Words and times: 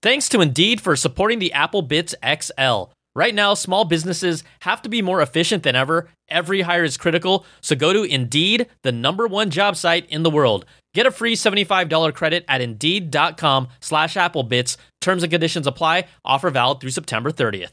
Thanks 0.00 0.28
to 0.28 0.40
Indeed 0.40 0.80
for 0.80 0.94
supporting 0.94 1.40
the 1.40 1.52
Apple 1.52 1.86
Bitz 1.86 2.14
XL. 2.22 2.92
Right 3.16 3.34
now, 3.34 3.54
small 3.54 3.84
businesses 3.84 4.44
have 4.60 4.80
to 4.82 4.88
be 4.88 5.02
more 5.02 5.20
efficient 5.20 5.64
than 5.64 5.74
ever. 5.74 6.08
Every 6.28 6.60
hire 6.60 6.84
is 6.84 6.96
critical, 6.96 7.44
so 7.60 7.74
go 7.74 7.92
to 7.92 8.04
Indeed, 8.04 8.68
the 8.82 8.92
number 8.92 9.26
one 9.26 9.50
job 9.50 9.74
site 9.74 10.08
in 10.08 10.22
the 10.22 10.30
world. 10.30 10.66
Get 10.94 11.06
a 11.06 11.10
free 11.10 11.34
$75 11.34 12.14
credit 12.14 12.44
at 12.46 12.60
Indeed.com 12.60 13.68
slash 13.80 14.14
AppleBitz. 14.14 14.76
Terms 15.00 15.24
and 15.24 15.32
conditions 15.32 15.66
apply. 15.66 16.04
Offer 16.24 16.50
valid 16.50 16.80
through 16.80 16.90
September 16.90 17.32
30th. 17.32 17.72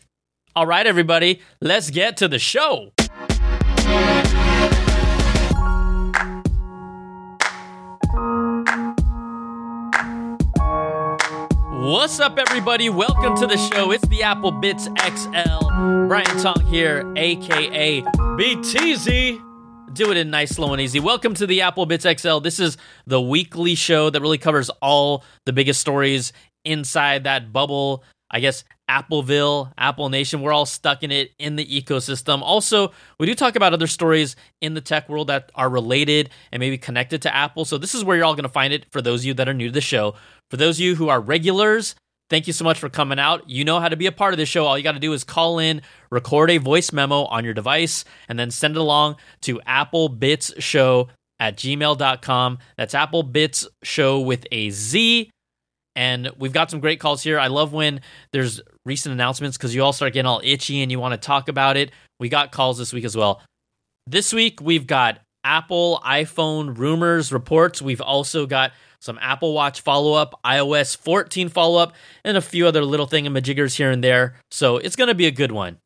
All 0.56 0.66
right, 0.66 0.88
everybody, 0.88 1.42
let's 1.62 1.92
get 1.92 2.18
to 2.18 2.28
the 2.28 2.40
show. 2.40 2.92
What's 11.86 12.20
up, 12.20 12.40
everybody? 12.40 12.90
Welcome 12.90 13.38
to 13.38 13.46
the 13.46 13.58
show. 13.58 13.92
It's 13.92 14.08
the 14.08 14.24
Apple 14.24 14.52
Bitz 14.52 14.86
XL. 14.98 16.08
Brian 16.08 16.26
Tong 16.42 16.60
here, 16.66 17.06
aka 17.16 18.02
BTZ. 18.02 19.94
Do 19.94 20.10
it 20.10 20.18
in 20.18 20.32
nice, 20.32 20.56
slow, 20.56 20.74
and 20.74 20.82
easy. 20.82 21.00
Welcome 21.00 21.36
to 21.36 21.46
the 21.46 21.62
Apple 21.62 21.86
Bitz 21.86 22.20
XL. 22.20 22.40
This 22.40 22.60
is 22.60 22.78
the 23.06 23.22
weekly 23.22 23.76
show 23.76 24.10
that 24.10 24.20
really 24.20 24.40
covers 24.40 24.72
all 24.82 25.24
the 25.46 25.54
biggest 25.54 25.80
stories 25.80 26.34
inside 26.64 27.26
that 27.26 27.54
bubble. 27.54 28.04
I 28.32 28.40
guess 28.40 28.64
Appleville, 28.90 29.72
Apple 29.78 30.10
Nation, 30.10 30.42
we're 30.42 30.54
all 30.54 30.66
stuck 30.66 31.04
in 31.04 31.12
it 31.12 31.32
in 31.40 31.56
the 31.56 31.66
ecosystem. 31.66 32.42
Also, 32.42 32.92
we 33.20 33.26
do 33.26 33.36
talk 33.36 33.56
about 33.56 33.74
other 33.74 33.88
stories 33.88 34.36
in 34.62 34.74
the 34.74 34.82
tech 34.82 35.10
world 35.10 35.28
that 35.28 35.52
are 35.56 35.70
related 35.70 36.30
and 36.52 36.60
maybe 36.60 36.78
connected 36.78 37.22
to 37.24 37.36
Apple. 37.36 37.66
So, 37.66 37.78
this 37.78 37.96
is 37.96 38.04
where 38.04 38.16
you're 38.16 38.26
all 38.26 38.36
going 38.36 38.44
to 38.44 38.50
find 38.50 38.74
it 38.74 38.86
for 38.92 39.02
those 39.02 39.22
of 39.22 39.26
you 39.26 39.34
that 39.36 39.50
are 39.50 39.54
new 39.54 39.68
to 39.68 39.74
the 39.74 39.82
show. 39.82 40.16
For 40.52 40.58
those 40.58 40.78
of 40.78 40.82
you 40.82 40.96
who 40.96 41.10
are 41.10 41.20
regulars, 41.20 41.96
thank 42.30 42.48
you 42.48 42.54
so 42.54 42.64
much 42.64 42.80
for 42.80 42.90
coming 42.90 43.20
out. 43.20 43.50
You 43.50 43.66
know 43.66 43.80
how 43.80 43.90
to 43.90 43.96
be 43.96 44.06
a 44.06 44.12
part 44.12 44.34
of 44.34 44.38
this 44.38 44.50
show. 44.50 44.66
All 44.66 44.78
you 44.78 44.84
got 44.84 44.94
to 44.94 45.00
do 45.00 45.14
is 45.14 45.24
call 45.24 45.60
in, 45.60 45.82
record 46.12 46.52
a 46.52 46.58
voice 46.58 46.92
memo 46.92 47.24
on 47.26 47.44
your 47.44 47.54
device, 47.54 48.06
and 48.30 48.38
then 48.38 48.52
send 48.52 48.76
it 48.76 48.80
along 48.80 49.16
to 49.42 49.60
applebitzshow 49.68 51.10
at 51.40 51.58
gmail.com. 51.58 52.58
That's 52.78 52.94
applebitzshow 52.94 54.26
with 54.26 54.46
a 54.52 54.70
Z. 54.70 55.32
And 55.96 56.30
we've 56.38 56.54
got 56.54 56.70
some 56.70 56.80
great 56.80 57.00
calls 57.00 57.24
here. 57.24 57.40
I 57.40 57.48
love 57.48 57.72
when 57.72 58.02
there's 58.32 58.62
recent 58.86 59.14
announcements 59.14 59.58
because 59.58 59.74
you 59.74 59.82
all 59.84 59.94
start 59.94 60.14
getting 60.14 60.28
all 60.28 60.42
itchy 60.44 60.82
and 60.82 60.92
you 60.92 61.00
want 61.00 61.14
to 61.14 61.18
talk 61.18 61.48
about 61.48 61.78
it. 61.78 61.92
We 62.20 62.30
got 62.30 62.52
calls 62.52 62.78
this 62.78 62.92
week 62.92 63.06
as 63.06 63.16
well. 63.16 63.42
This 64.08 64.34
week, 64.34 64.60
we've 64.62 64.86
got 64.86 65.20
Apple 65.44 66.02
iPhone 66.04 66.78
rumors, 66.78 67.32
reports. 67.32 67.82
We've 67.82 68.02
also 68.02 68.46
got 68.46 68.72
some 69.00 69.20
Apple 69.22 69.54
Watch 69.54 69.82
follow 69.82 70.14
up, 70.14 70.40
iOS 70.44 70.98
14 70.98 71.50
follow 71.50 71.80
up, 71.80 71.94
and 72.24 72.36
a 72.36 72.42
few 72.42 72.68
other 72.68 72.84
little 72.84 73.08
thingamajiggers 73.08 73.76
here 73.76 73.92
and 73.92 74.04
there. 74.04 74.36
So 74.52 74.78
it's 74.78 74.96
going 74.96 75.10
to 75.10 75.16
be 75.16 75.28
a 75.28 75.32
good 75.32 75.52
one. 75.52 75.78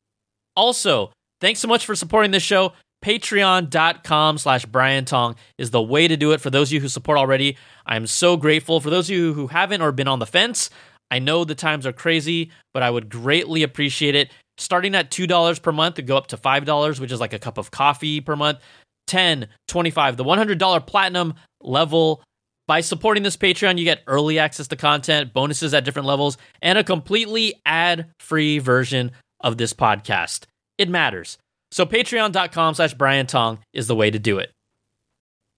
Also, 0.55 1.11
thanks 1.41 1.59
so 1.59 1.67
much 1.67 1.85
for 1.85 1.95
supporting 1.95 2.31
this 2.31 2.43
show. 2.43 2.73
Patreon.com 3.03 4.37
slash 4.37 4.65
Brian 4.65 5.05
Tong 5.05 5.35
is 5.57 5.71
the 5.71 5.81
way 5.81 6.07
to 6.07 6.17
do 6.17 6.31
it 6.31 6.41
for 6.41 6.49
those 6.49 6.69
of 6.69 6.73
you 6.73 6.79
who 6.81 6.89
support 6.89 7.17
already. 7.17 7.57
I'm 7.85 8.07
so 8.07 8.35
grateful. 8.37 8.79
For 8.79 8.89
those 8.89 9.09
of 9.09 9.15
you 9.15 9.33
who 9.33 9.47
haven't 9.47 9.81
or 9.81 9.91
been 9.91 10.07
on 10.07 10.19
the 10.19 10.25
fence, 10.25 10.69
I 11.09 11.19
know 11.19 11.43
the 11.43 11.55
times 11.55 11.85
are 11.85 11.93
crazy, 11.93 12.51
but 12.73 12.83
I 12.83 12.89
would 12.89 13.09
greatly 13.09 13.63
appreciate 13.63 14.15
it. 14.15 14.31
Starting 14.57 14.95
at 14.95 15.09
$2 15.09 15.61
per 15.61 15.71
month 15.71 15.95
to 15.95 16.01
go 16.01 16.17
up 16.17 16.27
to 16.27 16.37
$5, 16.37 16.99
which 16.99 17.11
is 17.11 17.19
like 17.19 17.33
a 17.33 17.39
cup 17.39 17.57
of 17.57 17.71
coffee 17.71 18.19
per 18.19 18.35
month. 18.35 18.59
10, 19.07 19.47
25, 19.67 20.17
the 20.17 20.23
$100 20.23 20.85
platinum 20.85 21.33
level 21.61 22.21
by 22.69 22.81
supporting 22.81 23.23
this 23.23 23.35
Patreon, 23.35 23.79
you 23.79 23.83
get 23.83 24.03
early 24.05 24.37
access 24.37 24.67
to 24.67 24.75
content, 24.75 25.33
bonuses 25.33 25.73
at 25.73 25.83
different 25.83 26.07
levels, 26.07 26.37
and 26.61 26.77
a 26.77 26.83
completely 26.83 27.55
ad 27.65 28.11
free 28.19 28.59
version 28.59 29.11
of 29.39 29.57
this 29.57 29.73
podcast. 29.73 30.43
It 30.77 30.87
matters. 30.87 31.39
So, 31.71 31.85
patreon.com 31.85 32.73
slash 32.73 32.93
Brian 32.93 33.27
Tong 33.27 33.59
is 33.73 33.87
the 33.87 33.95
way 33.95 34.09
to 34.09 34.19
do 34.19 34.39
it. 34.39 34.51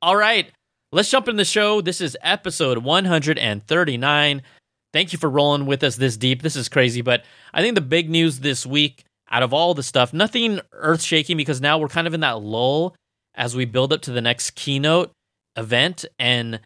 All 0.01 0.15
right, 0.15 0.51
let's 0.91 1.09
jump 1.09 1.27
in 1.27 1.35
the 1.37 1.45
show. 1.45 1.81
This 1.81 2.01
is 2.01 2.17
episode 2.21 2.79
139. 2.79 4.41
Thank 4.93 5.13
you 5.13 5.19
for 5.19 5.29
rolling 5.29 5.65
with 5.65 5.83
us 5.83 5.95
this 5.95 6.17
deep. 6.17 6.41
This 6.41 6.55
is 6.55 6.67
crazy, 6.67 7.01
but 7.01 7.23
I 7.53 7.61
think 7.61 7.75
the 7.75 7.81
big 7.81 8.09
news 8.09 8.39
this 8.39 8.65
week 8.65 9.05
out 9.29 9.43
of 9.43 9.53
all 9.53 9.73
the 9.73 9.83
stuff, 9.83 10.13
nothing 10.13 10.59
earth 10.73 11.01
shaking 11.01 11.37
because 11.37 11.61
now 11.61 11.77
we're 11.77 11.87
kind 11.87 12.07
of 12.07 12.13
in 12.13 12.19
that 12.19 12.41
lull 12.41 12.95
as 13.33 13.55
we 13.55 13.63
build 13.63 13.93
up 13.93 14.01
to 14.01 14.11
the 14.11 14.21
next 14.21 14.51
keynote 14.51 15.11
event. 15.55 16.03
And 16.19 16.59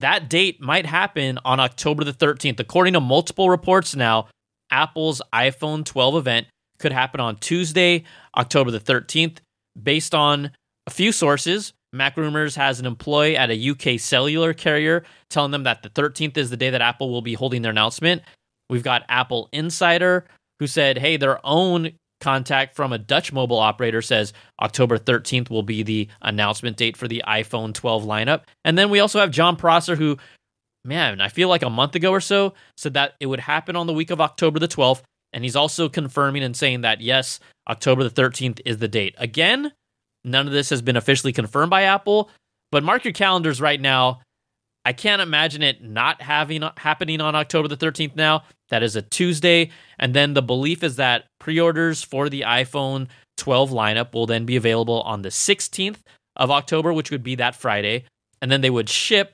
that 0.00 0.30
date 0.30 0.60
might 0.60 0.86
happen 0.86 1.38
on 1.44 1.60
October 1.60 2.04
the 2.04 2.12
13th. 2.14 2.58
According 2.58 2.94
to 2.94 3.00
multiple 3.00 3.50
reports 3.50 3.94
now, 3.94 4.28
Apple's 4.70 5.20
iPhone 5.34 5.84
12 5.84 6.16
event 6.16 6.46
could 6.78 6.92
happen 6.92 7.20
on 7.20 7.36
Tuesday, 7.36 8.04
October 8.36 8.70
the 8.70 8.80
13th. 8.80 9.38
Based 9.80 10.14
on 10.14 10.50
a 10.86 10.90
few 10.90 11.12
sources, 11.12 11.72
Mac 11.92 12.16
Rumors 12.16 12.56
has 12.56 12.80
an 12.80 12.86
employee 12.86 13.36
at 13.36 13.50
a 13.50 13.70
UK 13.70 13.98
cellular 14.00 14.54
carrier 14.54 15.04
telling 15.30 15.50
them 15.50 15.64
that 15.64 15.82
the 15.82 15.90
13th 15.90 16.36
is 16.36 16.50
the 16.50 16.56
day 16.56 16.70
that 16.70 16.80
Apple 16.80 17.10
will 17.10 17.22
be 17.22 17.34
holding 17.34 17.62
their 17.62 17.72
announcement. 17.72 18.22
We've 18.68 18.82
got 18.82 19.04
Apple 19.08 19.48
Insider 19.52 20.24
who 20.58 20.66
said, 20.66 20.98
hey, 20.98 21.16
their 21.16 21.44
own 21.44 21.92
contact 22.20 22.74
from 22.74 22.92
a 22.92 22.98
Dutch 22.98 23.32
mobile 23.32 23.58
operator 23.58 24.00
says 24.00 24.32
October 24.60 24.98
13th 24.98 25.50
will 25.50 25.62
be 25.62 25.82
the 25.82 26.08
announcement 26.22 26.76
date 26.76 26.96
for 26.96 27.08
the 27.08 27.22
iPhone 27.26 27.74
12 27.74 28.04
lineup. 28.04 28.42
And 28.64 28.76
then 28.76 28.90
we 28.90 29.00
also 29.00 29.20
have 29.20 29.30
Jon 29.30 29.56
Prosser, 29.56 29.96
who, 29.96 30.16
man, 30.84 31.20
I 31.20 31.28
feel 31.28 31.48
like 31.48 31.62
a 31.62 31.70
month 31.70 31.94
ago 31.94 32.10
or 32.10 32.20
so 32.20 32.54
said 32.76 32.94
that 32.94 33.14
it 33.20 33.26
would 33.26 33.40
happen 33.40 33.76
on 33.76 33.86
the 33.86 33.92
week 33.92 34.10
of 34.10 34.20
October 34.20 34.58
the 34.58 34.68
12th. 34.68 35.02
And 35.36 35.44
he's 35.44 35.54
also 35.54 35.90
confirming 35.90 36.42
and 36.42 36.56
saying 36.56 36.80
that, 36.80 37.02
yes, 37.02 37.40
October 37.68 38.02
the 38.02 38.22
13th 38.22 38.58
is 38.64 38.78
the 38.78 38.88
date. 38.88 39.14
Again, 39.18 39.70
none 40.24 40.46
of 40.46 40.52
this 40.54 40.70
has 40.70 40.80
been 40.80 40.96
officially 40.96 41.34
confirmed 41.34 41.68
by 41.68 41.82
Apple, 41.82 42.30
but 42.72 42.82
mark 42.82 43.04
your 43.04 43.12
calendars 43.12 43.60
right 43.60 43.78
now. 43.78 44.22
I 44.86 44.94
can't 44.94 45.20
imagine 45.20 45.62
it 45.62 45.82
not 45.82 46.22
having 46.22 46.64
happening 46.78 47.20
on 47.20 47.34
October 47.34 47.68
the 47.68 47.76
13th 47.76 48.16
now. 48.16 48.44
That 48.70 48.82
is 48.82 48.96
a 48.96 49.02
Tuesday. 49.02 49.72
And 49.98 50.14
then 50.14 50.32
the 50.32 50.40
belief 50.40 50.82
is 50.82 50.96
that 50.96 51.26
pre 51.38 51.60
orders 51.60 52.02
for 52.02 52.30
the 52.30 52.40
iPhone 52.40 53.08
12 53.36 53.72
lineup 53.72 54.14
will 54.14 54.24
then 54.24 54.46
be 54.46 54.56
available 54.56 55.02
on 55.02 55.20
the 55.20 55.28
16th 55.28 55.98
of 56.36 56.50
October, 56.50 56.94
which 56.94 57.10
would 57.10 57.22
be 57.22 57.34
that 57.34 57.54
Friday. 57.54 58.04
And 58.40 58.50
then 58.50 58.62
they 58.62 58.70
would 58.70 58.88
ship 58.88 59.32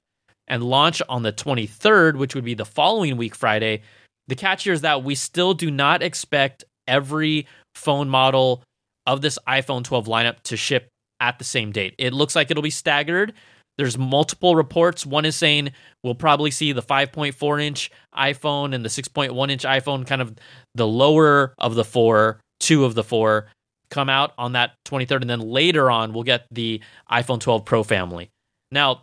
and 0.48 0.64
launch 0.64 1.00
on 1.08 1.22
the 1.22 1.32
23rd, 1.32 2.16
which 2.16 2.34
would 2.34 2.44
be 2.44 2.54
the 2.54 2.64
following 2.64 3.16
week, 3.16 3.36
Friday. 3.36 3.82
The 4.28 4.36
catch 4.36 4.64
here 4.64 4.72
is 4.72 4.82
that 4.82 5.04
we 5.04 5.14
still 5.14 5.54
do 5.54 5.70
not 5.70 6.02
expect 6.02 6.64
every 6.86 7.46
phone 7.74 8.08
model 8.08 8.62
of 9.06 9.20
this 9.20 9.38
iPhone 9.48 9.84
12 9.84 10.06
lineup 10.06 10.40
to 10.44 10.56
ship 10.56 10.88
at 11.20 11.38
the 11.38 11.44
same 11.44 11.72
date. 11.72 11.94
It 11.98 12.12
looks 12.12 12.36
like 12.36 12.50
it'll 12.50 12.62
be 12.62 12.70
staggered. 12.70 13.32
There's 13.78 13.96
multiple 13.96 14.54
reports. 14.54 15.06
One 15.06 15.24
is 15.24 15.34
saying 15.34 15.70
we'll 16.02 16.14
probably 16.14 16.50
see 16.50 16.72
the 16.72 16.82
5.4 16.82 17.62
inch 17.62 17.90
iPhone 18.16 18.74
and 18.74 18.84
the 18.84 18.88
6.1 18.88 19.50
inch 19.50 19.64
iPhone, 19.64 20.06
kind 20.06 20.20
of 20.20 20.34
the 20.74 20.86
lower 20.86 21.54
of 21.58 21.74
the 21.74 21.84
four, 21.84 22.40
two 22.60 22.84
of 22.84 22.94
the 22.94 23.04
four, 23.04 23.46
come 23.90 24.08
out 24.08 24.32
on 24.36 24.52
that 24.52 24.72
23rd. 24.86 25.22
And 25.22 25.30
then 25.30 25.40
later 25.40 25.90
on, 25.90 26.12
we'll 26.12 26.22
get 26.22 26.46
the 26.50 26.80
iPhone 27.10 27.40
12 27.40 27.64
Pro 27.64 27.82
family. 27.82 28.30
Now, 28.70 29.02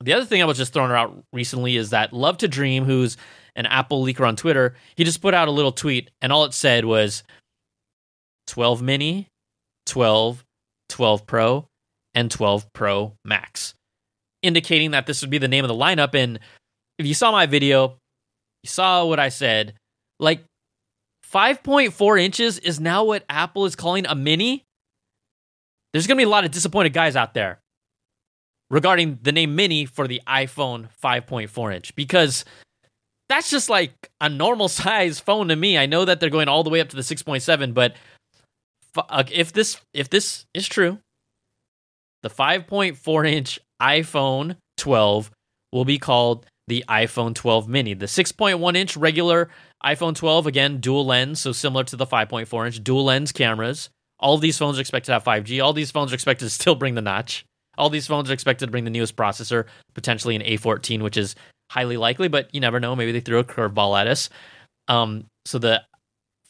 the 0.00 0.12
other 0.12 0.24
thing 0.24 0.42
I 0.42 0.46
was 0.46 0.58
just 0.58 0.72
throwing 0.72 0.92
out 0.92 1.22
recently 1.32 1.76
is 1.76 1.90
that 1.90 2.12
Love 2.12 2.38
to 2.38 2.48
Dream, 2.48 2.84
who's 2.84 3.16
an 3.56 3.66
Apple 3.66 4.04
leaker 4.04 4.26
on 4.26 4.36
Twitter, 4.36 4.74
he 4.96 5.04
just 5.04 5.22
put 5.22 5.34
out 5.34 5.48
a 5.48 5.52
little 5.52 5.72
tweet, 5.72 6.10
and 6.20 6.32
all 6.32 6.44
it 6.44 6.54
said 6.54 6.84
was 6.84 7.22
12 8.46 8.82
mini, 8.82 9.28
12, 9.86 10.44
12 10.88 11.26
Pro, 11.26 11.66
and 12.14 12.30
12 12.30 12.72
Pro 12.72 13.14
Max, 13.24 13.74
indicating 14.42 14.92
that 14.92 15.06
this 15.06 15.20
would 15.20 15.30
be 15.30 15.38
the 15.38 15.48
name 15.48 15.64
of 15.64 15.68
the 15.68 15.74
lineup. 15.74 16.14
And 16.14 16.38
if 16.98 17.06
you 17.06 17.14
saw 17.14 17.32
my 17.32 17.46
video, 17.46 17.98
you 18.62 18.68
saw 18.68 19.04
what 19.06 19.18
I 19.18 19.28
said. 19.28 19.74
Like 20.18 20.44
5.4 21.32 22.20
inches 22.20 22.58
is 22.58 22.78
now 22.78 23.04
what 23.04 23.24
Apple 23.28 23.64
is 23.64 23.74
calling 23.74 24.06
a 24.06 24.14
mini. 24.14 24.64
There's 25.92 26.06
going 26.06 26.16
to 26.16 26.20
be 26.20 26.26
a 26.26 26.28
lot 26.28 26.44
of 26.44 26.50
disappointed 26.50 26.92
guys 26.92 27.16
out 27.16 27.34
there 27.34 27.60
regarding 28.70 29.18
the 29.22 29.32
name 29.32 29.54
mini 29.54 29.84
for 29.84 30.08
the 30.08 30.20
iPhone 30.26 30.88
5.4 31.02 31.74
inch 31.74 31.94
because 31.94 32.44
that's 33.32 33.50
just 33.50 33.70
like 33.70 34.10
a 34.20 34.28
normal 34.28 34.68
size 34.80 35.18
phone 35.18 35.48
to 35.48 35.56
me. 35.56 35.78
I 35.78 35.86
know 35.86 36.04
that 36.04 36.20
they're 36.20 36.30
going 36.30 36.48
all 36.48 36.64
the 36.64 36.70
way 36.70 36.80
up 36.80 36.90
to 36.90 36.96
the 36.96 37.02
6.7, 37.02 37.74
but 37.74 37.96
uh, 38.96 39.24
if 39.32 39.52
this 39.52 39.80
if 39.94 40.10
this 40.10 40.44
is 40.52 40.68
true, 40.68 40.98
the 42.22 42.30
5.4 42.30 43.30
inch 43.30 43.58
iPhone 43.80 44.56
12 44.76 45.30
will 45.72 45.84
be 45.84 45.98
called 45.98 46.46
the 46.68 46.84
iPhone 46.88 47.34
12 47.34 47.68
mini. 47.68 47.94
The 47.94 48.06
6.1 48.06 48.76
inch 48.76 48.96
regular 48.96 49.48
iPhone 49.84 50.14
12, 50.14 50.46
again, 50.46 50.78
dual 50.78 51.06
lens, 51.06 51.40
so 51.40 51.52
similar 51.52 51.84
to 51.84 51.96
the 51.96 52.06
5.4 52.06 52.66
inch, 52.66 52.84
dual 52.84 53.04
lens 53.04 53.32
cameras. 53.32 53.90
All 54.20 54.38
these 54.38 54.58
phones 54.58 54.78
are 54.78 54.80
expected 54.80 55.06
to 55.06 55.12
have 55.14 55.24
5G. 55.24 55.62
All 55.64 55.72
these 55.72 55.90
phones 55.90 56.12
are 56.12 56.14
expected 56.14 56.44
to 56.44 56.50
still 56.60 56.74
bring 56.74 56.94
the 56.94 57.02
notch. 57.02 57.44
All 57.78 57.88
these 57.88 58.06
phones 58.06 58.30
are 58.30 58.34
expected 58.34 58.66
to 58.66 58.70
bring 58.70 58.84
the 58.84 58.90
newest 58.90 59.16
processor, 59.16 59.64
potentially 59.94 60.36
an 60.36 60.42
A14, 60.42 61.02
which 61.02 61.16
is 61.16 61.34
highly 61.72 61.96
likely, 61.96 62.28
but 62.28 62.54
you 62.54 62.60
never 62.60 62.78
know. 62.78 62.94
Maybe 62.94 63.12
they 63.12 63.20
threw 63.20 63.38
a 63.38 63.44
curveball 63.44 63.98
at 63.98 64.06
us. 64.06 64.28
Um, 64.88 65.24
so 65.46 65.58
the 65.58 65.82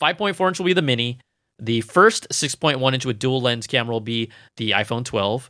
5.4 0.03 0.49
inch 0.49 0.59
will 0.59 0.67
be 0.67 0.73
the 0.73 0.83
mini. 0.83 1.21
The 1.61 1.81
first 1.83 2.29
6.1 2.31 2.93
inch 2.93 3.07
with 3.07 3.21
dual 3.21 3.41
lens 3.41 3.69
camera 3.69 3.93
will 3.93 4.01
be 4.01 4.33
the 4.57 4.73
iPhone 4.73 5.05
12, 5.05 5.49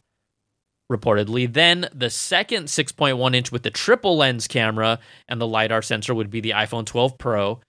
reportedly. 0.90 1.50
Then 1.50 1.88
the 1.94 2.10
second 2.10 2.66
6.1 2.66 3.34
inch 3.34 3.50
with 3.50 3.62
the 3.62 3.70
triple 3.70 4.19
lens 4.19 4.46
camera 4.46 4.98
and 5.26 5.40
the 5.40 5.46
LiDAR 5.46 5.80
sensor 5.80 6.14
would 6.14 6.30
be 6.30 6.40
the 6.40 6.50
iPhone 6.50 6.84
12 6.84 7.16
Pro. 7.16 7.60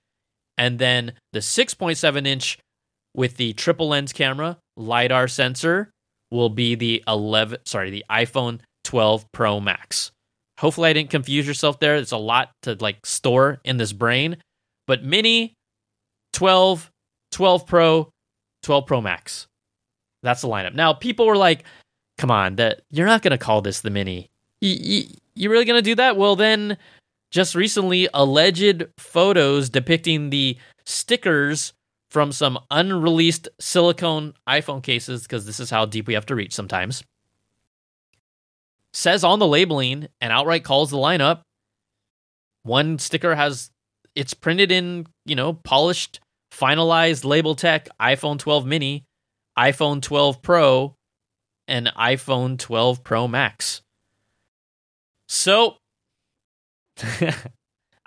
And 0.57 0.77
then 0.79 1.13
the 1.31 1.39
6.7 1.39 2.27
inch 2.27 2.59
with 3.15 3.37
the 3.37 3.53
triple 3.53 3.87
lens 3.87 4.11
camera, 4.11 4.57
LiDAR 4.75 5.29
sensor 5.29 5.89
will 6.31 6.49
be 6.49 6.75
the 6.75 7.01
11, 7.07 7.59
sorry, 7.65 7.91
the 7.91 8.03
iPhone 8.09 8.59
12 8.83 9.31
Pro 9.31 9.61
Max. 9.61 10.11
Hopefully, 10.63 10.89
I 10.89 10.93
didn't 10.93 11.09
confuse 11.09 11.45
yourself 11.45 11.81
there. 11.81 11.97
It's 11.97 12.13
a 12.13 12.17
lot 12.17 12.51
to 12.61 12.77
like 12.79 13.05
store 13.05 13.59
in 13.65 13.75
this 13.75 13.91
brain. 13.91 14.37
But 14.87 15.03
mini, 15.03 15.55
12, 16.31 16.89
12 17.33 17.67
Pro, 17.67 18.09
12 18.61 18.85
Pro 18.85 19.01
Max. 19.01 19.47
That's 20.21 20.39
the 20.39 20.47
lineup. 20.47 20.73
Now, 20.73 20.93
people 20.93 21.27
were 21.27 21.35
like, 21.35 21.65
come 22.17 22.31
on, 22.31 22.55
that 22.55 22.79
you're 22.91 23.05
not 23.05 23.21
going 23.21 23.31
to 23.31 23.37
call 23.37 23.61
this 23.61 23.81
the 23.81 23.89
mini. 23.89 24.29
You, 24.61 24.77
you, 24.79 25.07
you 25.35 25.49
really 25.49 25.65
going 25.65 25.79
to 25.79 25.81
do 25.81 25.95
that? 25.95 26.15
Well, 26.15 26.37
then, 26.37 26.77
just 27.29 27.55
recently, 27.55 28.07
alleged 28.13 28.85
photos 28.97 29.69
depicting 29.69 30.29
the 30.29 30.57
stickers 30.85 31.73
from 32.09 32.31
some 32.31 32.57
unreleased 32.71 33.49
silicone 33.59 34.33
iPhone 34.47 34.81
cases, 34.81 35.23
because 35.23 35.45
this 35.45 35.59
is 35.59 35.69
how 35.69 35.85
deep 35.85 36.07
we 36.07 36.13
have 36.13 36.27
to 36.27 36.35
reach 36.35 36.53
sometimes, 36.53 37.03
says 38.93 39.23
on 39.23 39.39
the 39.39 39.47
labeling 39.47 40.07
and 40.21 40.31
outright 40.31 40.63
calls 40.63 40.91
the 40.91 40.97
lineup. 40.97 41.41
One 42.63 42.99
sticker 42.99 43.35
has 43.35 43.69
it's 44.15 44.33
printed 44.33 44.71
in, 44.71 45.07
you 45.25 45.35
know, 45.35 45.53
polished, 45.53 46.19
finalized 46.51 47.25
label 47.25 47.55
tech 47.55 47.89
iPhone 47.99 48.37
12 48.37 48.65
mini, 48.65 49.05
iPhone 49.57 50.01
12 50.01 50.41
Pro, 50.41 50.95
and 51.67 51.87
iPhone 51.97 52.57
12 52.57 53.03
Pro 53.03 53.27
Max. 53.27 53.81
So, 55.27 55.77
I 57.01 57.33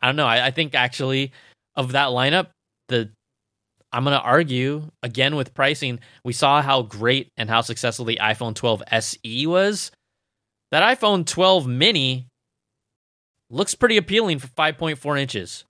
don't 0.02 0.16
know. 0.16 0.26
I, 0.26 0.46
I, 0.46 0.50
think 0.52 0.74
actually 0.74 1.32
of 1.74 1.92
that 1.92 2.08
lineup, 2.08 2.48
the 2.88 3.10
I'm 3.92 4.04
to 4.04 4.20
argue 4.20 4.90
again 5.02 5.36
with 5.36 5.54
pricing. 5.54 6.00
We 6.24 6.32
saw 6.32 6.62
how 6.62 6.82
great 6.82 7.28
and 7.36 7.48
how 7.48 7.62
successful 7.62 8.04
the 8.04 8.18
iPhone 8.20 8.54
12 8.54 8.82
SE 8.92 9.46
was. 9.46 9.90
That 10.70 10.98
iPhone 10.98 11.26
12 11.26 11.66
mini 11.66 12.26
looks 13.50 13.74
pretty 13.74 13.96
appealing 13.96 14.38
for 14.40 14.48
5.4 14.48 15.18
inches 15.20 15.64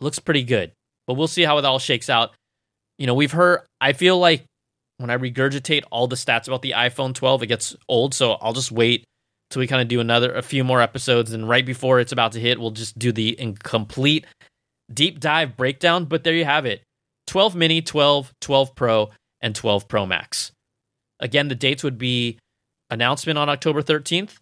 looks 0.00 0.18
pretty 0.18 0.42
good. 0.42 0.72
But 1.06 1.14
we'll 1.14 1.28
see 1.28 1.42
how 1.42 1.58
it 1.58 1.64
all 1.64 1.78
shakes 1.78 2.10
out. 2.10 2.30
You 2.98 3.06
know, 3.06 3.14
we've 3.14 3.32
heard, 3.32 3.60
I 3.80 3.92
feel 3.92 4.18
like 4.18 4.44
when 4.98 5.10
I 5.10 5.16
regurgitate 5.16 5.84
all 5.90 6.06
the 6.06 6.16
stats 6.16 6.48
about 6.48 6.62
the 6.62 6.72
iPhone 6.72 7.14
12, 7.14 7.44
it 7.44 7.46
gets 7.46 7.76
old. 7.88 8.14
So 8.14 8.32
I'll 8.32 8.52
just 8.52 8.72
wait 8.72 9.04
till 9.50 9.60
we 9.60 9.66
kind 9.66 9.80
of 9.80 9.88
do 9.88 10.00
another, 10.00 10.34
a 10.34 10.42
few 10.42 10.64
more 10.64 10.82
episodes. 10.82 11.32
And 11.32 11.48
right 11.48 11.64
before 11.64 12.00
it's 12.00 12.12
about 12.12 12.32
to 12.32 12.40
hit, 12.40 12.60
we'll 12.60 12.72
just 12.72 12.98
do 12.98 13.12
the 13.12 13.38
incomplete 13.40 14.26
deep 14.92 15.20
dive 15.20 15.56
breakdown. 15.56 16.04
But 16.04 16.24
there 16.24 16.34
you 16.34 16.44
have 16.44 16.66
it 16.66 16.82
12 17.26 17.54
mini, 17.54 17.80
12, 17.80 18.32
12 18.40 18.74
Pro, 18.74 19.10
and 19.40 19.54
12 19.54 19.88
Pro 19.88 20.04
Max. 20.04 20.52
Again, 21.20 21.48
the 21.48 21.54
dates 21.54 21.82
would 21.82 21.98
be 21.98 22.38
announcement 22.90 23.38
on 23.38 23.48
October 23.48 23.82
13th, 23.82 24.36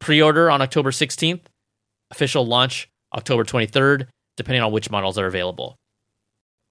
pre 0.00 0.22
order 0.22 0.50
on 0.50 0.62
October 0.62 0.90
16th, 0.90 1.42
official 2.10 2.46
launch 2.46 2.88
October 3.14 3.44
23rd, 3.44 4.06
depending 4.36 4.62
on 4.62 4.72
which 4.72 4.90
models 4.90 5.18
are 5.18 5.26
available. 5.26 5.76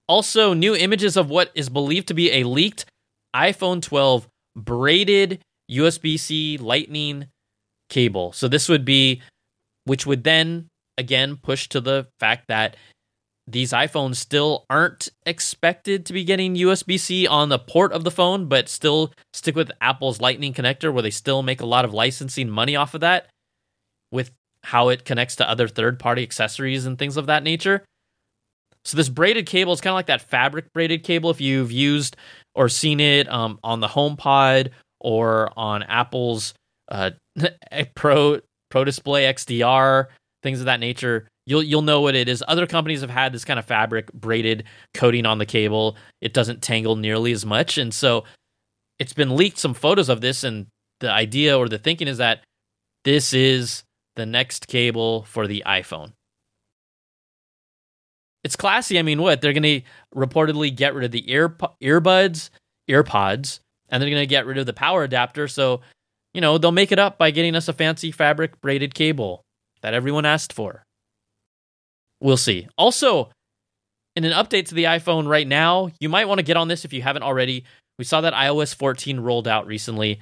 Also, 0.08 0.54
new 0.54 0.74
images 0.74 1.16
of 1.16 1.28
what 1.28 1.50
is 1.54 1.68
believed 1.68 2.08
to 2.08 2.14
be 2.14 2.30
a 2.30 2.44
leaked 2.44 2.86
iPhone 3.34 3.82
12 3.82 4.28
braided 4.54 5.40
USB 5.70 6.18
C 6.18 6.58
Lightning 6.58 7.26
cable. 7.88 8.32
So, 8.32 8.46
this 8.46 8.68
would 8.68 8.84
be, 8.84 9.22
which 9.84 10.06
would 10.06 10.22
then 10.22 10.68
again 10.96 11.36
push 11.36 11.68
to 11.68 11.80
the 11.80 12.06
fact 12.20 12.48
that 12.48 12.76
these 13.48 13.72
iPhones 13.72 14.16
still 14.16 14.64
aren't 14.68 15.08
expected 15.24 16.04
to 16.06 16.12
be 16.12 16.24
getting 16.24 16.56
USB 16.56 16.98
C 16.98 17.26
on 17.26 17.48
the 17.48 17.58
port 17.58 17.92
of 17.92 18.02
the 18.02 18.10
phone, 18.10 18.46
but 18.46 18.68
still 18.68 19.12
stick 19.32 19.54
with 19.54 19.70
Apple's 19.80 20.20
Lightning 20.20 20.52
connector, 20.52 20.92
where 20.92 21.02
they 21.02 21.10
still 21.10 21.42
make 21.42 21.60
a 21.60 21.66
lot 21.66 21.84
of 21.84 21.94
licensing 21.94 22.50
money 22.50 22.74
off 22.74 22.94
of 22.94 23.02
that 23.02 23.28
with 24.10 24.32
how 24.64 24.88
it 24.88 25.04
connects 25.04 25.36
to 25.36 25.48
other 25.48 25.68
third 25.68 25.98
party 25.98 26.22
accessories 26.22 26.86
and 26.86 26.98
things 26.98 27.16
of 27.16 27.26
that 27.26 27.44
nature. 27.44 27.84
So 28.84 28.96
this 28.96 29.08
braided 29.08 29.46
cable 29.46 29.72
is 29.72 29.80
kind 29.80 29.92
of 29.92 29.96
like 29.96 30.06
that 30.06 30.22
fabric 30.22 30.72
braided 30.72 31.04
cable 31.04 31.30
if 31.30 31.40
you've 31.40 31.72
used 31.72 32.16
or 32.54 32.68
seen 32.68 33.00
it 33.00 33.28
um, 33.28 33.58
on 33.62 33.80
the 33.80 33.88
HomePod 33.88 34.70
or 35.00 35.52
on 35.56 35.82
Apple's 35.84 36.54
uh, 36.88 37.10
Pro 37.94 38.40
Pro 38.70 38.84
Display 38.84 39.24
XDR, 39.24 40.06
things 40.42 40.60
of 40.60 40.66
that 40.66 40.80
nature. 40.80 41.28
You'll 41.46 41.62
you'll 41.62 41.82
know 41.82 42.00
what 42.00 42.16
it 42.16 42.28
is. 42.28 42.42
Other 42.46 42.66
companies 42.66 43.00
have 43.02 43.10
had 43.10 43.32
this 43.32 43.44
kind 43.44 43.58
of 43.58 43.64
fabric 43.64 44.12
braided 44.12 44.64
coating 44.94 45.26
on 45.26 45.38
the 45.38 45.46
cable. 45.46 45.96
It 46.20 46.34
doesn't 46.34 46.62
tangle 46.62 46.96
nearly 46.96 47.32
as 47.32 47.46
much, 47.46 47.78
and 47.78 47.94
so 47.94 48.24
it's 48.98 49.12
been 49.12 49.36
leaked 49.36 49.58
some 49.58 49.74
photos 49.74 50.08
of 50.08 50.20
this. 50.20 50.42
And 50.42 50.66
the 51.00 51.10
idea 51.10 51.56
or 51.56 51.68
the 51.68 51.78
thinking 51.78 52.08
is 52.08 52.18
that 52.18 52.40
this 53.04 53.32
is 53.32 53.84
the 54.16 54.26
next 54.26 54.66
cable 54.66 55.22
for 55.24 55.46
the 55.46 55.62
iPhone. 55.66 56.12
It's 58.42 58.56
classy. 58.56 58.98
I 58.98 59.02
mean, 59.02 59.22
what? 59.22 59.40
They're 59.40 59.52
going 59.52 59.62
to 59.62 59.82
reportedly 60.14 60.74
get 60.74 60.94
rid 60.94 61.04
of 61.04 61.10
the 61.10 61.30
ear 61.30 61.48
earbuds, 61.82 62.50
earpods, 62.88 63.60
and 63.88 64.02
they're 64.02 64.10
going 64.10 64.22
to 64.22 64.26
get 64.26 64.46
rid 64.46 64.58
of 64.58 64.66
the 64.66 64.72
power 64.72 65.04
adapter. 65.04 65.46
So, 65.48 65.80
you 66.32 66.40
know, 66.40 66.58
they'll 66.58 66.72
make 66.72 66.92
it 66.92 66.98
up 66.98 67.18
by 67.18 67.30
getting 67.30 67.54
us 67.54 67.68
a 67.68 67.72
fancy 67.72 68.10
fabric 68.10 68.60
braided 68.60 68.94
cable 68.94 69.42
that 69.82 69.94
everyone 69.94 70.24
asked 70.24 70.52
for. 70.52 70.85
We'll 72.20 72.36
see. 72.36 72.68
Also, 72.78 73.30
in 74.14 74.24
an 74.24 74.32
update 74.32 74.68
to 74.68 74.74
the 74.74 74.84
iPhone 74.84 75.28
right 75.28 75.46
now, 75.46 75.90
you 76.00 76.08
might 76.08 76.26
want 76.26 76.38
to 76.38 76.44
get 76.44 76.56
on 76.56 76.68
this 76.68 76.84
if 76.84 76.92
you 76.92 77.02
haven't 77.02 77.22
already. 77.22 77.64
We 77.98 78.04
saw 78.04 78.20
that 78.22 78.34
iOS 78.34 78.74
14 78.74 79.20
rolled 79.20 79.48
out 79.48 79.66
recently. 79.66 80.20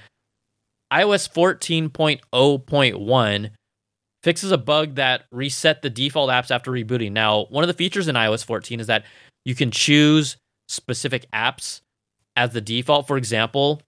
iOS 0.93 1.33
14.0.1 1.33 3.51
fixes 4.23 4.53
a 4.53 4.59
bug 4.59 4.97
that 4.97 5.25
reset 5.31 5.83
the 5.83 5.91
default 5.91 6.31
apps 6.31 6.51
after 6.51 6.71
rebooting. 6.71 7.13
Now, 7.13 7.47
one 7.51 7.63
of 7.63 7.69
the 7.69 7.75
features 7.75 8.09
in 8.09 8.17
iOS 8.17 8.45
14 8.45 8.81
is 8.81 8.89
that 8.89 9.05
you 9.45 9.55
can 9.55 9.71
choose 9.71 10.37
specific 10.69 11.31
apps 11.33 11.83
as 12.35 12.53
the 12.53 12.61
default. 12.61 13.07
For 13.07 13.17
example, 13.17 13.81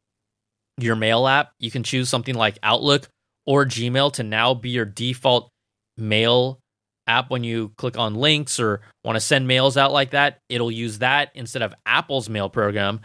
your 0.79 0.95
mail 0.95 1.27
app, 1.27 1.53
you 1.59 1.71
can 1.71 1.83
choose 1.83 2.09
something 2.09 2.35
like 2.35 2.59
Outlook 2.63 3.09
or 3.47 3.65
Gmail 3.65 4.13
to 4.15 4.23
now 4.23 4.55
be 4.55 4.71
your 4.71 4.85
default 4.85 5.49
mail 5.97 6.61
app 7.07 7.31
when 7.31 7.45
you 7.45 7.73
click 7.77 7.99
on 7.99 8.15
links 8.15 8.59
or 8.59 8.81
want 9.05 9.17
to 9.17 9.21
send 9.21 9.47
mails 9.47 9.77
out 9.77 9.93
like 9.93 10.11
that. 10.11 10.39
It'll 10.49 10.71
use 10.71 10.99
that 10.99 11.31
instead 11.35 11.63
of 11.63 11.75
Apple's 11.85 12.29
mail 12.29 12.49
program. 12.49 13.01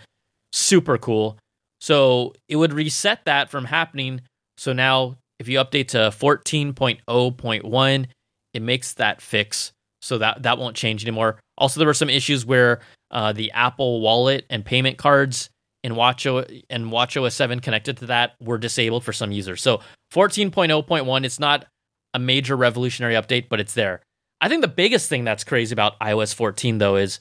Super 0.53 0.97
cool. 0.97 1.37
So 1.79 2.33
it 2.47 2.55
would 2.55 2.73
reset 2.73 3.25
that 3.25 3.49
from 3.49 3.65
happening. 3.65 4.21
So 4.57 4.73
now 4.73 5.17
if 5.39 5.47
you 5.47 5.57
update 5.57 5.89
to 5.89 5.97
14.0.1, 5.97 8.05
it 8.53 8.61
makes 8.61 8.93
that 8.93 9.21
fix 9.21 9.71
so 10.01 10.17
that 10.17 10.43
that 10.43 10.57
won't 10.57 10.75
change 10.75 11.03
anymore. 11.03 11.39
Also, 11.57 11.79
there 11.79 11.87
were 11.87 11.93
some 11.93 12.09
issues 12.09 12.45
where 12.45 12.81
uh, 13.11 13.33
the 13.33 13.51
Apple 13.51 14.01
Wallet 14.01 14.45
and 14.49 14.65
payment 14.65 14.97
cards 14.97 15.49
in 15.83 15.93
WatchOS 15.93 16.63
and 16.69 16.91
WatchOS 16.91 17.33
7 17.33 17.59
connected 17.59 17.97
to 17.97 18.05
that 18.07 18.33
were 18.39 18.57
disabled 18.57 19.03
for 19.03 19.13
some 19.13 19.31
users. 19.31 19.61
So 19.61 19.81
14.0.1, 20.13 21.25
it's 21.25 21.39
not 21.39 21.65
a 22.13 22.19
major 22.19 22.55
revolutionary 22.55 23.15
update, 23.15 23.49
but 23.49 23.59
it's 23.59 23.73
there. 23.73 24.01
I 24.41 24.49
think 24.49 24.61
the 24.61 24.67
biggest 24.67 25.07
thing 25.07 25.23
that's 25.23 25.43
crazy 25.43 25.73
about 25.73 25.99
iOS 25.99 26.33
14 26.33 26.79
though 26.79 26.95
is 26.95 27.19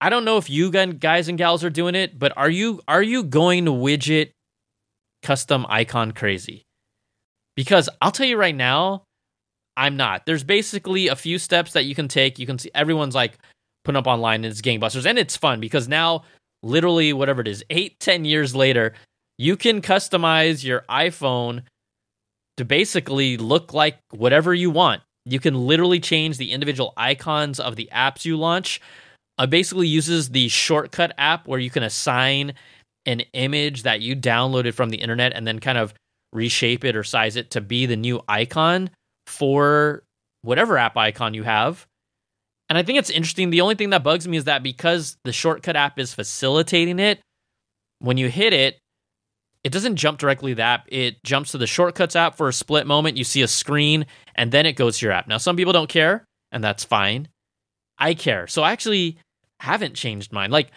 I 0.00 0.10
don't 0.10 0.24
know 0.24 0.36
if 0.36 0.50
you 0.50 0.70
guys 0.70 1.28
and 1.28 1.38
gals 1.38 1.64
are 1.64 1.70
doing 1.70 1.94
it, 1.94 2.18
but 2.18 2.36
are 2.36 2.50
you 2.50 2.80
are 2.88 3.02
you 3.02 3.22
going 3.22 3.64
to 3.66 3.70
widget 3.70 4.32
custom 5.22 5.64
icon 5.68 6.12
crazy? 6.12 6.64
Because 7.56 7.88
I'll 8.00 8.10
tell 8.10 8.26
you 8.26 8.36
right 8.36 8.54
now, 8.54 9.04
I'm 9.76 9.96
not. 9.96 10.26
There's 10.26 10.44
basically 10.44 11.08
a 11.08 11.16
few 11.16 11.38
steps 11.38 11.72
that 11.72 11.84
you 11.84 11.94
can 11.94 12.08
take. 12.08 12.38
You 12.38 12.46
can 12.46 12.58
see 12.58 12.70
everyone's 12.74 13.14
like 13.14 13.38
putting 13.84 13.98
up 13.98 14.06
online 14.06 14.44
and 14.44 14.52
it's 14.52 14.60
gangbusters. 14.60 15.06
And 15.06 15.18
it's 15.18 15.36
fun 15.36 15.60
because 15.60 15.88
now, 15.88 16.24
literally, 16.62 17.12
whatever 17.12 17.40
it 17.40 17.48
is, 17.48 17.64
eight, 17.70 17.98
ten 18.00 18.24
years 18.24 18.54
later, 18.54 18.94
you 19.38 19.56
can 19.56 19.80
customize 19.82 20.64
your 20.64 20.84
iPhone 20.90 21.62
to 22.62 22.66
basically 22.66 23.36
look 23.36 23.74
like 23.74 23.98
whatever 24.12 24.54
you 24.54 24.70
want. 24.70 25.02
You 25.24 25.40
can 25.40 25.66
literally 25.66 25.98
change 25.98 26.36
the 26.36 26.52
individual 26.52 26.92
icons 26.96 27.58
of 27.58 27.74
the 27.74 27.88
apps 27.92 28.24
you 28.24 28.36
launch. 28.36 28.80
It 29.40 29.50
basically 29.50 29.88
uses 29.88 30.28
the 30.28 30.48
shortcut 30.48 31.12
app 31.18 31.48
where 31.48 31.58
you 31.58 31.70
can 31.70 31.82
assign 31.82 32.54
an 33.04 33.20
image 33.32 33.82
that 33.82 34.00
you 34.00 34.14
downloaded 34.14 34.74
from 34.74 34.90
the 34.90 34.98
internet 34.98 35.32
and 35.32 35.44
then 35.44 35.58
kind 35.58 35.76
of 35.76 35.92
reshape 36.32 36.84
it 36.84 36.94
or 36.94 37.02
size 37.02 37.34
it 37.34 37.50
to 37.50 37.60
be 37.60 37.86
the 37.86 37.96
new 37.96 38.20
icon 38.28 38.90
for 39.26 40.04
whatever 40.42 40.78
app 40.78 40.96
icon 40.96 41.34
you 41.34 41.42
have. 41.42 41.84
And 42.68 42.78
I 42.78 42.84
think 42.84 43.00
it's 43.00 43.10
interesting. 43.10 43.50
The 43.50 43.60
only 43.62 43.74
thing 43.74 43.90
that 43.90 44.04
bugs 44.04 44.28
me 44.28 44.36
is 44.36 44.44
that 44.44 44.62
because 44.62 45.16
the 45.24 45.32
shortcut 45.32 45.74
app 45.74 45.98
is 45.98 46.14
facilitating 46.14 47.00
it, 47.00 47.18
when 47.98 48.18
you 48.18 48.28
hit 48.28 48.52
it, 48.52 48.78
it 49.64 49.72
doesn't 49.72 49.96
jump 49.96 50.18
directly 50.18 50.52
to 50.52 50.56
the 50.56 50.62
app. 50.62 50.86
It 50.88 51.22
jumps 51.22 51.52
to 51.52 51.58
the 51.58 51.66
shortcuts 51.66 52.16
app 52.16 52.36
for 52.36 52.48
a 52.48 52.52
split 52.52 52.86
moment. 52.86 53.16
You 53.16 53.24
see 53.24 53.42
a 53.42 53.48
screen, 53.48 54.06
and 54.34 54.50
then 54.50 54.66
it 54.66 54.72
goes 54.72 54.98
to 54.98 55.06
your 55.06 55.12
app. 55.12 55.28
Now, 55.28 55.38
some 55.38 55.56
people 55.56 55.72
don't 55.72 55.88
care, 55.88 56.24
and 56.50 56.62
that's 56.62 56.84
fine. 56.84 57.28
I 57.98 58.14
care. 58.14 58.46
So 58.48 58.62
I 58.62 58.72
actually 58.72 59.18
haven't 59.60 59.94
changed 59.94 60.32
mine. 60.32 60.50
Like, 60.50 60.70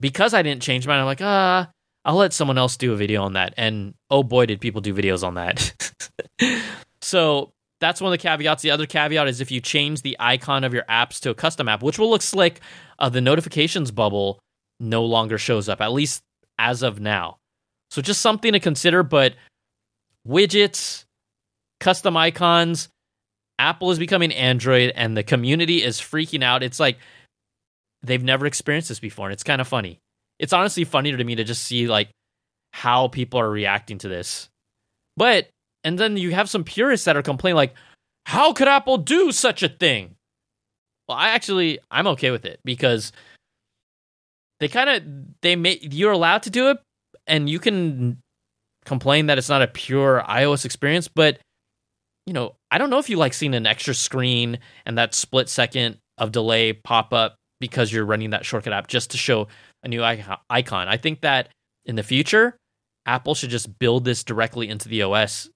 because 0.00 0.34
I 0.34 0.42
didn't 0.42 0.62
change 0.62 0.86
mine, 0.86 0.98
I'm 0.98 1.06
like, 1.06 1.22
ah, 1.22 1.70
I'll 2.04 2.16
let 2.16 2.32
someone 2.32 2.58
else 2.58 2.76
do 2.76 2.92
a 2.92 2.96
video 2.96 3.22
on 3.22 3.34
that. 3.34 3.54
And 3.56 3.94
oh 4.10 4.22
boy, 4.22 4.46
did 4.46 4.60
people 4.60 4.80
do 4.80 4.94
videos 4.94 5.26
on 5.26 5.34
that. 5.34 5.94
so 7.00 7.52
that's 7.80 8.00
one 8.00 8.12
of 8.12 8.18
the 8.18 8.22
caveats. 8.22 8.62
The 8.62 8.70
other 8.70 8.86
caveat 8.86 9.28
is 9.28 9.40
if 9.40 9.50
you 9.50 9.60
change 9.60 10.02
the 10.02 10.16
icon 10.18 10.64
of 10.64 10.74
your 10.74 10.84
apps 10.84 11.20
to 11.20 11.30
a 11.30 11.34
custom 11.34 11.68
app, 11.68 11.82
which 11.82 11.98
will 11.98 12.10
look 12.10 12.22
slick, 12.22 12.60
uh, 12.98 13.08
the 13.08 13.20
notifications 13.20 13.90
bubble 13.90 14.38
no 14.78 15.04
longer 15.04 15.38
shows 15.38 15.68
up, 15.68 15.80
at 15.80 15.92
least 15.92 16.22
as 16.58 16.82
of 16.82 17.00
now. 17.00 17.38
So 17.90 18.02
just 18.02 18.20
something 18.20 18.52
to 18.52 18.60
consider. 18.60 19.02
But 19.02 19.34
widgets, 20.26 21.04
custom 21.80 22.16
icons, 22.16 22.88
Apple 23.58 23.90
is 23.90 23.98
becoming 23.98 24.32
Android, 24.32 24.92
and 24.94 25.16
the 25.16 25.22
community 25.22 25.82
is 25.82 25.98
freaking 25.98 26.42
out. 26.42 26.62
It's 26.62 26.80
like 26.80 26.98
they've 28.02 28.22
never 28.22 28.46
experienced 28.46 28.88
this 28.88 29.00
before, 29.00 29.26
and 29.26 29.32
it's 29.32 29.44
kind 29.44 29.60
of 29.60 29.68
funny. 29.68 29.98
It's 30.38 30.52
honestly 30.52 30.84
funnier 30.84 31.16
to 31.16 31.24
me 31.24 31.36
to 31.36 31.44
just 31.44 31.64
see 31.64 31.86
like 31.86 32.10
how 32.72 33.08
people 33.08 33.40
are 33.40 33.50
reacting 33.50 33.98
to 33.98 34.08
this. 34.08 34.48
But 35.16 35.48
and 35.84 35.98
then 35.98 36.16
you 36.16 36.32
have 36.32 36.50
some 36.50 36.64
purists 36.64 37.06
that 37.06 37.16
are 37.16 37.22
complaining 37.22 37.56
like, 37.56 37.74
how 38.26 38.52
could 38.52 38.68
Apple 38.68 38.98
do 38.98 39.32
such 39.32 39.62
a 39.62 39.68
thing? 39.68 40.16
Well, 41.08 41.16
I 41.16 41.28
actually 41.28 41.78
I'm 41.90 42.06
okay 42.08 42.30
with 42.30 42.44
it 42.44 42.60
because 42.64 43.12
they 44.60 44.68
kind 44.68 44.90
of 44.90 45.02
they 45.40 45.56
make 45.56 45.80
you're 45.94 46.12
allowed 46.12 46.42
to 46.42 46.50
do 46.50 46.70
it 46.70 46.78
and 47.26 47.48
you 47.48 47.58
can 47.58 48.18
complain 48.84 49.26
that 49.26 49.38
it's 49.38 49.48
not 49.48 49.62
a 49.62 49.66
pure 49.66 50.22
iOS 50.28 50.64
experience, 50.64 51.08
but 51.08 51.38
you 52.26 52.32
know, 52.32 52.56
I 52.70 52.78
don't 52.78 52.90
know 52.90 52.98
if 52.98 53.08
you 53.08 53.16
like 53.16 53.34
seeing 53.34 53.54
an 53.54 53.66
extra 53.66 53.94
screen 53.94 54.58
and 54.84 54.98
that 54.98 55.14
split 55.14 55.48
second 55.48 55.98
of 56.18 56.32
delay 56.32 56.72
pop 56.72 57.12
up 57.12 57.36
because 57.60 57.92
you're 57.92 58.04
running 58.04 58.30
that 58.30 58.44
shortcut 58.44 58.72
app 58.72 58.88
just 58.88 59.10
to 59.12 59.16
show 59.16 59.48
a 59.82 59.88
new 59.88 60.02
icon. 60.02 60.88
I 60.88 60.96
think 60.96 61.20
that 61.20 61.50
in 61.84 61.94
the 61.94 62.02
future, 62.02 62.56
Apple 63.06 63.34
should 63.34 63.50
just 63.50 63.78
build 63.78 64.04
this 64.04 64.24
directly 64.24 64.68
into 64.68 64.88
the 64.88 65.02
OS, 65.02 65.48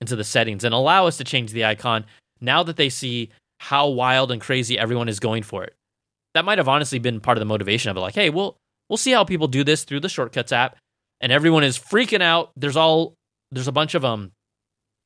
into 0.00 0.16
the 0.16 0.24
settings, 0.24 0.64
and 0.64 0.74
allow 0.74 1.06
us 1.06 1.18
to 1.18 1.24
change 1.24 1.52
the 1.52 1.66
icon 1.66 2.06
now 2.40 2.62
that 2.62 2.76
they 2.76 2.88
see 2.88 3.30
how 3.60 3.88
wild 3.88 4.32
and 4.32 4.40
crazy 4.40 4.78
everyone 4.78 5.08
is 5.08 5.20
going 5.20 5.42
for 5.42 5.62
it. 5.62 5.74
That 6.32 6.44
might 6.44 6.58
have 6.58 6.68
honestly 6.68 6.98
been 6.98 7.20
part 7.20 7.36
of 7.36 7.40
the 7.40 7.46
motivation 7.46 7.90
of 7.90 7.96
it. 7.96 8.00
Like, 8.00 8.14
hey, 8.14 8.30
we'll 8.30 8.56
we'll 8.88 8.96
see 8.96 9.12
how 9.12 9.24
people 9.24 9.46
do 9.46 9.62
this 9.62 9.84
through 9.84 10.00
the 10.00 10.08
shortcuts 10.08 10.52
app, 10.52 10.76
and 11.20 11.32
everyone 11.32 11.64
is 11.64 11.78
freaking 11.78 12.22
out. 12.22 12.50
There's 12.56 12.76
all 12.76 13.14
there's 13.50 13.68
a 13.68 13.72
bunch 13.72 13.94
of 13.94 14.04
um 14.04 14.32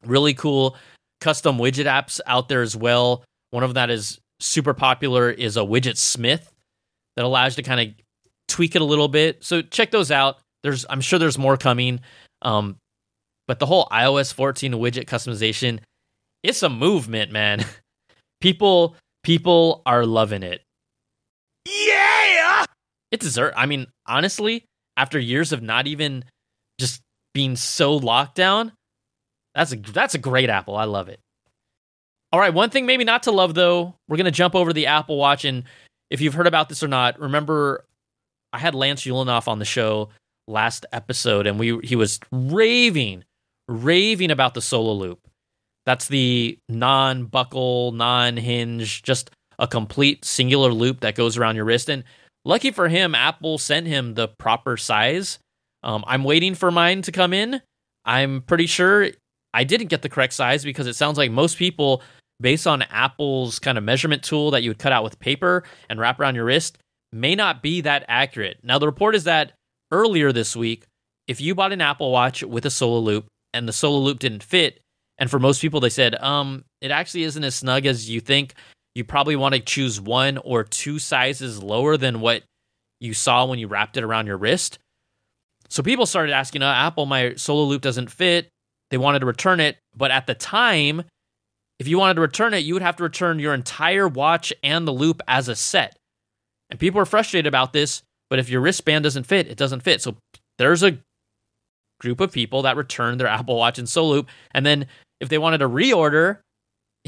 really 0.04 0.34
cool 0.34 0.76
custom 1.20 1.58
widget 1.58 1.86
apps 1.86 2.20
out 2.26 2.48
there 2.48 2.62
as 2.62 2.76
well. 2.76 3.24
One 3.50 3.64
of 3.64 3.74
that 3.74 3.90
is 3.90 4.18
super 4.40 4.74
popular 4.74 5.30
is 5.30 5.56
a 5.56 5.60
Widgetsmith 5.60 6.46
that 7.16 7.24
allows 7.24 7.56
you 7.56 7.62
to 7.62 7.68
kind 7.68 7.88
of 7.88 7.94
tweak 8.46 8.76
it 8.76 8.82
a 8.82 8.84
little 8.84 9.08
bit. 9.08 9.42
So 9.44 9.62
check 9.62 9.90
those 9.90 10.10
out. 10.10 10.38
There's 10.62 10.86
I'm 10.88 11.00
sure 11.00 11.18
there's 11.18 11.38
more 11.38 11.56
coming. 11.56 12.00
Um, 12.42 12.76
but 13.46 13.58
the 13.58 13.66
whole 13.66 13.86
iOS 13.86 14.32
14 14.32 14.72
widget 14.72 15.06
customization, 15.06 15.80
it's 16.42 16.62
a 16.62 16.68
movement, 16.68 17.32
man. 17.32 17.64
people 18.40 18.96
people 19.24 19.82
are 19.86 20.06
loving 20.06 20.42
it. 20.42 20.62
Yeah. 21.66 22.64
It 23.10 23.20
deserves 23.20 23.54
I 23.56 23.66
mean, 23.66 23.86
honestly, 24.06 24.64
after 24.98 25.18
years 25.18 25.52
of 25.52 25.62
not 25.62 25.86
even 25.86 26.24
just 26.78 27.00
being 27.32 27.56
so 27.56 27.96
locked 27.96 28.34
down, 28.34 28.72
that's 29.54 29.72
a 29.72 29.76
that's 29.76 30.14
a 30.14 30.18
great 30.18 30.50
Apple. 30.50 30.76
I 30.76 30.84
love 30.84 31.08
it. 31.08 31.20
All 32.32 32.40
right, 32.40 32.52
one 32.52 32.68
thing 32.68 32.84
maybe 32.84 33.04
not 33.04 33.22
to 33.22 33.30
love 33.30 33.54
though. 33.54 33.94
We're 34.08 34.18
gonna 34.18 34.30
jump 34.30 34.54
over 34.54 34.72
the 34.72 34.86
Apple 34.86 35.16
Watch, 35.16 35.44
and 35.44 35.64
if 36.10 36.20
you've 36.20 36.34
heard 36.34 36.48
about 36.48 36.68
this 36.68 36.82
or 36.82 36.88
not, 36.88 37.18
remember 37.18 37.84
I 38.52 38.58
had 38.58 38.74
Lance 38.74 39.04
Ulanoff 39.04 39.48
on 39.48 39.60
the 39.60 39.64
show 39.64 40.10
last 40.48 40.84
episode, 40.92 41.46
and 41.46 41.58
we 41.58 41.78
he 41.84 41.96
was 41.96 42.18
raving, 42.32 43.24
raving 43.68 44.30
about 44.30 44.54
the 44.54 44.60
Solo 44.60 44.92
Loop. 44.92 45.20
That's 45.86 46.08
the 46.08 46.58
non-buckle, 46.68 47.92
non-hinge, 47.92 49.02
just 49.02 49.30
a 49.58 49.66
complete 49.66 50.24
singular 50.24 50.70
loop 50.70 51.00
that 51.00 51.14
goes 51.14 51.38
around 51.38 51.56
your 51.56 51.64
wrist. 51.64 51.88
And 51.88 52.04
lucky 52.48 52.72
for 52.72 52.88
him, 52.88 53.14
Apple 53.14 53.58
sent 53.58 53.86
him 53.86 54.14
the 54.14 54.26
proper 54.26 54.76
size. 54.76 55.38
Um, 55.84 56.02
I'm 56.08 56.24
waiting 56.24 56.56
for 56.56 56.72
mine 56.72 57.02
to 57.02 57.12
come 57.12 57.32
in. 57.32 57.60
I'm 58.04 58.42
pretty 58.42 58.66
sure 58.66 59.10
I 59.54 59.62
didn't 59.64 59.88
get 59.88 60.02
the 60.02 60.08
correct 60.08 60.32
size 60.32 60.64
because 60.64 60.88
it 60.88 60.96
sounds 60.96 61.18
like 61.18 61.30
most 61.30 61.58
people, 61.58 62.02
based 62.40 62.66
on 62.66 62.82
Apple's 62.82 63.58
kind 63.58 63.78
of 63.78 63.84
measurement 63.84 64.24
tool 64.24 64.50
that 64.50 64.62
you 64.62 64.70
would 64.70 64.78
cut 64.78 64.92
out 64.92 65.04
with 65.04 65.20
paper 65.20 65.62
and 65.88 66.00
wrap 66.00 66.18
around 66.18 66.34
your 66.34 66.46
wrist, 66.46 66.78
may 67.12 67.34
not 67.36 67.62
be 67.62 67.82
that 67.82 68.04
accurate. 68.08 68.58
Now, 68.62 68.78
the 68.78 68.86
report 68.86 69.14
is 69.14 69.24
that 69.24 69.52
earlier 69.92 70.32
this 70.32 70.56
week, 70.56 70.84
if 71.28 71.40
you 71.40 71.54
bought 71.54 71.72
an 71.72 71.80
Apple 71.80 72.10
Watch 72.10 72.42
with 72.42 72.64
a 72.66 72.70
Solo 72.70 72.98
Loop 72.98 73.26
and 73.52 73.68
the 73.68 73.72
Solo 73.72 73.98
Loop 73.98 74.18
didn't 74.18 74.42
fit, 74.42 74.80
and 75.18 75.30
for 75.30 75.38
most 75.38 75.60
people, 75.60 75.80
they 75.80 75.90
said, 75.90 76.14
um, 76.22 76.64
it 76.80 76.90
actually 76.90 77.24
isn't 77.24 77.44
as 77.44 77.54
snug 77.54 77.86
as 77.86 78.08
you 78.08 78.20
think. 78.20 78.54
You 78.98 79.04
probably 79.04 79.36
want 79.36 79.54
to 79.54 79.60
choose 79.60 80.00
one 80.00 80.38
or 80.38 80.64
two 80.64 80.98
sizes 80.98 81.62
lower 81.62 81.96
than 81.96 82.18
what 82.18 82.42
you 82.98 83.14
saw 83.14 83.46
when 83.46 83.60
you 83.60 83.68
wrapped 83.68 83.96
it 83.96 84.02
around 84.02 84.26
your 84.26 84.36
wrist. 84.36 84.80
So 85.68 85.84
people 85.84 86.04
started 86.04 86.32
asking, 86.32 86.64
uh, 86.64 86.72
Apple, 86.72 87.06
my 87.06 87.34
Solo 87.36 87.62
Loop 87.62 87.80
doesn't 87.80 88.10
fit. 88.10 88.48
They 88.90 88.98
wanted 88.98 89.20
to 89.20 89.26
return 89.26 89.60
it, 89.60 89.76
but 89.96 90.10
at 90.10 90.26
the 90.26 90.34
time, 90.34 91.04
if 91.78 91.86
you 91.86 91.96
wanted 91.96 92.14
to 92.14 92.22
return 92.22 92.54
it, 92.54 92.64
you 92.64 92.74
would 92.74 92.82
have 92.82 92.96
to 92.96 93.04
return 93.04 93.38
your 93.38 93.54
entire 93.54 94.08
watch 94.08 94.52
and 94.64 94.84
the 94.84 94.90
loop 94.90 95.22
as 95.28 95.46
a 95.46 95.54
set. 95.54 95.96
And 96.68 96.80
people 96.80 97.00
are 97.00 97.06
frustrated 97.06 97.46
about 97.46 97.72
this, 97.72 98.02
but 98.28 98.40
if 98.40 98.50
your 98.50 98.60
wristband 98.60 99.04
doesn't 99.04 99.28
fit, 99.28 99.46
it 99.46 99.56
doesn't 99.56 99.84
fit. 99.84 100.02
So 100.02 100.16
there's 100.58 100.82
a 100.82 100.98
group 102.00 102.18
of 102.18 102.32
people 102.32 102.62
that 102.62 102.76
return 102.76 103.18
their 103.18 103.26
Apple 103.28 103.58
Watch 103.58 103.78
and 103.78 103.88
Solo 103.88 104.10
Loop. 104.10 104.28
And 104.50 104.66
then 104.66 104.86
if 105.20 105.28
they 105.28 105.38
wanted 105.38 105.58
to 105.58 105.68
reorder, 105.68 106.38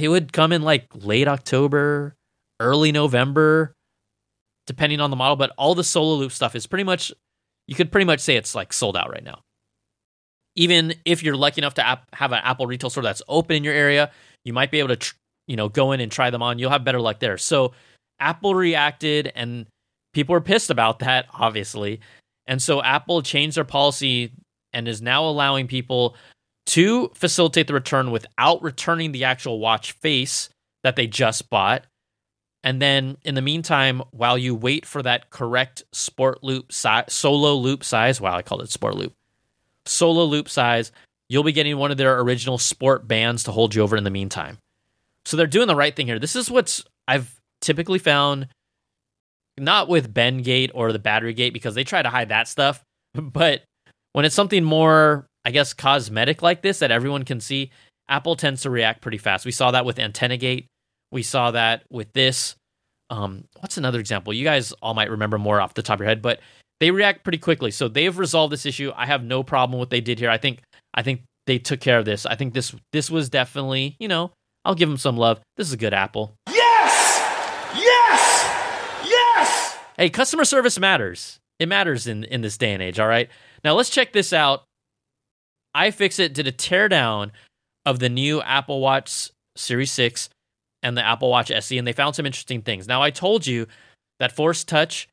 it 0.02 0.08
would 0.08 0.32
come 0.32 0.52
in 0.52 0.62
like 0.62 0.86
late 0.94 1.28
October, 1.28 2.14
early 2.58 2.92
November, 2.92 3.74
depending 4.66 5.00
on 5.00 5.10
the 5.10 5.16
model. 5.16 5.36
But 5.36 5.52
all 5.56 5.74
the 5.74 5.84
Solo 5.84 6.14
Loop 6.16 6.32
stuff 6.32 6.54
is 6.54 6.66
pretty 6.66 6.84
much, 6.84 7.12
you 7.66 7.74
could 7.74 7.92
pretty 7.92 8.06
much 8.06 8.20
say 8.20 8.36
it's 8.36 8.54
like 8.54 8.72
sold 8.72 8.96
out 8.96 9.10
right 9.10 9.24
now 9.24 9.40
even 10.56 10.94
if 11.04 11.22
you're 11.22 11.36
lucky 11.36 11.60
enough 11.60 11.74
to 11.74 11.98
have 12.12 12.32
an 12.32 12.40
Apple 12.42 12.66
retail 12.66 12.90
store 12.90 13.02
that's 13.02 13.22
open 13.28 13.56
in 13.56 13.64
your 13.64 13.74
area, 13.74 14.10
you 14.44 14.52
might 14.52 14.70
be 14.70 14.78
able 14.78 14.88
to, 14.88 14.96
tr- 14.96 15.14
you 15.46 15.56
know, 15.56 15.68
go 15.68 15.92
in 15.92 16.00
and 16.00 16.10
try 16.10 16.30
them 16.30 16.42
on. 16.42 16.58
You'll 16.58 16.70
have 16.70 16.84
better 16.84 17.00
luck 17.00 17.20
there. 17.20 17.38
So 17.38 17.72
Apple 18.18 18.54
reacted, 18.54 19.32
and 19.34 19.66
people 20.12 20.32
were 20.32 20.40
pissed 20.40 20.70
about 20.70 20.98
that, 21.00 21.26
obviously. 21.32 22.00
And 22.46 22.60
so 22.60 22.82
Apple 22.82 23.22
changed 23.22 23.56
their 23.56 23.64
policy 23.64 24.32
and 24.72 24.86
is 24.88 25.00
now 25.00 25.24
allowing 25.24 25.66
people 25.66 26.16
to 26.70 27.08
facilitate 27.14 27.66
the 27.66 27.74
return 27.74 28.12
without 28.12 28.62
returning 28.62 29.10
the 29.10 29.24
actual 29.24 29.58
watch 29.58 29.90
face 29.92 30.48
that 30.84 30.94
they 30.94 31.08
just 31.08 31.50
bought. 31.50 31.84
And 32.62 32.80
then 32.80 33.16
in 33.24 33.34
the 33.34 33.42
meantime, 33.42 34.02
while 34.12 34.38
you 34.38 34.54
wait 34.54 34.86
for 34.86 35.02
that 35.02 35.30
correct 35.30 35.82
sport 35.92 36.44
loop 36.44 36.72
si- 36.72 37.08
solo 37.08 37.54
loop 37.54 37.82
size, 37.82 38.20
wow, 38.20 38.36
I 38.36 38.42
called 38.42 38.62
it 38.62 38.70
sport 38.70 38.94
loop 38.94 39.14
solo 39.84 40.24
loop 40.24 40.48
size, 40.48 40.92
you'll 41.28 41.42
be 41.42 41.52
getting 41.52 41.76
one 41.76 41.90
of 41.90 41.96
their 41.96 42.20
original 42.20 42.56
sport 42.56 43.08
bands 43.08 43.44
to 43.44 43.52
hold 43.52 43.74
you 43.74 43.82
over 43.82 43.96
in 43.96 44.04
the 44.04 44.10
meantime. 44.10 44.58
So 45.24 45.36
they're 45.36 45.48
doing 45.48 45.66
the 45.66 45.74
right 45.76 45.94
thing 45.94 46.06
here. 46.06 46.18
This 46.20 46.36
is 46.36 46.50
what's 46.50 46.84
I've 47.08 47.34
typically 47.60 47.98
found 47.98 48.46
not 49.58 49.88
with 49.88 50.14
Bendgate 50.14 50.70
or 50.72 50.92
the 50.92 50.98
battery 51.00 51.34
gate 51.34 51.52
because 51.52 51.74
they 51.74 51.84
try 51.84 52.00
to 52.00 52.08
hide 52.08 52.28
that 52.28 52.46
stuff, 52.46 52.84
but 53.14 53.62
when 54.12 54.24
it's 54.24 54.36
something 54.36 54.62
more, 54.62 55.26
I 55.44 55.50
guess, 55.50 55.72
cosmetic 55.72 56.42
like 56.42 56.62
this 56.62 56.80
that 56.80 56.90
everyone 56.90 57.24
can 57.24 57.40
see, 57.40 57.70
Apple 58.08 58.36
tends 58.36 58.62
to 58.62 58.70
react 58.70 59.00
pretty 59.00 59.18
fast. 59.18 59.46
We 59.46 59.52
saw 59.52 59.70
that 59.70 59.84
with 59.84 59.98
Antenna 59.98 60.36
Gate. 60.36 60.66
We 61.12 61.22
saw 61.22 61.52
that 61.52 61.84
with 61.90 62.12
this. 62.12 62.56
Um, 63.08 63.44
what's 63.58 63.76
another 63.76 64.00
example? 64.00 64.32
You 64.32 64.44
guys 64.44 64.72
all 64.82 64.94
might 64.94 65.10
remember 65.10 65.38
more 65.38 65.60
off 65.60 65.74
the 65.74 65.82
top 65.82 65.94
of 65.94 66.00
your 66.00 66.08
head, 66.08 66.22
but 66.22 66.40
they 66.78 66.90
react 66.90 67.24
pretty 67.24 67.38
quickly. 67.38 67.70
So 67.70 67.88
they've 67.88 68.16
resolved 68.16 68.52
this 68.52 68.66
issue. 68.66 68.92
I 68.94 69.06
have 69.06 69.22
no 69.24 69.42
problem 69.42 69.78
with 69.78 69.86
what 69.86 69.90
they 69.90 70.00
did 70.00 70.18
here. 70.18 70.30
I 70.30 70.38
think 70.38 70.60
I 70.94 71.02
think 71.02 71.22
they 71.46 71.58
took 71.58 71.80
care 71.80 71.98
of 71.98 72.04
this. 72.04 72.26
I 72.26 72.36
think 72.36 72.54
this 72.54 72.74
this 72.92 73.10
was 73.10 73.28
definitely, 73.28 73.96
you 73.98 74.08
know, 74.08 74.32
I'll 74.64 74.74
give 74.74 74.88
them 74.88 74.98
some 74.98 75.16
love. 75.16 75.40
This 75.56 75.66
is 75.66 75.72
a 75.72 75.76
good 75.76 75.94
Apple. 75.94 76.34
Yes! 76.48 77.20
Yes! 77.76 79.04
Yes! 79.04 79.78
Hey, 79.96 80.10
customer 80.10 80.44
service 80.44 80.78
matters. 80.78 81.38
It 81.58 81.68
matters 81.68 82.06
in 82.06 82.24
in 82.24 82.40
this 82.40 82.56
day 82.56 82.72
and 82.72 82.82
age, 82.82 82.98
all 82.98 83.08
right? 83.08 83.28
Now 83.64 83.74
let's 83.74 83.90
check 83.90 84.12
this 84.12 84.32
out. 84.32 84.64
iFixit 85.76 86.32
did 86.32 86.46
a 86.46 86.52
teardown 86.52 87.30
of 87.86 87.98
the 87.98 88.08
new 88.08 88.40
Apple 88.42 88.80
Watch 88.80 89.30
Series 89.56 89.90
6 89.92 90.28
and 90.82 90.96
the 90.96 91.04
Apple 91.04 91.30
Watch 91.30 91.50
SE, 91.50 91.76
and 91.76 91.86
they 91.86 91.92
found 91.92 92.16
some 92.16 92.26
interesting 92.26 92.62
things. 92.62 92.88
Now, 92.88 93.02
I 93.02 93.10
told 93.10 93.46
you 93.46 93.66
that 94.18 94.32
Force 94.32 94.64
Touch 94.64 95.08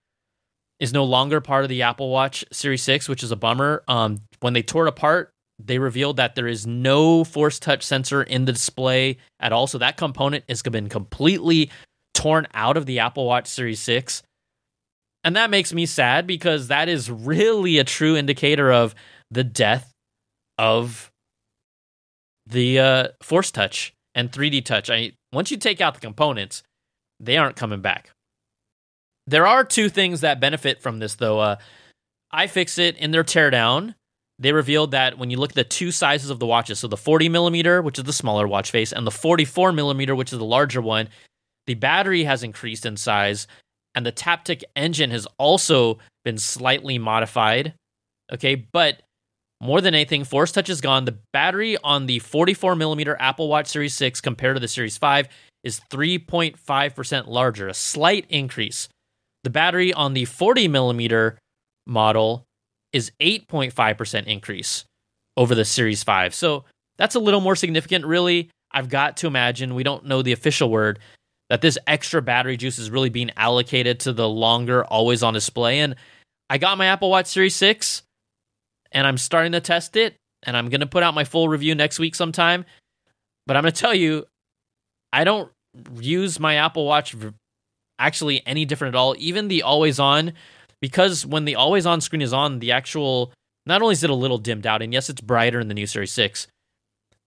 is 0.80 0.94
no 0.94 1.04
longer 1.04 1.42
part 1.42 1.64
of 1.64 1.70
the 1.70 1.82
Apple 1.82 2.10
Watch 2.10 2.46
Series 2.52 2.84
6, 2.84 3.10
which 3.10 3.24
is 3.24 3.32
a 3.32 3.36
bummer. 3.36 3.84
Um, 3.88 4.22
when 4.40 4.54
they 4.54 4.62
tore 4.62 4.86
it 4.86 4.90
apart, 4.90 5.32
they 5.60 5.80
revealed 5.80 6.18
that 6.18 6.36
there 6.36 6.48
is 6.48 6.68
no 6.68 7.24
Force 7.24 7.60
Touch 7.60 7.84
sensor 7.84 8.22
in 8.22 8.46
the 8.46 8.52
display 8.52 9.18
at 9.40 9.52
all. 9.52 9.68
So 9.68 9.80
that 9.80 9.98
component 9.98 10.46
has 10.48 10.62
been 10.62 10.90
completely 10.90 11.72
torn 12.14 12.48
out 12.54 12.78
of 12.78 12.86
the 12.86 13.00
Apple 13.00 13.26
Watch 13.26 13.48
Series 13.48 13.80
6. 13.80 14.24
And 15.24 15.36
that 15.36 15.50
makes 15.50 15.74
me 15.74 15.86
sad 15.86 16.28
because 16.28 16.68
that 16.68 16.90
is 16.90 17.10
really 17.10 17.80
a 17.80 17.84
true 17.84 18.16
indicator 18.16 18.72
of 18.72 18.94
the 19.32 19.44
death 19.44 19.94
of 20.58 21.12
the 22.46 22.80
uh, 22.80 23.08
Force 23.22 23.52
Touch 23.52 23.94
and 24.16 24.32
3D 24.32 24.66
Touch. 24.66 24.90
I 24.90 25.14
once 25.32 25.52
you 25.52 25.58
take 25.58 25.82
out 25.82 25.94
the 25.94 26.00
components, 26.00 26.64
they 27.20 27.38
aren't 27.38 27.56
coming 27.56 27.82
back. 27.82 28.12
There 29.26 29.46
are 29.46 29.64
two 29.64 29.90
things 29.90 30.22
that 30.22 30.40
benefit 30.40 30.82
from 30.82 31.00
this, 31.00 31.16
though. 31.16 31.40
Uh, 31.40 31.56
iFixit 32.34 32.96
in 32.98 33.12
their 33.12 33.24
teardown, 33.24 33.96
they 34.40 34.54
revealed 34.54 34.92
that 34.92 35.18
when 35.18 35.30
you 35.30 35.38
look 35.38 35.52
at 35.52 35.56
the 35.56 35.64
two 35.64 35.92
sizes 35.92 36.30
of 36.30 36.40
the 36.40 36.46
watches, 36.46 36.80
so 36.80 36.88
the 36.88 36.98
40 36.98 37.28
millimeter, 37.30 37.82
which 37.82 37.98
is 37.98 38.06
the 38.06 38.14
smaller 38.14 38.48
watch 38.48 38.72
face, 38.72 38.94
and 38.94 39.06
the 39.06 39.12
44 39.12 39.72
millimeter, 39.74 40.16
which 40.16 40.32
is 40.32 40.40
the 40.40 40.46
larger 40.46 40.82
one, 40.82 41.10
the 41.66 41.74
battery 41.74 42.24
has 42.24 42.44
increased 42.44 42.86
in 42.86 42.96
size, 42.96 43.48
and 43.96 44.06
the 44.06 44.12
Taptic 44.12 44.64
engine 44.76 45.12
has 45.12 45.28
also 45.38 46.00
been 46.24 46.38
slightly 46.38 46.98
modified. 46.98 47.74
Okay, 48.32 48.56
but 48.56 49.02
more 49.60 49.82
than 49.82 49.96
anything, 49.96 50.24
Force 50.24 50.52
Touch 50.52 50.70
is 50.70 50.82
gone. 50.82 51.06
The 51.06 51.18
battery 51.34 51.78
on 51.84 52.06
the 52.06 52.20
44 52.20 52.76
millimeter 52.76 53.18
Apple 53.20 53.48
Watch 53.48 53.68
Series 53.68 53.96
6 53.96 54.22
compared 54.22 54.56
to 54.56 54.60
the 54.60 54.68
Series 54.68 54.98
5 54.98 55.28
is 55.64 55.82
3.5% 55.92 57.28
larger, 57.28 57.68
a 57.68 57.74
slight 57.74 58.26
increase. 58.30 58.88
The 59.44 59.50
battery 59.50 59.94
on 59.94 60.14
the 60.14 60.26
40 60.26 60.68
millimeter 60.68 61.40
model 61.86 62.46
is 62.94 63.12
8.5% 63.20 64.26
increase 64.26 64.86
over 65.36 65.56
the 65.56 65.66
Series 65.66 66.04
5. 66.04 66.36
So 66.36 66.66
that's 66.98 67.16
a 67.16 67.20
little 67.20 67.42
more 67.42 67.56
significant, 67.56 68.06
really. 68.06 68.50
I've 68.72 68.90
got 68.90 69.18
to 69.18 69.28
imagine, 69.28 69.76
we 69.76 69.84
don't 69.84 70.06
know 70.06 70.22
the 70.22 70.34
official 70.34 70.70
word, 70.70 71.00
that 71.50 71.62
this 71.62 71.78
extra 71.88 72.22
battery 72.22 72.58
juice 72.58 72.78
is 72.78 72.92
really 72.92 73.10
being 73.10 73.32
allocated 73.38 74.02
to 74.02 74.14
the 74.14 74.28
longer 74.28 74.84
always 74.86 75.24
on 75.24 75.34
display. 75.34 75.80
And 75.80 75.96
I 76.50 76.58
got 76.58 76.78
my 76.78 76.88
Apple 76.88 77.10
Watch 77.10 77.28
Series 77.28 77.56
6 77.56 78.04
and 78.92 79.06
I'm 79.06 79.18
starting 79.18 79.52
to 79.54 79.60
test 79.60 79.96
it. 79.96 80.16
And 80.44 80.56
I'm 80.56 80.70
going 80.70 80.82
to 80.82 80.88
put 80.88 81.04
out 81.04 81.16
my 81.16 81.24
full 81.24 81.50
review 81.50 81.74
next 81.74 82.00
week 82.00 82.14
sometime. 82.14 82.66
But 83.48 83.58
I'm 83.58 83.64
going 83.64 83.74
to 83.74 83.80
tell 83.80 83.94
you, 83.94 84.26
I 85.12 85.24
don't 85.24 85.52
use 86.00 86.40
my 86.40 86.56
Apple 86.56 86.86
Watch 86.86 87.16
actually 88.00 88.46
any 88.46 88.66
different 88.66 88.96
at 88.96 89.00
all. 89.00 89.16
Even 89.18 89.48
the 89.48 89.64
always 89.64 90.00
on, 90.00 90.34
because 90.82 91.26
when 91.26 91.46
the 91.46 91.56
always 91.56 91.86
on 91.86 92.02
screen 92.02 92.22
is 92.22 92.34
on, 92.34 92.60
the 92.60 92.72
actual 92.72 93.34
not 93.66 93.82
only 93.82 93.94
is 93.94 94.04
it 94.04 94.10
a 94.10 94.16
little 94.16 94.38
dimmed 94.38 94.68
out, 94.68 94.82
and 94.82 94.94
yes, 94.94 95.10
it's 95.10 95.22
brighter 95.22 95.60
in 95.60 95.68
the 95.68 95.74
new 95.74 95.88
Series 95.88 96.12
Six. 96.12 96.48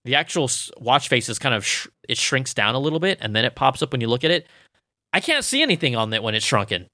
The 0.05 0.15
actual 0.15 0.49
watch 0.77 1.07
face 1.07 1.29
is 1.29 1.37
kind 1.37 1.53
of 1.53 1.65
sh- 1.65 1.87
it 2.09 2.17
shrinks 2.17 2.53
down 2.53 2.75
a 2.75 2.79
little 2.79 2.99
bit, 2.99 3.19
and 3.21 3.35
then 3.35 3.45
it 3.45 3.55
pops 3.55 3.81
up 3.81 3.91
when 3.91 4.01
you 4.01 4.07
look 4.07 4.23
at 4.23 4.31
it. 4.31 4.47
I 5.13 5.19
can't 5.19 5.45
see 5.45 5.61
anything 5.61 5.95
on 5.95 6.11
it 6.13 6.23
when 6.23 6.33
it's 6.33 6.45
shrunken. 6.45 6.87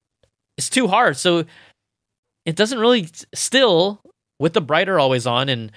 It's 0.58 0.70
too 0.70 0.88
hard, 0.88 1.16
so 1.16 1.46
it 2.46 2.56
doesn't 2.56 2.80
really 2.80 3.08
still 3.34 4.02
with 4.40 4.54
the 4.54 4.62
brighter 4.62 5.00
always 5.00 5.26
on, 5.26 5.50
and 5.50 5.72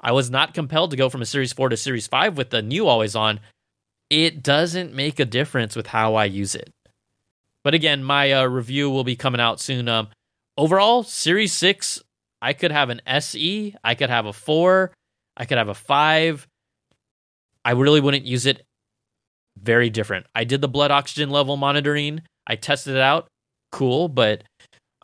I 0.00 0.12
was 0.12 0.30
not 0.30 0.54
compelled 0.54 0.90
to 0.90 0.96
go 0.96 1.08
from 1.08 1.22
a 1.22 1.26
Series 1.26 1.52
4 1.52 1.70
to 1.70 1.76
Series 1.76 2.06
5 2.06 2.36
with 2.36 2.50
the 2.50 2.62
new 2.62 2.86
always 2.86 3.16
on. 3.16 3.40
It 4.08 4.42
doesn't 4.42 4.94
make 4.94 5.18
a 5.18 5.24
difference 5.24 5.74
with 5.74 5.88
how 5.88 6.14
I 6.14 6.26
use 6.26 6.54
it. 6.54 6.70
But 7.64 7.74
again, 7.74 8.04
my 8.04 8.32
uh, 8.32 8.44
review 8.44 8.90
will 8.90 9.02
be 9.02 9.16
coming 9.16 9.40
out 9.40 9.60
soon. 9.60 9.88
Um, 9.88 10.08
overall, 10.56 11.02
Series 11.02 11.52
6, 11.52 12.00
I 12.40 12.52
could 12.52 12.70
have 12.70 12.90
an 12.90 13.00
SE, 13.06 13.74
I 13.82 13.94
could 13.94 14.10
have 14.10 14.26
a 14.26 14.32
4, 14.32 14.92
I 15.36 15.44
could 15.44 15.58
have 15.58 15.68
a 15.68 15.74
5. 15.74 16.46
I 17.64 17.70
really 17.72 18.00
wouldn't 18.00 18.24
use 18.24 18.46
it 18.46 18.62
very 19.60 19.90
different. 19.90 20.26
I 20.34 20.44
did 20.44 20.60
the 20.60 20.68
blood 20.68 20.92
oxygen 20.92 21.30
level 21.30 21.56
monitoring, 21.56 22.22
I 22.46 22.54
tested 22.54 22.94
it 22.94 23.02
out. 23.02 23.26
Cool, 23.72 24.08
but 24.08 24.44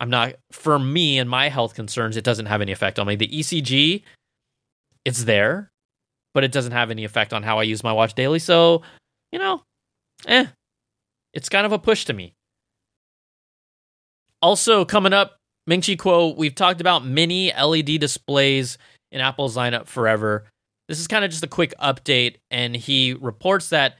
I'm 0.02 0.10
not 0.10 0.34
for 0.50 0.80
me 0.80 1.20
and 1.20 1.30
my 1.30 1.48
health 1.48 1.74
concerns. 1.74 2.16
It 2.16 2.24
doesn't 2.24 2.46
have 2.46 2.60
any 2.60 2.72
effect 2.72 2.98
on 2.98 3.06
me. 3.06 3.14
The 3.14 3.28
ECG, 3.28 4.02
it's 5.04 5.22
there, 5.22 5.70
but 6.34 6.42
it 6.42 6.50
doesn't 6.50 6.72
have 6.72 6.90
any 6.90 7.04
effect 7.04 7.32
on 7.32 7.44
how 7.44 7.60
I 7.60 7.62
use 7.62 7.84
my 7.84 7.92
watch 7.92 8.14
daily. 8.14 8.40
So, 8.40 8.82
you 9.30 9.38
know, 9.38 9.62
eh, 10.26 10.46
it's 11.32 11.48
kind 11.48 11.64
of 11.64 11.70
a 11.70 11.78
push 11.78 12.04
to 12.06 12.12
me. 12.12 12.34
Also, 14.42 14.84
coming 14.84 15.12
up, 15.12 15.36
Ming 15.68 15.82
Chi 15.82 15.94
Kuo, 15.94 16.36
we've 16.36 16.56
talked 16.56 16.80
about 16.80 17.06
mini 17.06 17.52
LED 17.52 18.00
displays 18.00 18.78
in 19.12 19.20
Apple's 19.20 19.56
lineup 19.56 19.86
forever. 19.86 20.46
This 20.88 20.98
is 20.98 21.06
kind 21.06 21.24
of 21.24 21.30
just 21.30 21.44
a 21.44 21.48
quick 21.48 21.74
update, 21.80 22.38
and 22.50 22.74
he 22.74 23.14
reports 23.14 23.68
that 23.68 23.98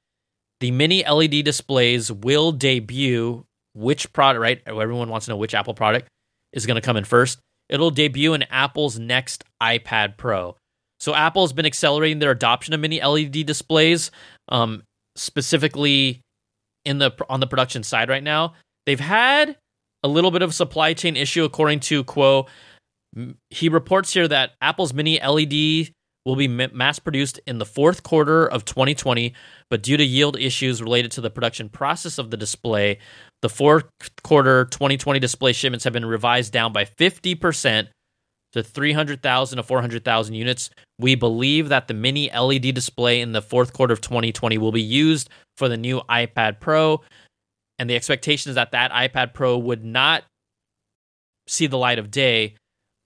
the 0.59 0.73
mini 0.73 1.09
LED 1.09 1.45
displays 1.45 2.11
will 2.11 2.51
debut 2.51 3.47
which 3.75 4.13
product, 4.13 4.41
right? 4.41 4.63
Everyone 4.67 5.09
wants 5.09 5.27
to 5.27 5.33
know 5.33 5.37
which 5.37 5.55
Apple 5.55 5.75
product 5.75 6.09
is 6.53 6.67
going 6.67 6.75
to 6.77 6.81
come 6.81 6.97
in 6.97 7.05
first. 7.05 7.39
It'll 7.69 7.91
debut 7.91 8.35
in 8.35 8.43
Apple's 8.45 8.99
next 8.99 9.45
iPad 9.63 10.17
Pro. 10.17 10.57
So 11.01 11.15
Apple's 11.15 11.53
been 11.53 11.67
accelerating 11.67 12.19
their 12.19 12.31
adoption 12.31 12.75
of 12.75 12.81
mini 12.81 13.03
LED 13.03 13.47
displays, 13.47 14.11
um, 14.49 14.83
specifically 15.17 16.21
in 16.85 16.99
the 16.99 17.13
on 17.29 17.41
the 17.41 17.47
production 17.47 17.83
side 17.83 18.09
right 18.09 18.23
now. 18.23 18.55
They've 18.87 19.01
had 19.01 19.57
a 20.03 20.09
little 20.09 20.31
bit 20.31 20.43
of 20.43 20.55
supply 20.55 20.95
chain 20.95 21.17
issue, 21.17 21.45
according 21.45 21.81
to 21.81 22.05
Kuo. 22.05 22.47
He 23.51 23.69
reports 23.69 24.13
here 24.13 24.29
that 24.29 24.53
Apple's 24.61 24.93
mini 24.93 25.21
LED 25.21 25.93
will 26.25 26.37
be 26.37 26.49
mass 26.49 26.99
produced 26.99 27.41
in 27.47 27.59
the 27.59 27.67
fourth 27.67 28.03
quarter 28.03 28.47
of 28.47 28.65
2020, 28.65 29.35
but 29.71 29.83
due 29.83 29.97
to 29.97 30.05
yield 30.05 30.39
issues 30.39 30.81
related 30.81 31.11
to 31.13 31.21
the 31.21 31.31
production 31.31 31.69
process 31.69 32.19
of 32.19 32.31
the 32.31 32.37
display, 32.37 32.99
the 33.43 33.49
fourth 33.49 33.85
quarter 34.23 34.65
2020 34.67 35.21
display 35.21 35.53
shipments 35.53 35.85
have 35.85 35.93
been 35.93 36.07
revised 36.07 36.53
down 36.53 36.73
by 36.73 36.85
50% 36.85 37.89
to 38.53 38.63
300,000 38.63 39.57
to 39.57 39.63
400,000 39.63 40.35
units. 40.35 40.71
We 40.99 41.15
believe 41.15 41.69
that 41.71 41.89
the 41.89 41.95
mini 41.95 42.31
LED 42.31 42.75
display 42.75 43.21
in 43.21 43.33
the 43.33 43.43
fourth 43.43 43.73
quarter 43.73 43.93
of 43.93 44.01
2020 44.01 44.59
will 44.59 44.73
be 44.73 44.83
used 44.83 45.29
for 45.57 45.69
the 45.69 45.77
new 45.77 46.01
iPad 46.03 46.61
Pro. 46.61 47.03
And 47.79 47.91
the 47.91 47.97
expectation 47.97 48.51
is 48.51 48.55
that 48.55 48.73
that 48.73 48.93
iPad 48.93 49.35
Pro 49.35 49.59
would 49.59 49.85
not 49.85 50.25
see 51.49 51.67
the 51.67 51.79
light 51.79 51.99
of 51.99 52.11
day 52.11 52.55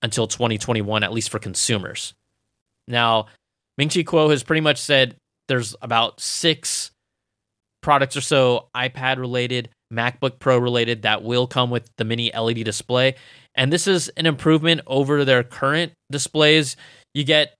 until 0.02 0.26
2021, 0.26 1.02
at 1.02 1.12
least 1.12 1.30
for 1.30 1.38
consumers. 1.38 2.12
Now, 2.86 3.26
Ming 3.78 3.88
Chi 3.88 4.02
Kuo 4.02 4.30
has 4.30 4.42
pretty 4.42 4.60
much 4.60 4.78
said 4.78 5.16
there's 5.48 5.74
about 5.80 6.20
six 6.20 6.90
products 7.82 8.16
or 8.16 8.20
so 8.20 8.68
iPad 8.74 9.18
related, 9.18 9.70
MacBook 9.92 10.38
Pro 10.38 10.58
related 10.58 11.02
that 11.02 11.22
will 11.22 11.46
come 11.46 11.70
with 11.70 11.88
the 11.96 12.04
mini 12.04 12.32
LED 12.32 12.64
display. 12.64 13.14
And 13.54 13.72
this 13.72 13.86
is 13.86 14.08
an 14.10 14.26
improvement 14.26 14.82
over 14.86 15.24
their 15.24 15.42
current 15.42 15.92
displays. 16.10 16.76
You 17.14 17.24
get 17.24 17.54